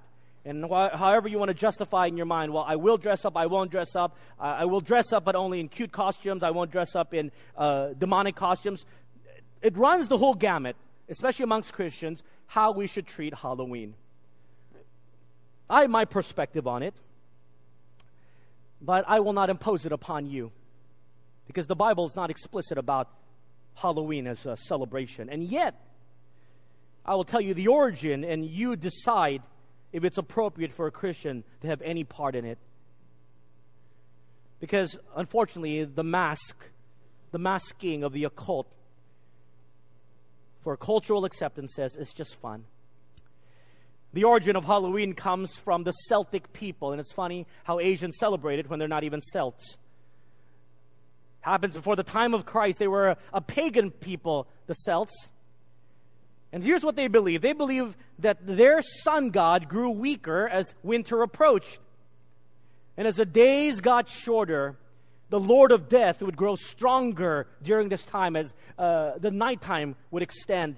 And 0.45 0.65
wh- 0.65 0.91
however 0.93 1.29
you 1.29 1.39
want 1.39 1.51
to 1.51 1.55
justify 1.55 2.07
in 2.07 2.17
your 2.17 2.27
mind, 2.27 2.53
well, 2.53 2.65
I 2.67 2.77
will 2.77 2.97
dress 2.97 3.25
up, 3.25 3.37
I 3.37 3.47
won't 3.47 3.71
dress 3.71 3.95
up. 3.95 4.17
Uh, 4.41 4.43
I 4.43 4.65
will 4.65 4.81
dress 4.81 5.13
up, 5.13 5.25
but 5.25 5.37
only 5.37 5.61
in 5.61 5.69
cute 5.69 5.93
costumes. 5.93 6.43
I 6.43 6.51
won't 6.51 6.73
dress 6.73 6.97
up 6.97 7.15
in 7.15 7.31
uh, 7.57 7.91
demonic 7.97 8.35
costumes. 8.35 8.85
It 9.61 9.77
runs 9.77 10.09
the 10.09 10.19
whole 10.19 10.35
gamut, 10.35 10.75
especially 11.09 11.45
amongst 11.45 11.73
Christians, 11.73 12.25
how 12.47 12.73
we 12.73 12.89
should 12.89 13.07
treat 13.07 13.35
Halloween. 13.35 13.95
I 15.73 15.81
have 15.81 15.91
my 15.91 16.05
perspective 16.05 16.67
on 16.67 16.83
it, 16.83 16.93
but 18.83 19.07
I 19.09 19.21
will 19.21 19.33
not 19.33 19.49
impose 19.49 19.87
it 19.87 19.93
upon 19.93 20.27
you 20.27 20.53
because 21.47 21.67
the 21.67 21.75
Bible 21.75 22.05
is 22.05 22.15
not 22.15 22.29
explicit 22.29 22.77
about 22.77 23.09
Halloween 23.77 24.27
as 24.27 24.45
a 24.45 24.55
celebration. 24.55 25.31
And 25.31 25.43
yet, 25.43 25.75
I 27.07 27.15
will 27.15 27.25
tell 27.25 27.41
you 27.41 27.55
the 27.55 27.69
origin, 27.69 28.23
and 28.23 28.45
you 28.45 28.77
decide 28.77 29.41
if 29.95 30.05
it's 30.05 30.19
appropriate 30.19 30.75
for 30.75 30.87
a 30.87 30.91
Christian 30.91 31.43
to 31.63 31.69
have 31.69 31.81
any 31.81 32.05
part 32.05 32.37
in 32.37 32.45
it. 32.45 32.59
Because 34.61 34.99
unfortunately, 35.17 35.85
the 35.85 36.05
mask, 36.05 36.55
the 37.31 37.39
masking 37.39 38.05
of 38.05 38.13
the 38.13 38.25
occult 38.25 38.71
for 40.63 40.77
cultural 40.77 41.25
acceptance 41.25 41.73
says 41.75 41.97
it's 41.97 42.13
just 42.13 42.35
fun. 42.43 42.67
The 44.13 44.25
origin 44.25 44.57
of 44.57 44.65
Halloween 44.65 45.15
comes 45.15 45.57
from 45.57 45.85
the 45.85 45.93
Celtic 45.93 46.53
people, 46.53 46.93
and 46.93 47.01
it's 47.01 47.13
funny 47.13 47.47
how 47.65 47.81
Asians 47.81 48.19
celebrate 48.19 48.59
it 48.59 48.69
when 48.69 48.79
they're 48.79 48.89
not 48.89 49.05
even 49.05 49.21
Celts. 49.21 49.77
Happens 51.41 51.75
before 51.75 51.97
the 51.97 52.03
time 52.03 52.35
of 52.35 52.45
Christ. 52.45 52.79
They 52.79 52.89
were 52.89 53.09
a, 53.09 53.17
a 53.33 53.41
pagan 53.41 53.91
people, 53.91 54.47
the 54.67 54.75
Celts. 54.75 55.29
And 56.53 56.63
here's 56.63 56.85
what 56.85 56.95
they 56.95 57.09
believe 57.09 57.41
they 57.41 57.55
believe 57.55 57.97
that 58.19 58.39
their 58.47 58.83
sun 58.83 59.31
god 59.31 59.69
grew 59.69 59.91
weaker 59.91 60.47
as 60.47 60.75
winter 60.83 61.23
approached. 61.23 61.79
And 62.97 63.09
as 63.09 63.17
the 63.17 63.25
days 63.25 63.81
got 63.81 64.11
shorter, 64.11 64.77
the 65.31 65.41
Lord 65.41 65.73
of 65.73 65.89
death 65.89 66.21
would 66.21 66.37
grow 66.37 66.55
stronger 66.57 67.47
during 67.63 67.89
this 67.89 68.05
time 68.05 68.37
as 68.37 68.53
uh, 68.79 69.13
the 69.19 69.31
nighttime 69.31 69.97
would 70.11 70.23
extend. 70.23 70.77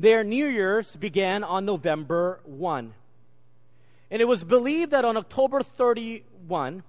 Their 0.00 0.24
New 0.24 0.46
Year's 0.46 0.96
began 0.96 1.44
on 1.44 1.64
November 1.64 2.40
1. 2.44 2.94
And 4.10 4.20
it 4.20 4.26
was 4.26 4.44
believed 4.44 4.90
that 4.90 5.04
on 5.04 5.16
October 5.16 5.62
31, 5.62 6.82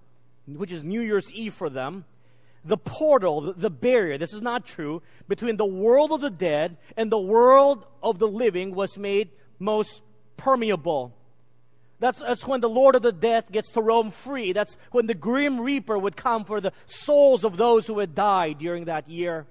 which 0.47 0.71
is 0.71 0.83
New 0.83 1.01
Year's 1.01 1.29
Eve 1.31 1.53
for 1.53 1.69
them, 1.69 2.05
the 2.65 2.77
portal, 2.77 3.53
the 3.55 3.69
barrier, 3.69 4.17
this 4.17 4.33
is 4.33 4.41
not 4.41 4.65
true, 4.65 5.01
between 5.27 5.57
the 5.57 5.65
world 5.65 6.11
of 6.11 6.21
the 6.21 6.29
dead 6.29 6.77
and 6.95 7.11
the 7.11 7.19
world 7.19 7.85
of 8.01 8.19
the 8.19 8.27
living 8.27 8.73
was 8.73 8.97
made 8.97 9.29
most 9.59 10.01
permeable. 10.37 11.13
That's, 11.99 12.19
that's 12.19 12.45
when 12.45 12.59
the 12.59 12.69
Lord 12.69 12.95
of 12.95 13.01
the 13.01 13.13
death 13.13 13.51
gets 13.51 13.71
to 13.71 13.81
roam 13.81 14.11
free. 14.11 14.51
That's 14.51 14.75
when 14.91 15.07
the 15.07 15.13
grim 15.13 15.61
reaper 15.61 15.97
would 15.97 16.17
come 16.17 16.43
for 16.43 16.59
the 16.59 16.73
souls 16.85 17.45
of 17.45 17.55
those 17.55 17.87
who 17.87 17.99
had 17.99 18.13
died 18.15 18.57
during 18.57 18.85
that 18.85 19.09
year. 19.09 19.45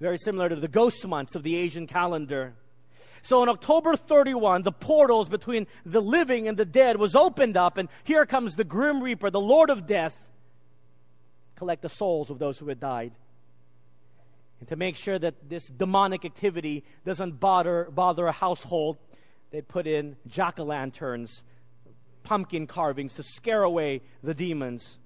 Very 0.00 0.18
similar 0.18 0.48
to 0.48 0.56
the 0.56 0.68
ghost 0.68 1.06
months 1.06 1.34
of 1.34 1.42
the 1.42 1.56
Asian 1.56 1.86
calendar. 1.86 2.54
So 3.22 3.40
on 3.42 3.48
October 3.48 3.96
31, 3.96 4.62
the 4.62 4.72
portals 4.72 5.28
between 5.28 5.66
the 5.84 6.02
living 6.02 6.46
and 6.48 6.56
the 6.56 6.64
dead 6.64 6.96
was 6.96 7.14
opened 7.14 7.56
up, 7.56 7.76
and 7.78 7.88
here 8.04 8.26
comes 8.26 8.54
the 8.54 8.64
grim 8.64 9.02
reaper, 9.02 9.30
the 9.30 9.40
Lord 9.40 9.70
of 9.70 9.86
death, 9.86 10.16
collect 11.56 11.82
the 11.82 11.88
souls 11.88 12.30
of 12.30 12.38
those 12.38 12.58
who 12.58 12.68
had 12.68 12.78
died. 12.78 13.12
And 14.60 14.68
to 14.68 14.76
make 14.76 14.96
sure 14.96 15.18
that 15.18 15.48
this 15.48 15.66
demonic 15.66 16.24
activity 16.24 16.84
doesn't 17.04 17.40
bother, 17.40 17.88
bother 17.90 18.26
a 18.26 18.32
household, 18.32 18.98
they 19.50 19.60
put 19.60 19.86
in 19.86 20.16
jack 20.26 20.60
o' 20.60 20.64
lanterns, 20.64 21.42
pumpkin 22.22 22.66
carvings 22.66 23.14
to 23.14 23.22
scare 23.22 23.62
away 23.62 24.02
the 24.22 24.34
demons. 24.34 24.98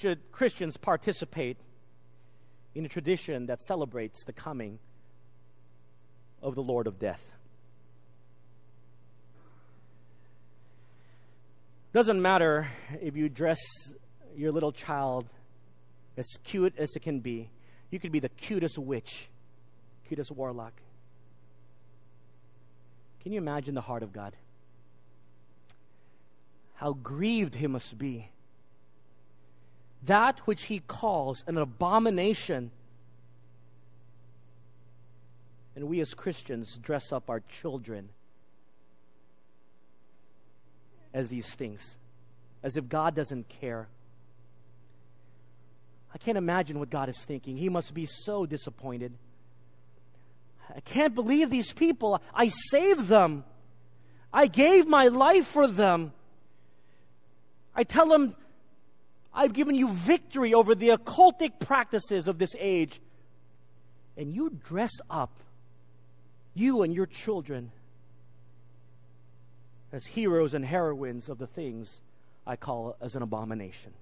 Should 0.00 0.30
Christians 0.30 0.76
participate 0.76 1.56
in 2.72 2.84
a 2.84 2.88
tradition 2.88 3.46
that 3.46 3.60
celebrates 3.60 4.22
the 4.22 4.32
coming 4.32 4.78
of 6.40 6.54
the 6.54 6.62
Lord 6.62 6.86
of 6.86 7.00
Death? 7.00 7.24
Doesn't 11.92 12.22
matter 12.22 12.68
if 13.02 13.16
you 13.16 13.28
dress 13.28 13.58
your 14.36 14.52
little 14.52 14.70
child 14.70 15.26
as 16.16 16.26
cute 16.44 16.74
as 16.78 16.94
it 16.94 17.00
can 17.00 17.18
be. 17.18 17.50
You 17.90 17.98
could 17.98 18.12
be 18.12 18.20
the 18.20 18.28
cutest 18.28 18.78
witch, 18.78 19.28
cutest 20.08 20.30
warlock. 20.30 20.74
Can 23.24 23.32
you 23.32 23.38
imagine 23.38 23.74
the 23.74 23.80
heart 23.80 24.04
of 24.04 24.12
God? 24.12 24.36
How 26.74 26.92
grieved 26.92 27.56
he 27.56 27.66
must 27.66 27.98
be. 27.98 28.30
That 30.04 30.40
which 30.46 30.64
he 30.64 30.80
calls 30.80 31.44
an 31.46 31.58
abomination. 31.58 32.70
And 35.74 35.88
we 35.88 36.00
as 36.00 36.14
Christians 36.14 36.78
dress 36.82 37.12
up 37.12 37.28
our 37.30 37.40
children 37.40 38.08
as 41.14 41.28
these 41.28 41.48
things, 41.54 41.96
as 42.62 42.76
if 42.76 42.88
God 42.88 43.14
doesn't 43.14 43.48
care. 43.48 43.88
I 46.12 46.18
can't 46.18 46.38
imagine 46.38 46.78
what 46.78 46.90
God 46.90 47.08
is 47.08 47.18
thinking. 47.18 47.56
He 47.56 47.68
must 47.68 47.94
be 47.94 48.06
so 48.06 48.46
disappointed. 48.46 49.12
I 50.74 50.80
can't 50.80 51.14
believe 51.14 51.50
these 51.50 51.72
people. 51.72 52.20
I 52.34 52.48
saved 52.48 53.08
them. 53.08 53.44
I 54.32 54.46
gave 54.46 54.86
my 54.86 55.08
life 55.08 55.46
for 55.46 55.66
them. 55.66 56.12
I 57.74 57.84
tell 57.84 58.08
them, 58.08 58.34
I've 59.38 59.52
given 59.52 59.76
you 59.76 59.88
victory 59.88 60.52
over 60.52 60.74
the 60.74 60.88
occultic 60.88 61.60
practices 61.60 62.26
of 62.26 62.38
this 62.38 62.56
age. 62.58 63.00
And 64.16 64.34
you 64.34 64.50
dress 64.50 64.90
up, 65.08 65.30
you 66.54 66.82
and 66.82 66.92
your 66.92 67.06
children, 67.06 67.70
as 69.92 70.04
heroes 70.06 70.54
and 70.54 70.64
heroines 70.64 71.28
of 71.28 71.38
the 71.38 71.46
things 71.46 72.02
I 72.48 72.56
call 72.56 72.96
as 73.00 73.14
an 73.14 73.22
abomination. 73.22 73.92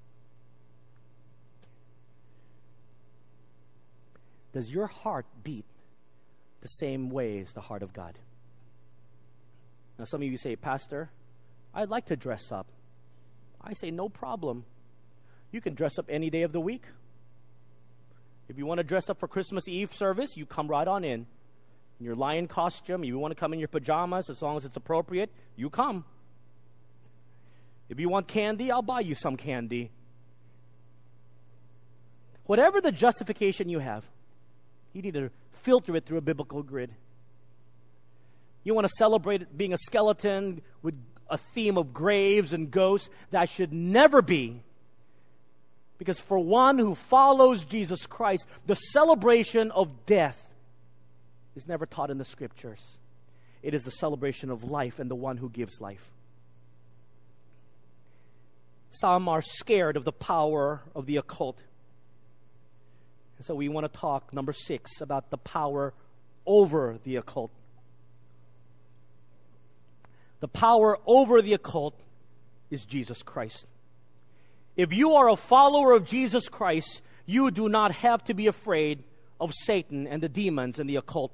Does 4.55 4.71
your 4.71 4.87
heart 4.87 5.27
beat 5.45 5.67
the 6.63 6.69
same 6.69 7.11
way 7.11 7.41
as 7.41 7.53
the 7.53 7.61
heart 7.61 7.83
of 7.83 7.93
God? 7.93 8.19
Now, 9.99 10.07
some 10.07 10.23
of 10.23 10.29
you 10.29 10.39
say, 10.39 10.57
Pastor, 10.57 11.11
I'd 11.75 11.91
like 11.91 12.07
to 12.07 12.17
dress 12.17 12.51
up. 12.51 12.69
I 13.61 13.75
say, 13.75 13.91
no 13.91 14.09
problem. 14.09 14.65
You 15.57 15.63
can 15.63 15.73
dress 15.73 15.99
up 15.99 16.05
any 16.11 16.29
day 16.29 16.43
of 16.43 16.53
the 16.53 16.61
week. 16.61 16.85
If 18.47 18.59
you 18.59 18.67
want 18.67 18.77
to 18.77 18.85
dress 18.85 19.09
up 19.09 19.19
for 19.19 19.27
Christmas 19.27 19.67
Eve 19.67 19.91
service, 19.95 20.37
you 20.37 20.45
come 20.45 20.69
right 20.69 20.87
on 20.87 21.03
in 21.03 21.25
in 21.99 22.05
your 22.05 22.15
lion 22.15 22.47
costume, 22.47 23.05
if 23.05 23.09
you 23.09 23.19
want 23.19 23.33
to 23.33 23.41
come 23.41 23.55
in 23.55 23.59
your 23.59 23.69
pajamas 23.69 24.29
as 24.29 24.43
long 24.43 24.59
as 24.59 24.67
it's 24.67 24.77
appropriate, 24.77 25.31
you 25.57 25.71
come. 25.71 26.05
If 27.89 27.99
you 27.99 28.11
want 28.11 28.29
candy, 28.29 28.71
I'll 28.71 28.83
buy 28.83 29.01
you 29.01 29.15
some 29.15 29.39
candy. 29.39 29.91
Whatever 32.45 32.83
the 32.83 32.93
justification 32.93 33.71
you 33.71 33.79
have, 33.79 34.05
you 34.93 35.01
need 35.01 35.15
to 35.15 35.31
filter 35.63 35.97
it 35.97 36.05
through 36.05 36.19
a 36.19 36.21
biblical 36.21 36.63
grid. 36.63 36.91
You 38.63 38.75
want 38.75 38.87
to 38.87 38.93
celebrate 38.99 39.57
being 39.57 39.73
a 39.73 39.79
skeleton 39.79 40.61
with 40.83 40.97
a 41.31 41.39
theme 41.39 41.79
of 41.79 41.95
graves 41.95 42.53
and 42.53 42.71
ghosts, 42.71 43.09
that 43.31 43.49
should 43.49 43.73
never 43.73 44.21
be. 44.21 44.63
Because 45.99 46.21
for 46.21 46.39
one 46.39 46.79
who 46.79 46.95
follows 46.95 47.65
Jesus 47.65 48.07
Christ, 48.07 48.47
the 48.67 48.75
celebration 48.75 49.71
of 49.71 50.07
death 50.07 50.43
is 51.55 51.67
never 51.67 51.87
taught 51.87 52.11
in 52.11 52.19
the 52.19 52.25
scriptures. 52.25 52.99
It 53.63 53.75
is 53.75 53.83
the 53.83 53.91
celebration 53.91 54.51
of 54.51 54.65
life 54.65 54.99
and 54.99 55.11
the 55.11 55.15
one 55.15 55.39
who 55.39 55.49
gives 55.49 55.81
life. 55.81 56.11
Some 58.91 59.29
are 59.29 59.43
scared 59.43 59.97
of 59.97 60.05
the 60.05 60.13
power 60.13 60.83
of 60.95 61.07
the 61.07 61.17
occult. 61.17 61.59
And 63.39 63.45
so 63.45 63.55
we 63.55 63.69
want 63.69 63.91
to 63.91 63.99
talk, 63.99 64.33
number 64.33 64.53
six, 64.53 65.01
about 65.01 65.31
the 65.31 65.37
power 65.37 65.93
over 66.47 66.99
the 67.05 67.17
occult. 67.17 67.51
The 70.41 70.49
power 70.49 70.99
over 71.07 71.43
the 71.43 71.55
occult 71.55 71.99
is 72.71 72.85
Jesus 72.85 73.23
Christ. 73.23 73.67
If 74.77 74.93
you 74.93 75.15
are 75.15 75.31
a 75.31 75.37
follower 75.37 75.93
of 75.93 76.05
Jesus 76.05 76.49
Christ, 76.49 77.01
you 77.25 77.51
do 77.51 77.69
not 77.69 77.93
have 77.93 78.23
to 78.25 78.35
be 78.35 78.47
afraid 78.47 79.03
of 79.41 79.53
Satan 79.55 80.07
and 80.07 80.23
the 80.23 80.29
demons 80.29 80.79
and 80.79 80.89
the 80.89 80.97
occult. 80.97 81.33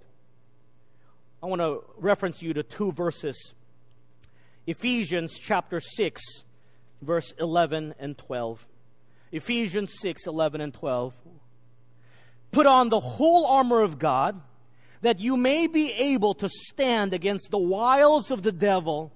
I 1.42 1.46
want 1.46 1.60
to 1.60 1.82
reference 1.98 2.40
you 2.40 2.54
to 2.54 2.62
two 2.62 2.92
verses 2.92 3.54
Ephesians 4.64 5.36
chapter 5.40 5.80
6, 5.80 6.22
verse 7.02 7.34
11 7.38 7.94
and 7.98 8.16
12. 8.16 8.64
Ephesians 9.32 9.92
6, 9.98 10.26
11 10.28 10.60
and 10.60 10.72
12. 10.72 11.12
Put 12.52 12.66
on 12.66 12.90
the 12.90 13.00
whole 13.00 13.46
armor 13.46 13.82
of 13.82 13.98
God 13.98 14.40
that 15.00 15.18
you 15.18 15.36
may 15.36 15.66
be 15.66 15.90
able 15.90 16.34
to 16.34 16.48
stand 16.48 17.12
against 17.12 17.50
the 17.50 17.58
wiles 17.58 18.30
of 18.30 18.42
the 18.42 18.52
devil. 18.52 19.10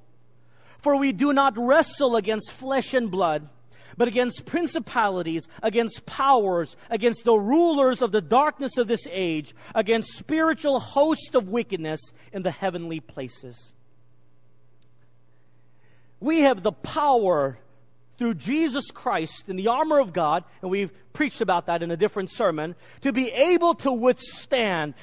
For 0.81 0.97
we 0.97 1.13
do 1.13 1.33
not 1.33 1.55
wrestle 1.57 2.17
against 2.17 2.51
flesh 2.51 2.93
and 2.93 3.09
blood 3.09 3.49
but 3.97 4.09
against 4.09 4.47
principalities, 4.47 5.49
against 5.63 6.07
powers, 6.07 6.77
against 6.91 7.25
the 7.25 7.37
rulers 7.37 8.03
of 8.03 8.13
the 8.13 8.21
darkness 8.21 8.77
of 8.77 8.89
this 8.89 9.07
age, 9.11 9.55
against 9.75 10.17
spiritual 10.17 10.81
hosts 10.81 11.35
of 11.35 11.49
wickedness 11.49 12.01
in 12.33 12.43
the 12.43 12.51
heavenly 12.51 13.01
places. 13.01 13.73
We 16.21 16.41
have 16.41 16.63
the 16.63 16.73
power 16.73 17.59
through 18.19 18.35
Jesus 18.35 18.85
Christ 18.93 19.49
in 19.49 19.57
the 19.57 19.69
armor 19.69 19.99
of 19.99 20.13
God, 20.13 20.45
and 20.63 20.71
we've 20.71 20.93
preached 21.13 21.41
about 21.41 21.67
that 21.67 21.83
in 21.83 21.91
a 21.91 21.97
different 21.97 22.31
sermon, 22.31 22.75
to 23.03 23.13
be 23.13 23.31
able 23.31 23.75
to 23.75 23.93
withstand, 23.93 24.95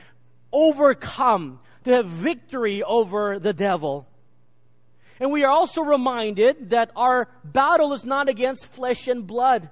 overcome, 0.52 1.60
to 1.84 1.92
have 1.92 2.08
victory 2.08 2.82
over 2.82 3.40
the 3.40 3.54
devil. 3.54 4.08
And 5.24 5.32
we 5.32 5.46
are 5.46 5.52
also 5.52 5.82
reminded 5.82 6.72
that 6.72 6.92
our 6.98 7.30
battle 7.46 7.94
is 7.94 8.04
not 8.04 8.28
against 8.28 8.66
flesh 8.66 9.08
and 9.08 9.26
blood. 9.26 9.70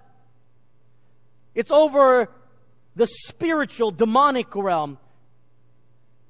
It's 1.54 1.72
over 1.72 2.30
the 2.96 3.06
spiritual, 3.06 3.92
demonic 3.92 4.56
realm. 4.56 4.98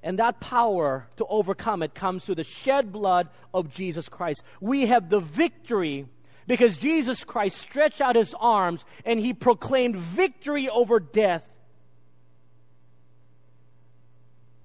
And 0.02 0.18
that 0.18 0.40
power 0.40 1.08
to 1.18 1.26
overcome 1.28 1.84
it 1.84 1.94
comes 1.94 2.26
through 2.26 2.34
the 2.34 2.44
shed 2.44 2.92
blood 2.92 3.30
of 3.54 3.72
Jesus 3.72 4.10
Christ. 4.10 4.42
We 4.60 4.88
have 4.88 5.08
the 5.08 5.20
victory 5.20 6.08
because 6.48 6.76
Jesus 6.76 7.24
Christ 7.24 7.60
stretched 7.60 8.02
out 8.02 8.16
his 8.16 8.34
arms 8.40 8.84
and 9.06 9.20
he 9.20 9.36
proclaimed 9.36 9.98
victory 9.98 10.68
over 10.68 11.00
death. 11.00 11.44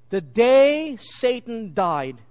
The 0.09 0.23
day 0.23 0.97
Satan 0.97 1.75
died 1.75 2.23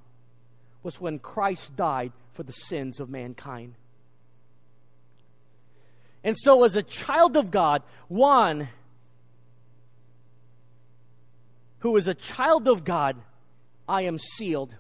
was 0.86 1.02
when 1.02 1.18
Christ 1.18 1.76
died 1.76 2.14
for 2.34 2.44
the 2.44 2.54
sins 2.54 3.00
of 3.00 3.10
mankind. 3.10 3.74
And 6.24 6.38
so, 6.38 6.64
as 6.64 6.76
a 6.76 6.84
child 6.84 7.36
of 7.36 7.50
God, 7.50 7.82
one 8.08 8.70
who 11.80 11.98
is 11.98 12.08
a 12.08 12.14
child 12.14 12.68
of 12.68 12.84
God, 12.84 13.18
I 13.90 14.04
am 14.04 14.18
sealed. 14.18 14.76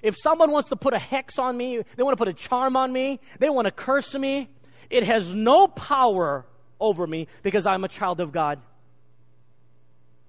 If 0.00 0.14
someone 0.16 0.50
wants 0.50 0.68
to 0.68 0.76
put 0.76 0.94
a 0.94 0.98
hex 0.98 1.38
on 1.38 1.56
me, 1.56 1.82
they 1.96 2.02
want 2.02 2.16
to 2.16 2.24
put 2.24 2.28
a 2.28 2.32
charm 2.32 2.76
on 2.76 2.92
me, 2.92 3.20
they 3.38 3.50
want 3.50 3.66
to 3.66 3.72
curse 3.72 4.14
me, 4.14 4.48
it 4.88 5.04
has 5.04 5.32
no 5.32 5.66
power 5.66 6.46
over 6.80 7.06
me 7.06 7.26
because 7.42 7.66
I'm 7.66 7.84
a 7.84 7.88
child 7.88 8.20
of 8.20 8.32
God. 8.32 8.60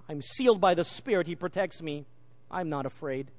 I'm 0.09 0.21
sealed 0.21 0.59
by 0.59 0.73
the 0.73 0.83
Spirit. 0.83 1.27
He 1.27 1.35
protects 1.35 1.81
me. 1.81 2.05
I'm 2.49 2.69
not 2.69 2.85
afraid. 2.85 3.31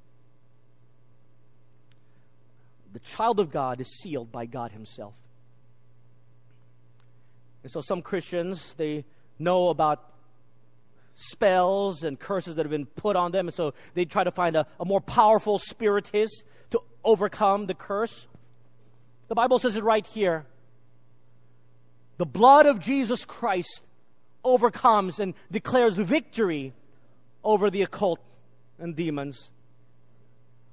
The 2.92 3.00
child 3.00 3.40
of 3.40 3.50
God 3.50 3.80
is 3.80 3.88
sealed 4.00 4.30
by 4.30 4.46
God 4.46 4.72
Himself. 4.72 5.14
And 7.62 7.70
so 7.70 7.80
some 7.80 8.02
Christians, 8.02 8.74
they 8.74 9.04
know 9.38 9.68
about 9.68 10.12
spells 11.14 12.02
and 12.02 12.18
curses 12.18 12.56
that 12.56 12.64
have 12.64 12.70
been 12.70 12.86
put 12.86 13.16
on 13.16 13.32
them. 13.32 13.48
And 13.48 13.54
so 13.54 13.74
they 13.94 14.04
try 14.04 14.24
to 14.24 14.30
find 14.30 14.56
a, 14.56 14.66
a 14.80 14.84
more 14.84 15.00
powerful 15.00 15.58
spiritist 15.58 16.44
to 16.70 16.80
overcome 17.04 17.66
the 17.66 17.74
curse. 17.74 18.26
The 19.28 19.34
Bible 19.34 19.58
says 19.58 19.76
it 19.76 19.84
right 19.84 20.06
here. 20.06 20.46
The 22.18 22.26
blood 22.26 22.66
of 22.66 22.78
Jesus 22.78 23.24
Christ 23.24 23.82
overcomes 24.44 25.20
and 25.20 25.34
declares 25.50 25.96
victory 25.96 26.72
over 27.44 27.70
the 27.70 27.82
occult 27.82 28.20
and 28.78 28.94
demons. 28.94 29.50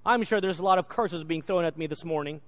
I'm 0.09 0.23
sure 0.23 0.41
there's 0.41 0.57
a 0.57 0.63
lot 0.63 0.79
of 0.79 0.89
curses 0.89 1.23
being 1.23 1.43
thrown 1.43 1.65
at 1.65 1.77
me 1.77 1.85
this 1.85 2.03
morning. 2.03 2.41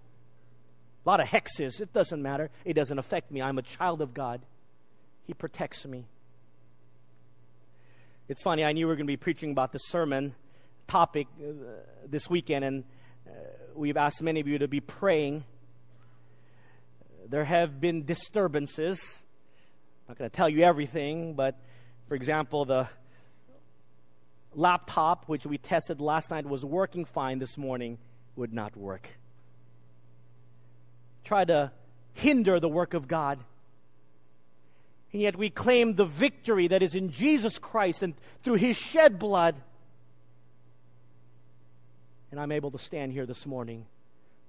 A 1.06 1.10
lot 1.10 1.20
of 1.20 1.28
hexes. 1.28 1.80
It 1.80 1.94
doesn't 1.94 2.20
matter. 2.20 2.50
It 2.66 2.74
doesn't 2.74 2.98
affect 2.98 3.30
me. 3.30 3.40
I'm 3.40 3.60
a 3.60 3.62
child 3.62 4.02
of 4.02 4.16
God. 4.16 4.42
He 5.28 5.36
protects 5.36 5.86
me. 5.86 6.06
It's 8.28 8.42
funny, 8.42 8.64
I 8.64 8.72
knew 8.72 8.88
we 8.88 8.90
were 8.90 8.96
going 8.96 9.06
to 9.06 9.14
be 9.14 9.18
preaching 9.18 9.52
about 9.52 9.72
this 9.74 9.84
sermon 9.90 10.34
topic 10.88 11.28
uh, 11.40 11.50
this 12.10 12.28
weekend, 12.32 12.66
and 12.66 12.84
uh, 13.28 13.32
we've 13.76 13.98
asked 13.98 14.24
many 14.24 14.40
of 14.40 14.48
you 14.48 14.58
to 14.58 14.68
be 14.68 14.80
praying. 14.80 15.44
There 17.30 17.46
have 17.46 17.80
been 17.80 18.06
disturbances. 18.06 19.00
I'm 20.08 20.14
not 20.14 20.18
going 20.18 20.32
to 20.32 20.36
tell 20.36 20.50
you 20.50 20.64
everything, 20.64 21.36
but 21.36 21.60
for 22.08 22.16
example, 22.16 22.66
the 22.66 22.88
laptop, 24.56 25.28
which 25.28 25.46
we 25.46 25.58
tested 25.58 26.02
last 26.02 26.32
night, 26.32 26.46
was 26.46 26.66
working 26.66 27.06
fine 27.06 27.40
this 27.40 27.58
morning, 27.58 27.98
would 28.36 28.54
not 28.54 28.76
work. 28.76 29.08
Try 31.24 31.46
to 31.46 31.72
hinder 32.14 32.60
the 32.60 32.70
work 32.70 32.94
of 32.94 33.08
God. 33.08 33.40
And 35.14 35.22
yet 35.22 35.36
we 35.38 35.50
claim 35.50 35.96
the 35.96 36.06
victory 36.06 36.68
that 36.68 36.82
is 36.82 36.96
in 36.96 37.12
Jesus 37.12 37.60
Christ 37.60 38.04
and 38.04 38.14
through 38.44 38.56
his 38.56 38.78
shed 38.78 39.20
blood. 39.20 39.56
And 42.32 42.40
I'm 42.40 42.52
able 42.52 42.72
to 42.72 42.78
stand 42.78 43.12
here 43.12 43.26
this 43.26 43.46
morning 43.46 43.86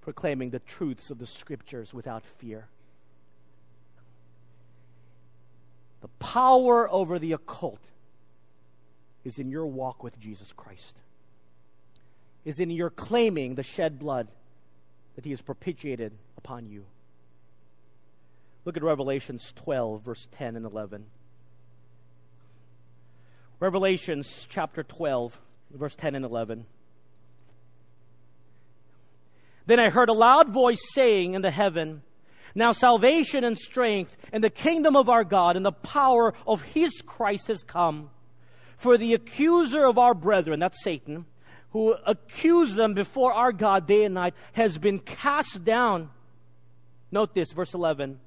proclaiming 0.02 0.50
the 0.50 0.58
truths 0.60 1.10
of 1.10 1.18
the 1.18 1.26
scriptures 1.26 1.94
without 1.94 2.24
fear. 2.38 2.66
The 6.00 6.08
power 6.18 6.90
over 6.90 7.18
the 7.18 7.32
occult 7.32 7.80
is 9.24 9.38
in 9.38 9.50
your 9.50 9.66
walk 9.66 10.02
with 10.02 10.18
Jesus 10.18 10.52
Christ, 10.52 10.96
is 12.44 12.60
in 12.60 12.70
your 12.70 12.90
claiming 12.90 13.54
the 13.54 13.62
shed 13.62 13.98
blood 13.98 14.28
that 15.14 15.24
he 15.24 15.30
has 15.30 15.40
propitiated 15.40 16.12
upon 16.36 16.66
you. 16.66 16.84
Look 18.64 18.76
at 18.76 18.82
Revelations 18.82 19.52
12, 19.56 20.02
verse 20.02 20.26
10 20.32 20.56
and 20.56 20.64
11. 20.64 21.04
Revelations 23.58 24.46
chapter 24.48 24.82
12, 24.82 25.38
verse 25.72 25.94
10 25.94 26.14
and 26.14 26.24
11. 26.24 26.66
Then 29.66 29.78
I 29.78 29.90
heard 29.90 30.08
a 30.08 30.12
loud 30.12 30.50
voice 30.50 30.80
saying 30.94 31.34
in 31.34 31.42
the 31.42 31.50
heaven, 31.50 32.02
Now 32.54 32.72
salvation 32.72 33.44
and 33.44 33.56
strength 33.56 34.16
and 34.32 34.42
the 34.42 34.50
kingdom 34.50 34.96
of 34.96 35.08
our 35.08 35.24
God 35.24 35.56
and 35.56 35.64
the 35.64 35.72
power 35.72 36.34
of 36.46 36.62
his 36.62 36.90
Christ 37.06 37.48
has 37.48 37.62
come. 37.62 38.10
For 38.82 38.98
the 38.98 39.14
accuser 39.14 39.84
of 39.84 39.96
our 39.96 40.12
brethren, 40.12 40.58
that's 40.58 40.82
Satan, 40.82 41.24
who 41.70 41.94
accused 42.04 42.74
them 42.74 42.94
before 42.94 43.32
our 43.32 43.52
God 43.52 43.86
day 43.86 44.04
and 44.04 44.14
night, 44.14 44.34
has 44.54 44.76
been 44.76 44.98
cast 44.98 45.64
down. 45.64 46.10
Note 47.12 47.32
this, 47.32 47.52
verse 47.52 47.74
11 47.74 48.18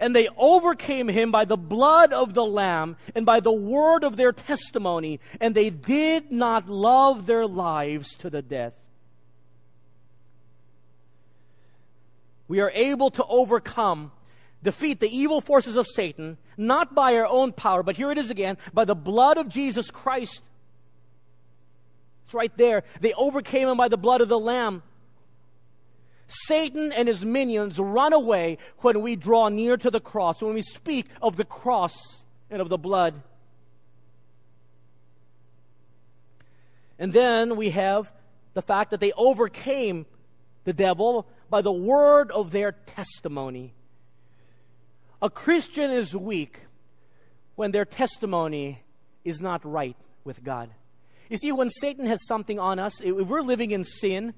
and 0.00 0.14
they 0.14 0.28
overcame 0.36 1.08
him 1.08 1.32
by 1.32 1.44
the 1.44 1.56
blood 1.56 2.12
of 2.12 2.32
the 2.32 2.44
Lamb 2.44 2.96
and 3.16 3.26
by 3.26 3.40
the 3.40 3.52
word 3.52 4.04
of 4.04 4.16
their 4.16 4.30
testimony, 4.30 5.18
and 5.40 5.56
they 5.56 5.70
did 5.70 6.30
not 6.30 6.68
love 6.68 7.26
their 7.26 7.48
lives 7.48 8.14
to 8.18 8.30
the 8.30 8.40
death. 8.40 8.74
We 12.46 12.60
are 12.60 12.70
able 12.70 13.10
to 13.10 13.24
overcome, 13.24 14.12
defeat 14.62 15.00
the 15.00 15.10
evil 15.10 15.40
forces 15.40 15.74
of 15.74 15.88
Satan, 15.92 16.38
not 16.58 16.94
by 16.94 17.16
our 17.16 17.26
own 17.26 17.52
power, 17.52 17.82
but 17.82 17.96
here 17.96 18.10
it 18.10 18.18
is 18.18 18.30
again, 18.30 18.58
by 18.74 18.84
the 18.84 18.94
blood 18.94 19.38
of 19.38 19.48
Jesus 19.48 19.90
Christ. 19.90 20.42
It's 22.26 22.34
right 22.34 22.54
there. 22.58 22.82
They 23.00 23.14
overcame 23.14 23.68
him 23.68 23.78
by 23.78 23.88
the 23.88 23.96
blood 23.96 24.20
of 24.20 24.28
the 24.28 24.38
Lamb. 24.38 24.82
Satan 26.26 26.92
and 26.92 27.08
his 27.08 27.24
minions 27.24 27.78
run 27.78 28.12
away 28.12 28.58
when 28.78 29.00
we 29.00 29.16
draw 29.16 29.48
near 29.48 29.78
to 29.78 29.90
the 29.90 30.00
cross, 30.00 30.42
when 30.42 30.52
we 30.52 30.60
speak 30.60 31.06
of 31.22 31.36
the 31.36 31.44
cross 31.44 31.96
and 32.50 32.60
of 32.60 32.68
the 32.68 32.76
blood. 32.76 33.22
And 36.98 37.12
then 37.12 37.56
we 37.56 37.70
have 37.70 38.12
the 38.52 38.60
fact 38.60 38.90
that 38.90 39.00
they 39.00 39.12
overcame 39.12 40.04
the 40.64 40.72
devil 40.72 41.26
by 41.48 41.62
the 41.62 41.72
word 41.72 42.30
of 42.30 42.50
their 42.50 42.72
testimony. 42.72 43.72
A 45.20 45.28
Christian 45.28 45.90
is 45.90 46.14
weak 46.14 46.60
when 47.56 47.72
their 47.72 47.84
testimony 47.84 48.82
is 49.24 49.40
not 49.40 49.64
right 49.64 49.96
with 50.24 50.44
God. 50.44 50.70
You 51.28 51.36
see, 51.36 51.52
when 51.52 51.70
Satan 51.70 52.06
has 52.06 52.24
something 52.26 52.58
on 52.58 52.78
us, 52.78 53.00
if 53.00 53.26
we're 53.26 53.42
living 53.42 53.72
in 53.72 53.84
sin, 53.84 54.32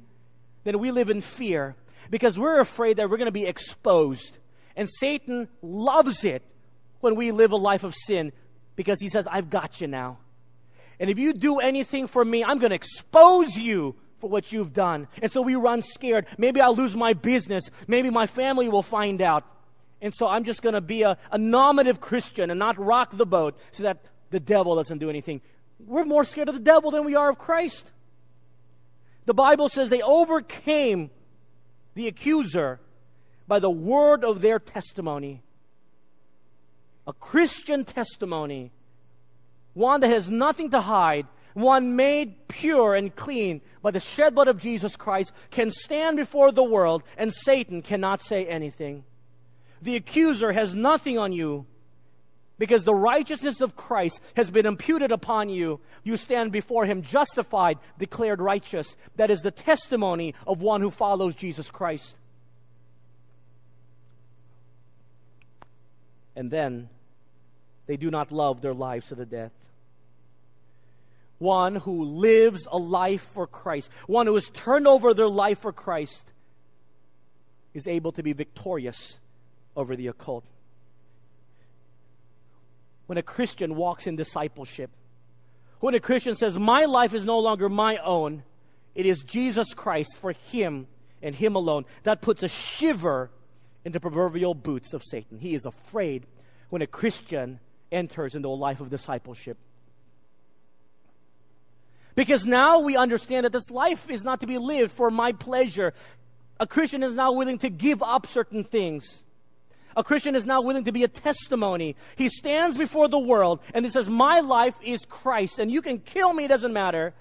then 0.64 0.78
we 0.78 0.90
live 0.90 1.10
in 1.10 1.20
fear 1.20 1.76
because 2.10 2.38
we're 2.38 2.60
afraid 2.60 2.96
that 2.96 3.08
we're 3.08 3.18
going 3.18 3.26
to 3.26 3.32
be 3.32 3.46
exposed. 3.46 4.36
And 4.74 4.88
Satan 4.88 5.48
loves 5.62 6.24
it 6.24 6.42
when 7.00 7.14
we 7.14 7.30
live 7.30 7.52
a 7.52 7.56
life 7.56 7.84
of 7.84 7.94
sin 7.94 8.32
because 8.74 9.00
he 9.00 9.08
says, 9.08 9.28
I've 9.30 9.50
got 9.50 9.80
you 9.80 9.86
now. 9.86 10.18
And 10.98 11.10
if 11.10 11.18
you 11.18 11.32
do 11.32 11.58
anything 11.58 12.08
for 12.08 12.24
me, 12.24 12.44
I'm 12.44 12.58
going 12.58 12.70
to 12.70 12.76
expose 12.76 13.56
you 13.56 13.96
for 14.18 14.28
what 14.28 14.52
you've 14.52 14.72
done. 14.72 15.08
And 15.22 15.30
so 15.30 15.42
we 15.42 15.54
run 15.54 15.82
scared. 15.82 16.26
Maybe 16.36 16.60
I'll 16.60 16.74
lose 16.74 16.94
my 16.94 17.14
business. 17.14 17.64
Maybe 17.86 18.10
my 18.10 18.26
family 18.26 18.68
will 18.68 18.82
find 18.82 19.22
out. 19.22 19.44
And 20.02 20.14
so 20.14 20.26
I'm 20.26 20.44
just 20.44 20.62
going 20.62 20.74
to 20.74 20.80
be 20.80 21.02
a, 21.02 21.18
a 21.30 21.38
nominative 21.38 22.00
Christian 22.00 22.50
and 22.50 22.58
not 22.58 22.78
rock 22.78 23.16
the 23.16 23.26
boat 23.26 23.58
so 23.72 23.82
that 23.82 23.98
the 24.30 24.40
devil 24.40 24.76
doesn't 24.76 24.98
do 24.98 25.10
anything. 25.10 25.40
We're 25.78 26.04
more 26.04 26.24
scared 26.24 26.48
of 26.48 26.54
the 26.54 26.60
devil 26.60 26.90
than 26.90 27.04
we 27.04 27.14
are 27.14 27.30
of 27.30 27.38
Christ. 27.38 27.90
The 29.26 29.34
Bible 29.34 29.68
says 29.68 29.90
they 29.90 30.02
overcame 30.02 31.10
the 31.94 32.08
accuser 32.08 32.80
by 33.46 33.58
the 33.58 33.70
word 33.70 34.24
of 34.24 34.40
their 34.40 34.58
testimony. 34.58 35.42
A 37.06 37.12
Christian 37.12 37.84
testimony, 37.84 38.70
one 39.74 40.00
that 40.00 40.10
has 40.10 40.30
nothing 40.30 40.70
to 40.70 40.80
hide, 40.80 41.26
one 41.54 41.96
made 41.96 42.48
pure 42.48 42.94
and 42.94 43.14
clean 43.14 43.60
by 43.82 43.90
the 43.90 44.00
shed 44.00 44.34
blood 44.34 44.48
of 44.48 44.58
Jesus 44.58 44.96
Christ, 44.96 45.32
can 45.50 45.70
stand 45.70 46.16
before 46.16 46.52
the 46.52 46.62
world 46.62 47.02
and 47.16 47.32
Satan 47.32 47.82
cannot 47.82 48.22
say 48.22 48.46
anything. 48.46 49.04
The 49.82 49.96
accuser 49.96 50.52
has 50.52 50.74
nothing 50.74 51.18
on 51.18 51.32
you 51.32 51.66
because 52.58 52.84
the 52.84 52.94
righteousness 52.94 53.62
of 53.62 53.74
Christ 53.74 54.20
has 54.36 54.50
been 54.50 54.66
imputed 54.66 55.10
upon 55.10 55.48
you. 55.48 55.80
You 56.04 56.18
stand 56.18 56.52
before 56.52 56.84
him 56.84 57.02
justified, 57.02 57.78
declared 57.98 58.40
righteous. 58.40 58.96
That 59.16 59.30
is 59.30 59.40
the 59.40 59.50
testimony 59.50 60.34
of 60.46 60.60
one 60.60 60.82
who 60.82 60.90
follows 60.90 61.34
Jesus 61.34 61.70
Christ. 61.70 62.14
And 66.36 66.50
then 66.50 66.90
they 67.86 67.96
do 67.96 68.10
not 68.10 68.30
love 68.30 68.60
their 68.60 68.74
lives 68.74 69.08
to 69.08 69.14
the 69.14 69.26
death. 69.26 69.52
one 71.40 71.76
who 71.76 72.04
lives 72.04 72.68
a 72.70 72.76
life 72.76 73.26
for 73.32 73.46
Christ, 73.46 73.90
one 74.06 74.26
who 74.26 74.34
has 74.34 74.48
turned 74.50 74.86
over 74.86 75.14
their 75.14 75.28
life 75.28 75.60
for 75.60 75.72
Christ, 75.72 76.22
is 77.72 77.86
able 77.86 78.12
to 78.12 78.22
be 78.22 78.34
victorious 78.34 79.18
over 79.76 79.96
the 79.96 80.08
occult. 80.08 80.44
When 83.06 83.18
a 83.18 83.22
Christian 83.22 83.74
walks 83.74 84.06
in 84.06 84.16
discipleship, 84.16 84.90
when 85.80 85.94
a 85.94 86.00
Christian 86.00 86.34
says, 86.34 86.58
My 86.58 86.84
life 86.84 87.14
is 87.14 87.24
no 87.24 87.38
longer 87.38 87.68
my 87.68 87.96
own, 87.96 88.42
it 88.94 89.06
is 89.06 89.22
Jesus 89.22 89.74
Christ 89.74 90.16
for 90.18 90.32
Him 90.32 90.86
and 91.22 91.34
Him 91.34 91.56
alone, 91.56 91.84
that 92.04 92.20
puts 92.20 92.42
a 92.42 92.48
shiver 92.48 93.30
in 93.84 93.92
the 93.92 94.00
proverbial 94.00 94.54
boots 94.54 94.92
of 94.92 95.02
Satan. 95.02 95.38
He 95.38 95.54
is 95.54 95.64
afraid 95.64 96.26
when 96.68 96.82
a 96.82 96.86
Christian 96.86 97.60
enters 97.90 98.34
into 98.34 98.48
a 98.48 98.50
life 98.50 98.80
of 98.80 98.90
discipleship. 98.90 99.56
Because 102.14 102.44
now 102.44 102.80
we 102.80 102.96
understand 102.96 103.46
that 103.46 103.52
this 103.52 103.70
life 103.70 104.10
is 104.10 104.24
not 104.24 104.40
to 104.40 104.46
be 104.46 104.58
lived 104.58 104.92
for 104.92 105.10
my 105.10 105.32
pleasure. 105.32 105.94
A 106.58 106.66
Christian 106.66 107.02
is 107.02 107.14
now 107.14 107.32
willing 107.32 107.58
to 107.58 107.70
give 107.70 108.02
up 108.02 108.26
certain 108.26 108.64
things. 108.64 109.22
A 109.96 110.04
Christian 110.04 110.36
is 110.36 110.46
now 110.46 110.62
willing 110.62 110.84
to 110.84 110.92
be 110.92 111.04
a 111.04 111.08
testimony. 111.08 111.96
He 112.16 112.28
stands 112.28 112.76
before 112.76 113.08
the 113.08 113.18
world 113.18 113.60
and 113.74 113.84
he 113.84 113.90
says, 113.90 114.08
My 114.08 114.40
life 114.40 114.74
is 114.82 115.00
Christ, 115.08 115.58
and 115.58 115.70
you 115.70 115.82
can 115.82 115.98
kill 115.98 116.32
me, 116.32 116.44
it 116.44 116.48
doesn't 116.48 116.72
matter. 116.72 117.14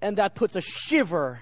And 0.00 0.16
that 0.16 0.34
puts 0.34 0.56
a 0.56 0.60
shiver 0.60 1.40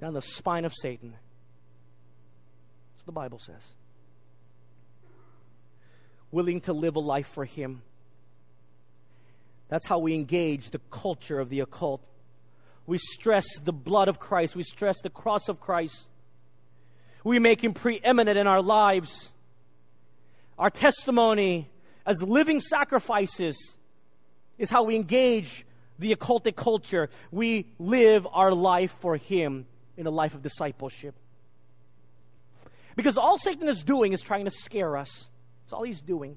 down 0.00 0.14
the 0.14 0.22
spine 0.22 0.64
of 0.64 0.72
Satan. 0.74 1.10
That's 1.10 3.02
what 3.02 3.06
the 3.06 3.12
Bible 3.12 3.38
says. 3.38 3.62
Willing 6.30 6.60
to 6.62 6.72
live 6.72 6.96
a 6.96 7.00
life 7.00 7.28
for 7.28 7.44
Him. 7.44 7.82
That's 9.68 9.86
how 9.86 9.98
we 9.98 10.14
engage 10.14 10.70
the 10.70 10.80
culture 10.90 11.40
of 11.40 11.48
the 11.48 11.60
occult. 11.60 12.06
We 12.86 12.98
stress 12.98 13.46
the 13.62 13.72
blood 13.72 14.08
of 14.08 14.18
Christ, 14.18 14.54
we 14.54 14.62
stress 14.62 15.00
the 15.00 15.10
cross 15.10 15.48
of 15.48 15.60
Christ. 15.60 16.08
We 17.24 17.38
make 17.38 17.64
Him 17.64 17.72
preeminent 17.72 18.36
in 18.36 18.46
our 18.46 18.60
lives. 18.60 19.32
Our 20.58 20.70
testimony 20.70 21.68
as 22.06 22.22
living 22.22 22.60
sacrifices 22.60 23.76
is 24.58 24.70
how 24.70 24.84
we 24.84 24.96
engage 24.96 25.66
the 25.98 26.14
occultic 26.14 26.56
culture. 26.56 27.10
We 27.30 27.66
live 27.78 28.26
our 28.32 28.52
life 28.52 28.94
for 29.00 29.16
Him 29.16 29.66
in 29.96 30.06
a 30.06 30.10
life 30.10 30.34
of 30.34 30.42
discipleship. 30.42 31.14
Because 32.96 33.16
all 33.18 33.38
Satan 33.38 33.68
is 33.68 33.82
doing 33.82 34.12
is 34.12 34.20
trying 34.20 34.44
to 34.44 34.50
scare 34.50 34.96
us. 34.96 35.28
That's 35.64 35.72
all 35.72 35.82
he's 35.82 36.02
doing. 36.02 36.36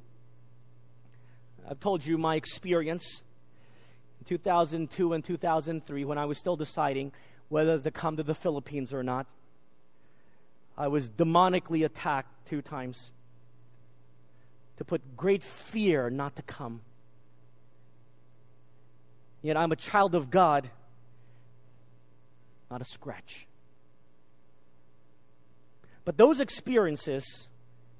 I've 1.70 1.80
told 1.80 2.05
you 2.05 2.18
my 2.18 2.36
experience 2.36 3.22
in 4.20 4.26
2002 4.26 5.13
and 5.13 5.24
2003 5.24 6.05
when 6.05 6.18
I 6.18 6.26
was 6.26 6.39
still 6.39 6.55
deciding 6.55 7.11
whether 7.49 7.78
to 7.78 7.91
come 7.91 8.18
to 8.18 8.24
the 8.24 8.34
Philippines 8.34 8.93
or 8.93 9.03
not. 9.03 9.28
I 10.78 10.88
was 10.88 11.09
demonically 11.09 11.86
attacked 11.86 12.47
two 12.47 12.61
times 12.61 13.11
to 14.78 14.86
put 14.86 15.17
great 15.17 15.43
fear 15.43 16.09
not 16.09 16.36
to 16.36 16.41
come. 16.41 16.82
Yet 19.41 19.57
I'm 19.57 19.71
a 19.71 19.75
child 19.75 20.15
of 20.15 20.30
God, 20.30 20.69
not 22.69 22.82
a 22.82 22.86
scratch. 22.86 23.47
But 26.05 26.17
those 26.17 26.39
experiences 26.39 27.49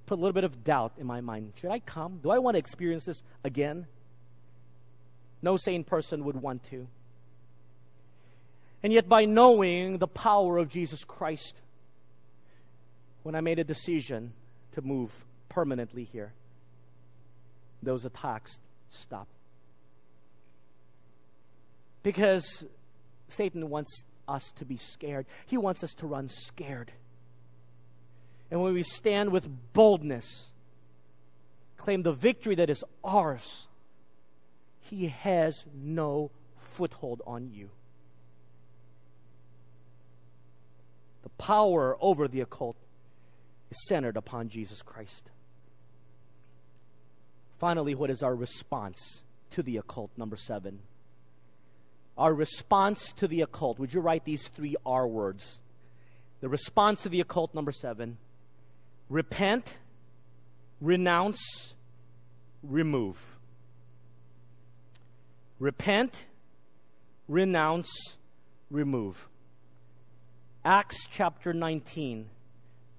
put 0.06 0.18
a 0.18 0.22
little 0.22 0.34
bit 0.34 0.44
of 0.44 0.64
doubt 0.64 0.94
in 0.98 1.06
my 1.06 1.22
mind. 1.22 1.54
Should 1.60 1.72
I 1.72 1.80
come? 1.80 2.20
Do 2.24 2.32
I 2.32 2.40
want 2.40 2.56
to 2.56 2.60
experience 2.60 3.06
this 3.06 3.22
again? 3.44 3.86
No 5.42 5.58
sane 5.58 5.84
person 5.84 6.24
would 6.26 6.42
want 6.42 6.64
to. 6.70 6.88
And 8.84 8.94
yet, 8.94 9.10
by 9.10 9.26
knowing 9.26 9.98
the 9.98 10.08
power 10.08 10.58
of 10.58 10.70
Jesus 10.70 11.04
Christ, 11.04 11.56
when 13.24 13.36
I 13.36 13.42
made 13.42 13.60
a 13.60 13.64
decision 13.64 14.34
to 14.74 14.82
move 14.82 15.12
permanently 15.50 16.04
here, 16.04 16.34
those 17.82 18.06
attacks 18.06 18.60
stop. 18.90 19.28
Because 22.04 22.66
Satan 23.30 23.70
wants 23.70 24.04
us 24.28 24.52
to 24.58 24.66
be 24.66 24.78
scared, 24.78 25.26
he 25.46 25.58
wants 25.58 25.84
us 25.84 25.94
to 25.96 26.08
run 26.08 26.28
scared. 26.28 26.92
And 28.50 28.62
when 28.62 28.74
we 28.74 28.84
stand 28.84 29.32
with 29.32 29.48
boldness, 29.74 30.48
claim 31.78 32.04
the 32.04 32.14
victory 32.14 32.56
that 32.56 32.70
is 32.70 32.84
ours, 33.04 33.68
he 34.80 35.08
has 35.08 35.66
no 35.74 36.32
foothold 36.58 37.22
on 37.28 37.50
you. 37.52 37.70
The 41.24 41.30
power 41.30 41.98
over 42.00 42.28
the 42.28 42.42
occult 42.42 42.78
is 43.70 43.78
centered 43.88 44.16
upon 44.16 44.48
Jesus 44.48 44.82
Christ. 44.82 45.30
Finally, 47.60 47.96
what 47.96 48.10
is 48.10 48.22
our 48.22 48.36
response 48.36 49.24
to 49.52 49.64
the 49.64 49.78
occult? 49.78 50.12
Number 50.18 50.36
seven. 50.36 50.80
Our 52.18 52.34
response 52.34 53.14
to 53.14 53.28
the 53.28 53.42
occult. 53.42 53.80
Would 53.80 53.94
you 53.94 54.02
write 54.02 54.26
these 54.26 54.48
three 54.48 54.76
R 54.86 55.08
words? 55.08 55.60
The 56.42 56.50
response 56.50 57.04
to 57.04 57.10
the 57.10 57.20
occult, 57.20 57.54
number 57.54 57.72
seven 57.72 58.18
repent, 59.10 59.78
renounce, 60.82 61.74
remove. 62.62 63.18
Repent, 65.60 66.26
renounce, 67.28 67.90
remove. 68.70 69.28
Acts 70.64 71.08
chapter 71.10 71.54
19, 71.54 72.30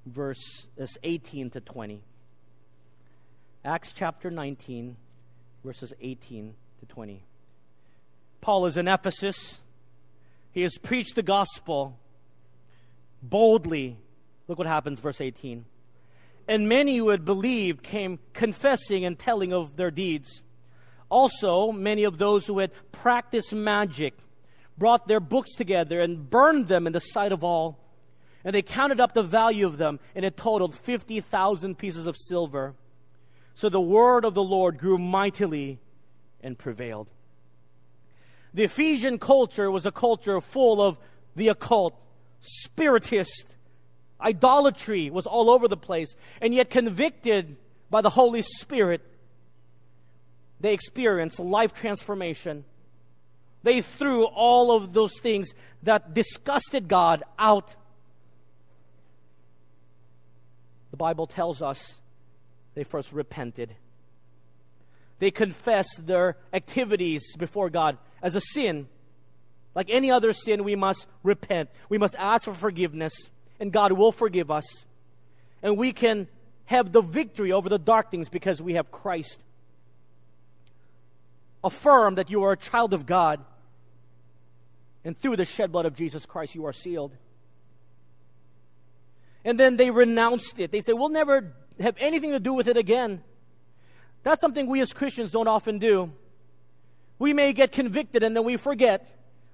verses 0.06 0.66
uh, 0.80 0.86
18 1.02 1.50
to 1.50 1.60
20. 1.60 2.02
Acts 3.68 3.92
chapter 3.92 4.30
19, 4.30 4.96
verses 5.62 5.92
18 6.00 6.54
to 6.80 6.86
20. 6.86 7.22
Paul 8.40 8.64
is 8.64 8.78
in 8.78 8.88
Ephesus. 8.88 9.60
He 10.52 10.62
has 10.62 10.78
preached 10.78 11.16
the 11.16 11.22
gospel 11.22 11.98
boldly. 13.22 13.98
Look 14.46 14.56
what 14.56 14.66
happens, 14.66 15.00
verse 15.00 15.20
18. 15.20 15.66
And 16.48 16.66
many 16.66 16.96
who 16.96 17.10
had 17.10 17.26
believed 17.26 17.82
came 17.82 18.20
confessing 18.32 19.04
and 19.04 19.18
telling 19.18 19.52
of 19.52 19.76
their 19.76 19.90
deeds. 19.90 20.40
Also, 21.10 21.70
many 21.70 22.04
of 22.04 22.16
those 22.16 22.46
who 22.46 22.60
had 22.60 22.70
practiced 22.90 23.52
magic 23.52 24.14
brought 24.78 25.06
their 25.06 25.20
books 25.20 25.54
together 25.56 26.00
and 26.00 26.30
burned 26.30 26.68
them 26.68 26.86
in 26.86 26.94
the 26.94 27.00
sight 27.00 27.32
of 27.32 27.44
all. 27.44 27.78
And 28.44 28.54
they 28.54 28.62
counted 28.62 28.98
up 28.98 29.12
the 29.12 29.22
value 29.22 29.66
of 29.66 29.76
them, 29.76 30.00
and 30.14 30.24
it 30.24 30.38
totaled 30.38 30.74
50,000 30.74 31.76
pieces 31.76 32.06
of 32.06 32.16
silver. 32.16 32.74
So 33.58 33.68
the 33.68 33.80
word 33.80 34.24
of 34.24 34.34
the 34.34 34.42
Lord 34.42 34.78
grew 34.78 34.98
mightily 34.98 35.80
and 36.40 36.56
prevailed. 36.56 37.08
The 38.54 38.62
Ephesian 38.62 39.18
culture 39.18 39.68
was 39.68 39.84
a 39.84 39.90
culture 39.90 40.40
full 40.40 40.80
of 40.80 40.96
the 41.34 41.48
occult, 41.48 42.00
spiritist, 42.40 43.46
idolatry 44.20 45.10
was 45.10 45.26
all 45.26 45.50
over 45.50 45.66
the 45.66 45.76
place, 45.76 46.14
and 46.40 46.54
yet 46.54 46.70
convicted 46.70 47.56
by 47.90 48.00
the 48.00 48.10
Holy 48.10 48.42
Spirit, 48.42 49.02
they 50.60 50.72
experienced 50.72 51.40
life 51.40 51.74
transformation. 51.74 52.64
They 53.64 53.80
threw 53.80 54.26
all 54.26 54.70
of 54.70 54.92
those 54.92 55.18
things 55.18 55.48
that 55.82 56.14
disgusted 56.14 56.86
God 56.86 57.24
out. 57.36 57.74
The 60.92 60.96
Bible 60.96 61.26
tells 61.26 61.60
us 61.60 62.00
they 62.78 62.84
first 62.84 63.12
repented. 63.12 63.74
They 65.18 65.32
confessed 65.32 66.06
their 66.06 66.36
activities 66.52 67.34
before 67.36 67.70
God 67.70 67.98
as 68.22 68.36
a 68.36 68.40
sin. 68.40 68.86
Like 69.74 69.90
any 69.90 70.12
other 70.12 70.32
sin, 70.32 70.62
we 70.62 70.76
must 70.76 71.08
repent. 71.24 71.70
We 71.88 71.98
must 71.98 72.14
ask 72.16 72.44
for 72.44 72.54
forgiveness, 72.54 73.12
and 73.58 73.72
God 73.72 73.90
will 73.90 74.12
forgive 74.12 74.48
us. 74.48 74.64
And 75.60 75.76
we 75.76 75.92
can 75.92 76.28
have 76.66 76.92
the 76.92 77.00
victory 77.00 77.50
over 77.50 77.68
the 77.68 77.80
dark 77.80 78.12
things 78.12 78.28
because 78.28 78.62
we 78.62 78.74
have 78.74 78.92
Christ. 78.92 79.42
Affirm 81.64 82.14
that 82.14 82.30
you 82.30 82.44
are 82.44 82.52
a 82.52 82.56
child 82.56 82.94
of 82.94 83.06
God, 83.06 83.44
and 85.04 85.18
through 85.18 85.34
the 85.34 85.44
shed 85.44 85.72
blood 85.72 85.84
of 85.84 85.96
Jesus 85.96 86.24
Christ, 86.26 86.54
you 86.54 86.64
are 86.66 86.72
sealed. 86.72 87.16
And 89.44 89.58
then 89.58 89.76
they 89.76 89.90
renounced 89.90 90.60
it. 90.60 90.70
They 90.70 90.78
say, 90.78 90.92
We'll 90.92 91.08
never 91.08 91.54
have 91.80 91.96
anything 91.98 92.32
to 92.32 92.40
do 92.40 92.52
with 92.52 92.68
it 92.68 92.76
again. 92.76 93.22
That's 94.22 94.40
something 94.40 94.66
we 94.66 94.80
as 94.80 94.92
Christians 94.92 95.30
don't 95.30 95.48
often 95.48 95.78
do. 95.78 96.12
We 97.18 97.32
may 97.32 97.52
get 97.52 97.72
convicted 97.72 98.22
and 98.22 98.36
then 98.36 98.44
we 98.44 98.56
forget. 98.56 99.08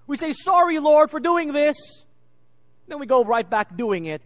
We 0.06 0.16
say, 0.16 0.32
Sorry, 0.32 0.78
Lord, 0.78 1.10
for 1.10 1.20
doing 1.20 1.52
this. 1.52 1.76
Then 2.86 2.98
we 2.98 3.06
go 3.06 3.24
right 3.24 3.48
back 3.48 3.76
doing 3.76 4.06
it. 4.06 4.22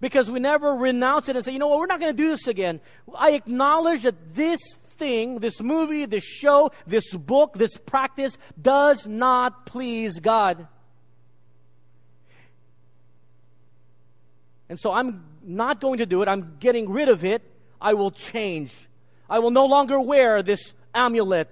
Because 0.00 0.30
we 0.30 0.40
never 0.40 0.72
renounce 0.72 1.28
it 1.28 1.36
and 1.36 1.44
say, 1.44 1.52
You 1.52 1.58
know 1.58 1.68
what, 1.68 1.78
we're 1.78 1.86
not 1.86 2.00
going 2.00 2.12
to 2.12 2.16
do 2.16 2.30
this 2.30 2.46
again. 2.46 2.80
I 3.14 3.32
acknowledge 3.32 4.02
that 4.02 4.34
this 4.34 4.60
thing, 4.96 5.40
this 5.40 5.60
movie, 5.60 6.06
this 6.06 6.24
show, 6.24 6.70
this 6.86 7.12
book, 7.14 7.54
this 7.54 7.76
practice 7.76 8.38
does 8.60 9.06
not 9.06 9.66
please 9.66 10.18
God. 10.20 10.68
And 14.68 14.80
so 14.80 14.92
I'm 14.92 15.24
not 15.44 15.80
going 15.80 15.98
to 15.98 16.06
do 16.06 16.22
it. 16.22 16.28
I'm 16.28 16.56
getting 16.58 16.90
rid 16.90 17.08
of 17.08 17.24
it. 17.24 17.42
I 17.80 17.94
will 17.94 18.10
change. 18.10 18.72
I 19.28 19.38
will 19.38 19.50
no 19.50 19.66
longer 19.66 20.00
wear 20.00 20.42
this 20.42 20.72
amulet. 20.94 21.50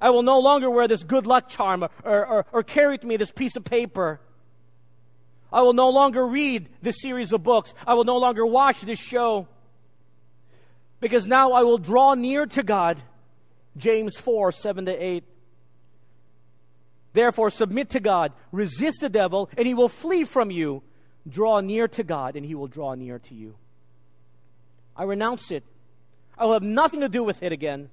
I 0.00 0.10
will 0.10 0.22
no 0.22 0.38
longer 0.40 0.70
wear 0.70 0.88
this 0.88 1.02
good 1.02 1.26
luck 1.26 1.48
charm 1.48 1.82
or, 1.82 1.90
or, 2.04 2.46
or 2.52 2.62
carry 2.62 2.94
with 2.94 3.04
me 3.04 3.16
this 3.16 3.30
piece 3.30 3.56
of 3.56 3.64
paper. 3.64 4.20
I 5.52 5.62
will 5.62 5.72
no 5.72 5.90
longer 5.90 6.26
read 6.26 6.68
this 6.82 7.00
series 7.00 7.32
of 7.32 7.42
books. 7.42 7.74
I 7.86 7.94
will 7.94 8.04
no 8.04 8.18
longer 8.18 8.44
watch 8.44 8.82
this 8.82 8.98
show. 8.98 9.48
Because 11.00 11.26
now 11.26 11.52
I 11.52 11.62
will 11.62 11.78
draw 11.78 12.14
near 12.14 12.46
to 12.46 12.62
God. 12.62 13.00
James 13.76 14.18
4, 14.18 14.52
7 14.52 14.86
to 14.86 14.92
8. 14.92 15.24
Therefore, 17.12 17.50
submit 17.50 17.90
to 17.90 18.00
God, 18.00 18.32
resist 18.52 19.00
the 19.00 19.08
devil, 19.08 19.48
and 19.56 19.66
he 19.66 19.74
will 19.74 19.88
flee 19.88 20.24
from 20.24 20.50
you. 20.50 20.82
Draw 21.26 21.60
near 21.60 21.88
to 21.88 22.02
God, 22.02 22.36
and 22.36 22.44
he 22.44 22.54
will 22.54 22.66
draw 22.66 22.94
near 22.94 23.18
to 23.18 23.34
you. 23.34 23.54
I 24.96 25.04
renounce 25.04 25.50
it. 25.50 25.64
I 26.36 26.44
will 26.44 26.52
have 26.52 26.62
nothing 26.62 27.00
to 27.00 27.08
do 27.08 27.22
with 27.22 27.42
it 27.42 27.52
again. 27.52 27.90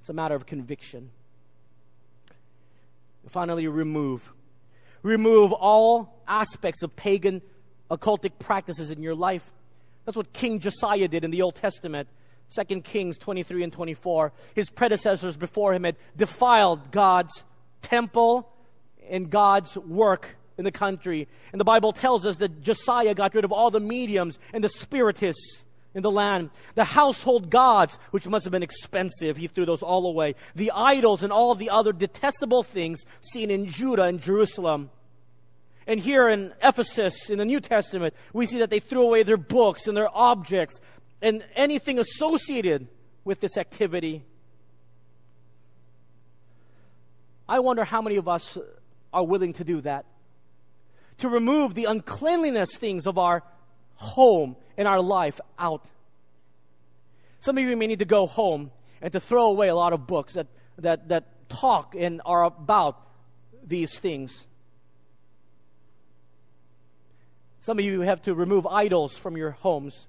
It's 0.00 0.08
a 0.08 0.12
matter 0.12 0.34
of 0.34 0.46
conviction. 0.46 1.10
Finally, 3.28 3.66
remove. 3.66 4.32
Remove 5.02 5.52
all 5.52 6.22
aspects 6.28 6.82
of 6.82 6.94
pagan 6.94 7.42
occultic 7.90 8.38
practices 8.38 8.90
in 8.90 9.02
your 9.02 9.14
life. 9.14 9.42
That's 10.04 10.16
what 10.16 10.32
King 10.32 10.60
Josiah 10.60 11.08
did 11.08 11.24
in 11.24 11.30
the 11.30 11.42
Old 11.42 11.56
Testament. 11.56 12.08
2 12.54 12.80
Kings 12.82 13.18
23 13.18 13.64
and 13.64 13.72
24. 13.72 14.32
His 14.54 14.70
predecessors 14.70 15.36
before 15.36 15.74
him 15.74 15.84
had 15.84 15.96
defiled 16.16 16.92
God's 16.92 17.42
temple 17.82 18.48
and 19.10 19.28
God's 19.30 19.76
work 19.76 20.36
in 20.58 20.64
the 20.64 20.72
country. 20.72 21.28
And 21.52 21.60
the 21.60 21.64
Bible 21.64 21.92
tells 21.92 22.26
us 22.26 22.38
that 22.38 22.62
Josiah 22.62 23.14
got 23.14 23.34
rid 23.34 23.44
of 23.44 23.52
all 23.52 23.70
the 23.70 23.80
mediums 23.80 24.38
and 24.52 24.62
the 24.62 24.68
spiritists 24.68 25.62
in 25.94 26.02
the 26.02 26.10
land. 26.10 26.50
The 26.74 26.84
household 26.84 27.50
gods, 27.50 27.98
which 28.10 28.28
must 28.28 28.44
have 28.44 28.52
been 28.52 28.62
expensive, 28.62 29.36
he 29.36 29.48
threw 29.48 29.64
those 29.64 29.82
all 29.82 30.06
away. 30.06 30.34
The 30.54 30.72
idols 30.72 31.22
and 31.22 31.32
all 31.32 31.54
the 31.54 31.70
other 31.70 31.92
detestable 31.92 32.62
things 32.62 33.04
seen 33.20 33.50
in 33.50 33.68
Judah 33.68 34.02
and 34.02 34.20
Jerusalem. 34.20 34.90
And 35.86 36.00
here 36.00 36.28
in 36.28 36.52
Ephesus, 36.62 37.30
in 37.30 37.38
the 37.38 37.44
New 37.44 37.60
Testament, 37.60 38.14
we 38.32 38.46
see 38.46 38.58
that 38.58 38.70
they 38.70 38.80
threw 38.80 39.02
away 39.02 39.22
their 39.22 39.36
books 39.36 39.86
and 39.86 39.96
their 39.96 40.08
objects 40.14 40.80
and 41.22 41.44
anything 41.54 41.98
associated 41.98 42.88
with 43.24 43.40
this 43.40 43.56
activity. 43.56 44.24
I 47.48 47.60
wonder 47.60 47.84
how 47.84 48.02
many 48.02 48.16
of 48.16 48.28
us 48.28 48.58
are 49.12 49.24
willing 49.24 49.52
to 49.54 49.64
do 49.64 49.80
that. 49.82 50.04
To 51.18 51.28
remove 51.28 51.74
the 51.74 51.84
uncleanliness 51.84 52.76
things 52.76 53.06
of 53.06 53.18
our 53.18 53.42
home 53.94 54.56
and 54.76 54.86
our 54.86 55.00
life 55.00 55.40
out. 55.58 55.84
Some 57.40 57.58
of 57.58 57.64
you 57.64 57.76
may 57.76 57.86
need 57.86 58.00
to 58.00 58.04
go 58.04 58.26
home 58.26 58.70
and 59.00 59.12
to 59.12 59.20
throw 59.20 59.46
away 59.46 59.68
a 59.68 59.74
lot 59.74 59.92
of 59.92 60.06
books 60.06 60.34
that, 60.34 60.46
that, 60.78 61.08
that 61.08 61.48
talk 61.48 61.94
and 61.94 62.20
are 62.26 62.44
about 62.44 63.00
these 63.64 63.98
things. 63.98 64.46
Some 67.60 67.78
of 67.78 67.84
you 67.84 68.02
have 68.02 68.22
to 68.22 68.34
remove 68.34 68.66
idols 68.66 69.16
from 69.16 69.36
your 69.36 69.52
homes. 69.52 70.06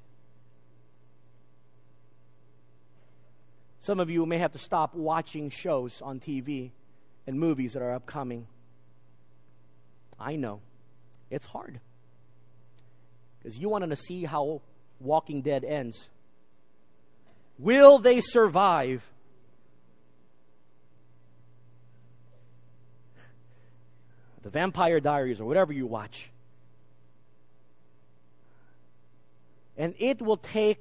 Some 3.80 4.00
of 4.00 4.10
you 4.10 4.26
may 4.26 4.38
have 4.38 4.52
to 4.52 4.58
stop 4.58 4.94
watching 4.94 5.50
shows 5.50 6.02
on 6.02 6.20
TV 6.20 6.72
and 7.26 7.40
movies 7.40 7.74
that 7.74 7.82
are 7.82 7.94
upcoming. 7.94 8.48
I 10.20 10.36
know. 10.36 10.62
It's 11.30 11.46
hard. 11.46 11.80
Because 13.38 13.58
you 13.58 13.70
want 13.70 13.90
to 13.90 13.96
see 13.96 14.26
how 14.26 14.62
Walking 15.00 15.42
Dead 15.42 15.64
ends. 15.64 16.10
Will 17.60 18.00
they 18.00 18.22
survive? 18.22 19.04
The 24.44 24.50
Vampire 24.50 25.00
Diaries 25.00 25.42
or 25.42 25.46
whatever 25.46 25.74
you 25.74 25.86
watch. 25.86 26.30
And 29.78 29.94
it 30.00 30.22
will 30.22 30.38
take 30.38 30.80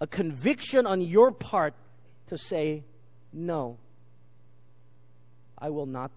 a 0.00 0.06
conviction 0.06 0.86
on 0.86 1.00
your 1.00 1.30
part 1.30 1.74
to 2.26 2.36
say, 2.36 2.84
no, 3.32 3.78
I 5.58 5.70
will 5.70 5.86
not 5.86 6.10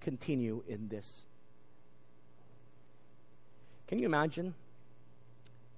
continue 0.00 0.62
in 0.68 0.88
this. 0.88 1.24
Can 3.86 3.98
you 3.98 4.06
imagine 4.06 4.54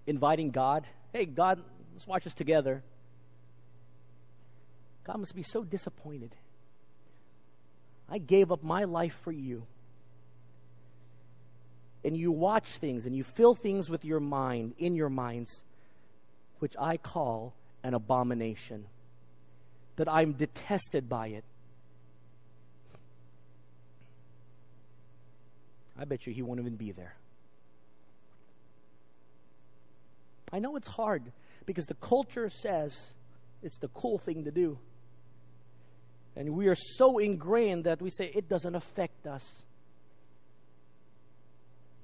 inviting 0.07 0.51
God? 0.51 0.87
Hey, 1.13 1.25
God, 1.25 1.61
let's 1.93 2.07
watch 2.07 2.25
this 2.25 2.35
together. 2.35 2.83
God 5.05 5.19
must 5.19 5.35
be 5.35 5.43
so 5.43 5.65
disappointed. 5.65 6.35
I 8.09 8.19
gave 8.19 8.53
up 8.53 8.63
my 8.63 8.85
life 8.85 9.19
for 9.23 9.33
you. 9.33 9.65
And 12.05 12.17
you 12.17 12.31
watch 12.31 12.69
things 12.79 13.07
and 13.07 13.17
you 13.17 13.25
fill 13.25 13.55
things 13.55 13.91
with 13.91 14.05
your 14.05 14.21
mind, 14.21 14.75
in 14.79 14.95
your 14.95 15.09
minds, 15.09 15.65
which 16.61 16.75
I 16.79 16.97
call 16.97 17.55
an 17.83 17.95
abomination, 17.95 18.87
that 19.97 20.09
I'm 20.09 20.33
detested 20.33 21.09
by 21.09 21.29
it. 21.29 21.45
I 25.99 26.05
bet 26.05 26.27
you 26.27 26.33
he 26.33 26.43
won't 26.43 26.61
even 26.61 26.77
be 26.77 26.93
there. 26.93 27.15
I 30.53 30.59
know 30.59 30.77
it's 30.77 30.89
hard 30.89 31.33
because 31.65 31.87
the 31.87 31.95
culture 31.95 32.49
says 32.49 33.09
it's 33.63 33.79
the 33.79 33.89
cool 33.89 34.19
thing 34.19 34.45
to 34.45 34.51
do. 34.51 34.79
And 36.37 36.51
we 36.51 36.69
are 36.69 36.75
so 36.75 37.19
ingrained 37.19 37.85
that 37.85 38.01
we 38.01 38.11
say 38.11 38.31
it 38.35 38.49
doesn't 38.49 38.75
affect 38.75 39.27
us. 39.27 39.65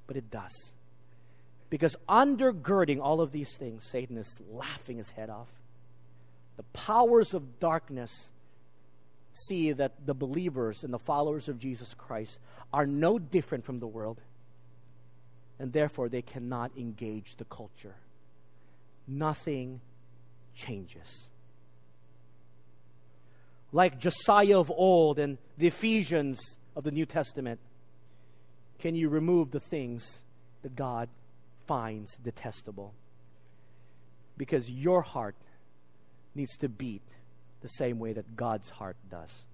But 0.07 0.17
it 0.17 0.31
does. 0.31 0.73
Because 1.71 1.97
undergirding 2.09 3.01
all 3.01 3.21
of 3.21 3.33
these 3.33 3.57
things, 3.57 3.85
Satan 3.85 4.17
is 4.19 4.41
laughing 4.51 4.99
his 4.99 5.11
head 5.11 5.31
off. 5.31 5.49
The 6.57 6.65
powers 6.75 7.35
of 7.35 7.61
darkness 7.61 8.31
see 9.33 9.73
that 9.73 10.07
the 10.07 10.15
believers 10.15 10.85
and 10.85 10.93
the 10.93 10.99
followers 10.99 11.49
of 11.49 11.59
Jesus 11.59 11.95
Christ 11.95 12.39
are 12.73 12.87
no 12.87 13.19
different 13.19 13.65
from 13.65 13.81
the 13.81 13.87
world, 13.87 14.21
and 15.59 15.73
therefore 15.73 16.09
they 16.09 16.23
cannot 16.23 16.73
engage 16.77 17.37
the 17.37 17.45
culture. 17.45 17.95
Nothing 19.13 19.81
changes. 20.55 21.29
Like 23.73 23.99
Josiah 23.99 24.59
of 24.59 24.71
old 24.71 25.19
and 25.19 25.39
the 25.59 25.67
Ephesians 25.67 26.41
of 26.77 26.85
the 26.85 26.91
New 26.91 27.07
Testament, 27.07 27.61
can 28.79 28.95
you 28.95 29.09
remove 29.09 29.51
the 29.51 29.61
things 29.61 30.19
that 30.63 30.77
God 30.77 31.09
finds 31.67 32.17
detestable. 32.17 32.95
Because 34.37 34.71
your 34.71 35.03
heart 35.03 35.37
needs 36.35 36.57
to 36.59 36.69
beat 36.69 37.03
the 37.61 37.69
same 37.69 37.99
way 37.99 38.13
that 38.13 38.37
God's 38.37 38.71
heart 38.71 38.97
does. 39.11 39.45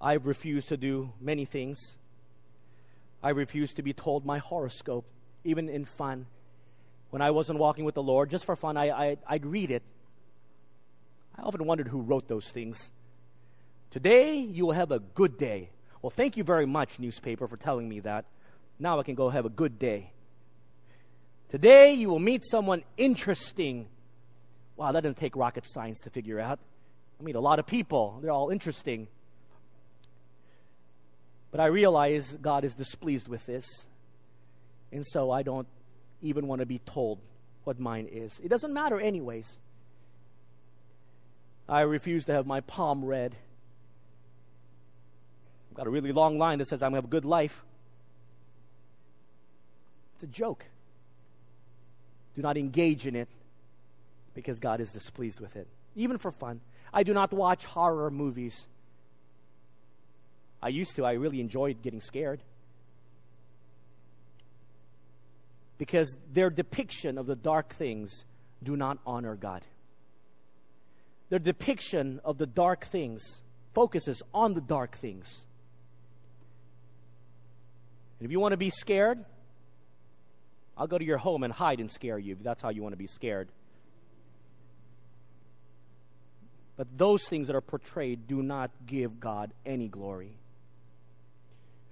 I've 0.00 0.26
refused 0.26 0.68
to 0.68 0.76
do 0.76 1.12
many 1.20 1.44
things. 1.44 1.78
I 3.24 3.30
refused 3.30 3.76
to 3.76 3.82
be 3.82 3.94
told 3.94 4.26
my 4.26 4.36
horoscope, 4.36 5.06
even 5.44 5.70
in 5.70 5.86
fun. 5.86 6.26
When 7.08 7.22
I 7.22 7.30
wasn't 7.30 7.58
walking 7.58 7.86
with 7.86 7.94
the 7.94 8.02
Lord, 8.02 8.28
just 8.28 8.44
for 8.44 8.54
fun, 8.54 8.76
I, 8.76 8.90
I, 8.90 9.16
I'd 9.26 9.46
read 9.46 9.70
it. 9.70 9.82
I 11.34 11.42
often 11.42 11.64
wondered 11.64 11.88
who 11.88 12.02
wrote 12.02 12.28
those 12.28 12.50
things. 12.50 12.92
Today, 13.90 14.36
you 14.36 14.66
will 14.66 14.74
have 14.74 14.90
a 14.90 14.98
good 14.98 15.38
day. 15.38 15.70
Well, 16.02 16.10
thank 16.10 16.36
you 16.36 16.44
very 16.44 16.66
much, 16.66 16.98
newspaper, 16.98 17.48
for 17.48 17.56
telling 17.56 17.88
me 17.88 18.00
that. 18.00 18.26
Now 18.78 19.00
I 19.00 19.04
can 19.04 19.14
go 19.14 19.30
have 19.30 19.46
a 19.46 19.50
good 19.50 19.78
day. 19.78 20.10
Today 21.50 21.94
you 21.94 22.10
will 22.10 22.18
meet 22.18 22.44
someone 22.44 22.82
interesting. 22.98 23.86
Wow, 24.76 24.92
that 24.92 25.02
doesn't 25.02 25.16
take 25.16 25.34
rocket 25.34 25.64
science 25.66 26.00
to 26.00 26.10
figure 26.10 26.40
out. 26.40 26.58
I 27.18 27.22
meet 27.22 27.36
a 27.36 27.40
lot 27.40 27.58
of 27.58 27.66
people, 27.66 28.18
they're 28.20 28.32
all 28.32 28.50
interesting. 28.50 29.08
But 31.54 31.60
I 31.60 31.66
realize 31.66 32.36
God 32.42 32.64
is 32.64 32.74
displeased 32.74 33.28
with 33.28 33.46
this. 33.46 33.86
And 34.90 35.06
so 35.06 35.30
I 35.30 35.44
don't 35.44 35.68
even 36.20 36.48
want 36.48 36.58
to 36.58 36.66
be 36.66 36.80
told 36.80 37.20
what 37.62 37.78
mine 37.78 38.08
is. 38.10 38.40
It 38.42 38.48
doesn't 38.48 38.74
matter, 38.74 38.98
anyways. 38.98 39.56
I 41.68 41.82
refuse 41.82 42.24
to 42.24 42.32
have 42.32 42.44
my 42.44 42.58
palm 42.60 43.04
read 43.04 43.36
I've 45.70 45.76
got 45.76 45.86
a 45.86 45.90
really 45.90 46.10
long 46.10 46.38
line 46.38 46.58
that 46.58 46.66
says 46.66 46.82
I'm 46.82 46.90
going 46.90 47.02
to 47.02 47.06
have 47.06 47.10
a 47.10 47.20
good 47.20 47.24
life. 47.24 47.64
It's 50.16 50.24
a 50.24 50.26
joke. 50.26 50.64
Do 52.34 52.42
not 52.42 52.56
engage 52.56 53.06
in 53.06 53.14
it 53.14 53.28
because 54.34 54.58
God 54.58 54.80
is 54.80 54.90
displeased 54.90 55.38
with 55.38 55.54
it, 55.54 55.68
even 55.94 56.18
for 56.18 56.32
fun. 56.32 56.60
I 56.92 57.04
do 57.04 57.12
not 57.12 57.32
watch 57.32 57.64
horror 57.64 58.10
movies. 58.10 58.66
I 60.64 60.68
used 60.68 60.96
to. 60.96 61.04
I 61.04 61.12
really 61.12 61.40
enjoyed 61.40 61.82
getting 61.82 62.00
scared. 62.00 62.40
Because 65.76 66.16
their 66.32 66.48
depiction 66.48 67.18
of 67.18 67.26
the 67.26 67.36
dark 67.36 67.74
things 67.74 68.24
do 68.62 68.74
not 68.74 68.96
honor 69.06 69.36
God. 69.36 69.62
Their 71.28 71.38
depiction 71.38 72.18
of 72.24 72.38
the 72.38 72.46
dark 72.46 72.86
things 72.86 73.42
focuses 73.74 74.22
on 74.32 74.54
the 74.54 74.62
dark 74.62 74.96
things. 74.96 75.44
And 78.18 78.24
if 78.24 78.32
you 78.32 78.40
want 78.40 78.52
to 78.52 78.56
be 78.56 78.70
scared, 78.70 79.22
I'll 80.78 80.86
go 80.86 80.96
to 80.96 81.04
your 81.04 81.18
home 81.18 81.42
and 81.42 81.52
hide 81.52 81.78
and 81.78 81.90
scare 81.90 82.18
you 82.18 82.32
if 82.32 82.42
that's 82.42 82.62
how 82.62 82.70
you 82.70 82.82
want 82.82 82.94
to 82.94 82.98
be 82.98 83.06
scared. 83.06 83.50
But 86.78 86.96
those 86.96 87.22
things 87.24 87.48
that 87.48 87.56
are 87.56 87.60
portrayed 87.60 88.26
do 88.26 88.42
not 88.42 88.70
give 88.86 89.20
God 89.20 89.52
any 89.66 89.88
glory. 89.88 90.38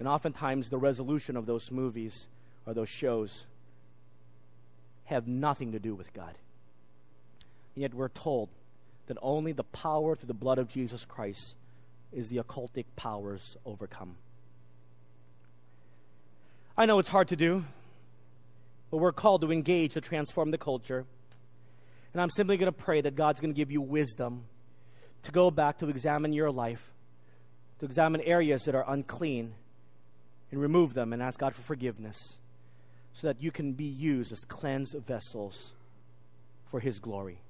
And 0.02 0.08
oftentimes, 0.08 0.68
the 0.68 0.78
resolution 0.78 1.36
of 1.36 1.46
those 1.46 1.70
movies 1.70 2.26
or 2.66 2.74
those 2.74 2.88
shows 2.88 3.44
have 5.04 5.28
nothing 5.28 5.70
to 5.70 5.78
do 5.78 5.94
with 5.94 6.12
God. 6.12 6.34
And 7.76 7.82
yet, 7.82 7.94
we're 7.94 8.08
told 8.08 8.48
that 9.06 9.16
only 9.22 9.52
the 9.52 9.62
power 9.62 10.16
through 10.16 10.26
the 10.26 10.34
blood 10.34 10.58
of 10.58 10.68
Jesus 10.68 11.04
Christ 11.04 11.54
is 12.10 12.28
the 12.28 12.38
occultic 12.38 12.86
powers 12.96 13.56
overcome. 13.64 14.16
I 16.76 16.86
know 16.86 16.98
it's 16.98 17.08
hard 17.08 17.28
to 17.28 17.36
do, 17.36 17.64
but 18.90 18.96
we're 18.96 19.12
called 19.12 19.42
to 19.42 19.52
engage 19.52 19.92
to 19.92 20.00
transform 20.00 20.50
the 20.50 20.58
culture. 20.58 21.04
And 22.12 22.20
I'm 22.20 22.30
simply 22.30 22.56
going 22.56 22.72
to 22.72 22.76
pray 22.76 23.02
that 23.02 23.14
God's 23.14 23.38
going 23.38 23.54
to 23.54 23.56
give 23.56 23.70
you 23.70 23.80
wisdom 23.80 24.46
to 25.22 25.30
go 25.30 25.52
back 25.52 25.78
to 25.78 25.88
examine 25.88 26.32
your 26.32 26.50
life, 26.50 26.82
to 27.78 27.84
examine 27.84 28.20
areas 28.22 28.64
that 28.64 28.74
are 28.74 28.84
unclean, 28.88 29.54
and 30.52 30.60
remove 30.60 30.94
them 30.94 31.12
and 31.12 31.22
ask 31.22 31.40
God 31.40 31.54
for 31.54 31.62
forgiveness 31.62 32.36
so 33.14 33.26
that 33.26 33.42
you 33.42 33.50
can 33.50 33.72
be 33.72 33.84
used 33.84 34.30
as 34.30 34.44
cleansed 34.44 34.94
vessels 35.06 35.72
for 36.70 36.78
His 36.78 36.98
glory. 36.98 37.40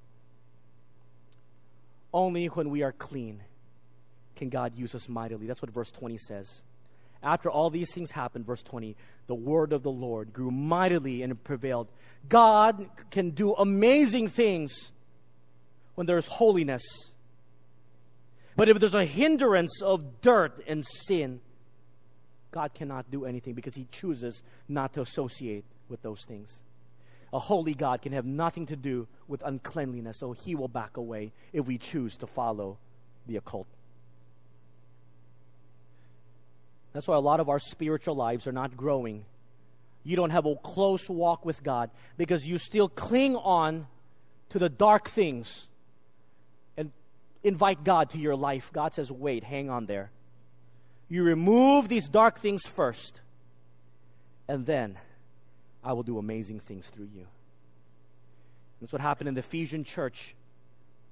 Only 2.13 2.47
when 2.47 2.69
we 2.69 2.81
are 2.81 2.91
clean 2.91 3.41
can 4.35 4.49
God 4.49 4.75
use 4.75 4.95
us 4.95 5.07
mightily. 5.07 5.47
That's 5.47 5.61
what 5.61 5.71
verse 5.71 5.91
20 5.91 6.17
says. 6.17 6.63
After 7.21 7.49
all 7.49 7.69
these 7.69 7.93
things 7.93 8.11
happened, 8.11 8.45
verse 8.45 8.63
20, 8.63 8.95
the 9.27 9.35
word 9.35 9.73
of 9.73 9.83
the 9.83 9.91
Lord 9.91 10.33
grew 10.33 10.51
mightily 10.51 11.21
and 11.21 11.41
prevailed. 11.43 11.87
God 12.27 12.89
can 13.11 13.31
do 13.31 13.53
amazing 13.53 14.27
things 14.29 14.91
when 15.95 16.07
there's 16.07 16.27
holiness. 16.27 16.83
But 18.55 18.69
if 18.69 18.79
there's 18.79 18.95
a 18.95 19.05
hindrance 19.05 19.81
of 19.81 20.21
dirt 20.21 20.63
and 20.67 20.85
sin, 20.85 21.39
God 22.53 22.73
cannot 22.73 23.11
do 23.11 23.25
anything 23.25 23.53
because 23.53 23.75
He 23.75 23.87
chooses 23.91 24.41
not 24.69 24.93
to 24.93 25.01
associate 25.01 25.65
with 25.89 26.01
those 26.01 26.23
things. 26.23 26.61
A 27.33 27.39
holy 27.39 27.73
God 27.73 28.01
can 28.01 28.13
have 28.13 28.25
nothing 28.25 28.67
to 28.67 28.75
do 28.75 29.07
with 29.27 29.41
uncleanliness, 29.43 30.19
so 30.19 30.31
He 30.31 30.55
will 30.55 30.67
back 30.67 30.95
away 30.95 31.33
if 31.51 31.65
we 31.65 31.77
choose 31.77 32.15
to 32.17 32.27
follow 32.27 32.77
the 33.27 33.35
occult. 33.37 33.67
That's 36.93 37.07
why 37.07 37.15
a 37.15 37.19
lot 37.19 37.39
of 37.39 37.49
our 37.49 37.59
spiritual 37.59 38.15
lives 38.15 38.45
are 38.45 38.51
not 38.51 38.77
growing. 38.77 39.25
You 40.03 40.15
don't 40.15 40.29
have 40.29 40.45
a 40.45 40.55
close 40.55 41.09
walk 41.09 41.43
with 41.43 41.63
God 41.63 41.89
because 42.17 42.45
you 42.45 42.59
still 42.59 42.87
cling 42.87 43.35
on 43.35 43.87
to 44.51 44.59
the 44.59 44.69
dark 44.69 45.09
things 45.09 45.67
and 46.77 46.91
invite 47.43 47.83
God 47.83 48.11
to 48.11 48.19
your 48.19 48.35
life. 48.35 48.69
God 48.71 48.93
says, 48.93 49.11
wait, 49.11 49.43
hang 49.43 49.71
on 49.71 49.87
there. 49.87 50.11
You 51.09 51.23
remove 51.23 51.89
these 51.89 52.07
dark 52.07 52.39
things 52.39 52.65
first, 52.65 53.21
and 54.47 54.65
then 54.65 54.97
I 55.83 55.93
will 55.93 56.03
do 56.03 56.17
amazing 56.17 56.61
things 56.61 56.87
through 56.87 57.09
you. 57.13 57.27
That's 58.81 58.91
what 58.91 59.01
happened 59.01 59.29
in 59.29 59.33
the 59.35 59.39
Ephesian 59.39 59.83
church. 59.83 60.35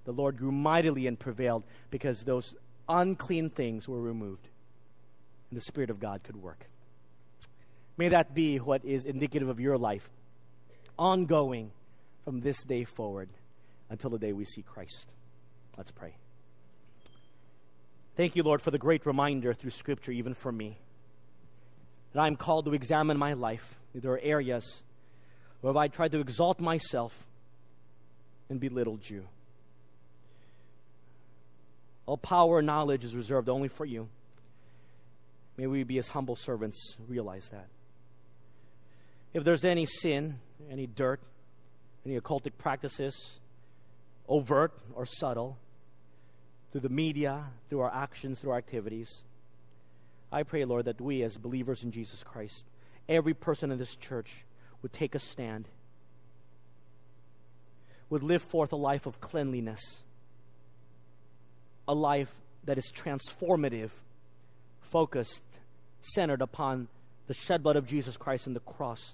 The 0.05 0.11
Lord 0.11 0.37
grew 0.37 0.51
mightily 0.51 1.07
and 1.07 1.17
prevailed 1.17 1.63
because 1.89 2.23
those 2.23 2.53
unclean 2.89 3.49
things 3.49 3.87
were 3.87 4.01
removed 4.01 4.47
and 5.49 5.57
the 5.57 5.63
Spirit 5.63 5.89
of 5.89 5.99
God 5.99 6.23
could 6.23 6.35
work. 6.35 6.65
May 7.97 8.09
that 8.09 8.33
be 8.33 8.57
what 8.57 8.83
is 8.83 9.05
indicative 9.05 9.47
of 9.49 9.59
your 9.59 9.77
life, 9.77 10.09
ongoing 10.97 11.71
from 12.25 12.41
this 12.41 12.63
day 12.63 12.83
forward 12.83 13.29
until 13.89 14.09
the 14.09 14.17
day 14.17 14.33
we 14.33 14.45
see 14.45 14.63
Christ. 14.63 15.13
Let's 15.77 15.91
pray. 15.91 16.15
Thank 18.17 18.35
you, 18.35 18.43
Lord, 18.43 18.61
for 18.61 18.71
the 18.71 18.77
great 18.77 19.05
reminder 19.05 19.53
through 19.53 19.71
Scripture, 19.71 20.11
even 20.11 20.33
for 20.33 20.51
me, 20.51 20.77
that 22.13 22.21
I 22.21 22.27
am 22.27 22.35
called 22.35 22.65
to 22.65 22.73
examine 22.73 23.17
my 23.17 23.33
life. 23.33 23.79
There 23.95 24.11
are 24.11 24.19
areas 24.21 24.83
where 25.61 25.75
I 25.77 25.87
tried 25.87 26.11
to 26.11 26.19
exalt 26.19 26.59
myself 26.59 27.17
and 28.49 28.59
belittled 28.59 29.09
you. 29.09 29.27
All 32.05 32.17
power 32.17 32.59
and 32.59 32.67
knowledge 32.67 33.05
is 33.05 33.15
reserved 33.15 33.47
only 33.47 33.69
for 33.69 33.85
you. 33.85 34.09
May 35.57 35.67
we 35.67 35.83
be 35.83 35.97
as 35.97 36.09
humble 36.09 36.35
servants 36.35 36.95
realize 37.07 37.47
that. 37.49 37.67
If 39.33 39.43
there's 39.43 39.63
any 39.63 39.85
sin, 39.85 40.39
any 40.69 40.87
dirt, 40.87 41.21
any 42.05 42.19
occultic 42.19 42.57
practices, 42.57 43.39
overt 44.27 44.73
or 44.93 45.05
subtle, 45.05 45.57
through 46.71 46.81
the 46.81 46.89
media, 46.89 47.45
through 47.69 47.81
our 47.81 47.93
actions, 47.93 48.39
through 48.39 48.51
our 48.51 48.57
activities, 48.57 49.23
I 50.31 50.43
pray, 50.43 50.63
Lord, 50.63 50.85
that 50.85 51.01
we 51.01 51.23
as 51.23 51.37
believers 51.37 51.83
in 51.83 51.91
Jesus 51.91 52.23
Christ, 52.23 52.65
every 53.09 53.33
person 53.33 53.71
in 53.71 53.77
this 53.77 53.95
church, 53.95 54.45
would 54.81 54.93
take 54.93 55.13
a 55.13 55.19
stand, 55.19 55.67
would 58.09 58.23
live 58.23 58.41
forth 58.41 58.71
a 58.71 58.77
life 58.77 59.05
of 59.05 59.19
cleanliness, 59.19 60.03
a 61.87 61.93
life 61.93 62.31
that 62.63 62.77
is 62.77 62.91
transformative 62.95 63.91
focused, 64.81 65.41
centered 66.01 66.41
upon 66.41 66.87
the 67.27 67.33
shed 67.33 67.63
blood 67.63 67.75
of 67.75 67.85
Jesus 67.85 68.17
Christ 68.17 68.47
and 68.47 68.55
the 68.55 68.61
cross, 68.61 69.13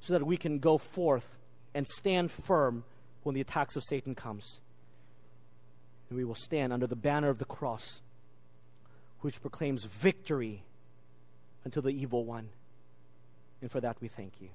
so 0.00 0.12
that 0.12 0.24
we 0.24 0.36
can 0.36 0.58
go 0.58 0.78
forth 0.78 1.28
and 1.74 1.86
stand 1.86 2.30
firm 2.30 2.84
when 3.22 3.34
the 3.34 3.40
attacks 3.40 3.76
of 3.76 3.82
Satan 3.84 4.14
comes. 4.14 4.60
And 6.10 6.18
we 6.18 6.24
will 6.24 6.34
stand 6.34 6.72
under 6.72 6.86
the 6.86 6.96
banner 6.96 7.30
of 7.30 7.38
the 7.38 7.44
cross, 7.44 8.02
which 9.20 9.40
proclaims 9.40 9.84
victory 9.84 10.64
until 11.64 11.82
the 11.82 11.90
evil 11.90 12.24
one. 12.24 12.48
And 13.62 13.70
for 13.70 13.80
that 13.80 13.96
we 14.00 14.08
thank 14.08 14.34
you. 14.40 14.48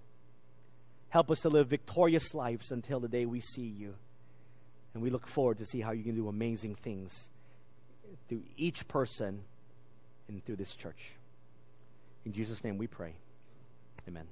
Help 1.09 1.31
us 1.31 1.39
to 1.41 1.49
live 1.49 1.67
victorious 1.67 2.33
lives 2.33 2.71
until 2.71 2.99
the 2.99 3.07
day 3.07 3.25
we 3.25 3.39
see 3.39 3.65
you. 3.65 3.95
And 4.93 5.01
we 5.01 5.09
look 5.09 5.27
forward 5.27 5.57
to 5.59 5.65
see 5.65 5.81
how 5.81 5.91
you 5.91 6.03
can 6.03 6.15
do 6.15 6.27
amazing 6.27 6.75
things 6.75 7.29
through 8.27 8.43
each 8.57 8.87
person 8.87 9.41
and 10.27 10.43
through 10.45 10.57
this 10.57 10.75
church. 10.75 11.13
In 12.25 12.33
Jesus' 12.33 12.63
name 12.63 12.77
we 12.77 12.87
pray. 12.87 13.13
Amen. 14.07 14.25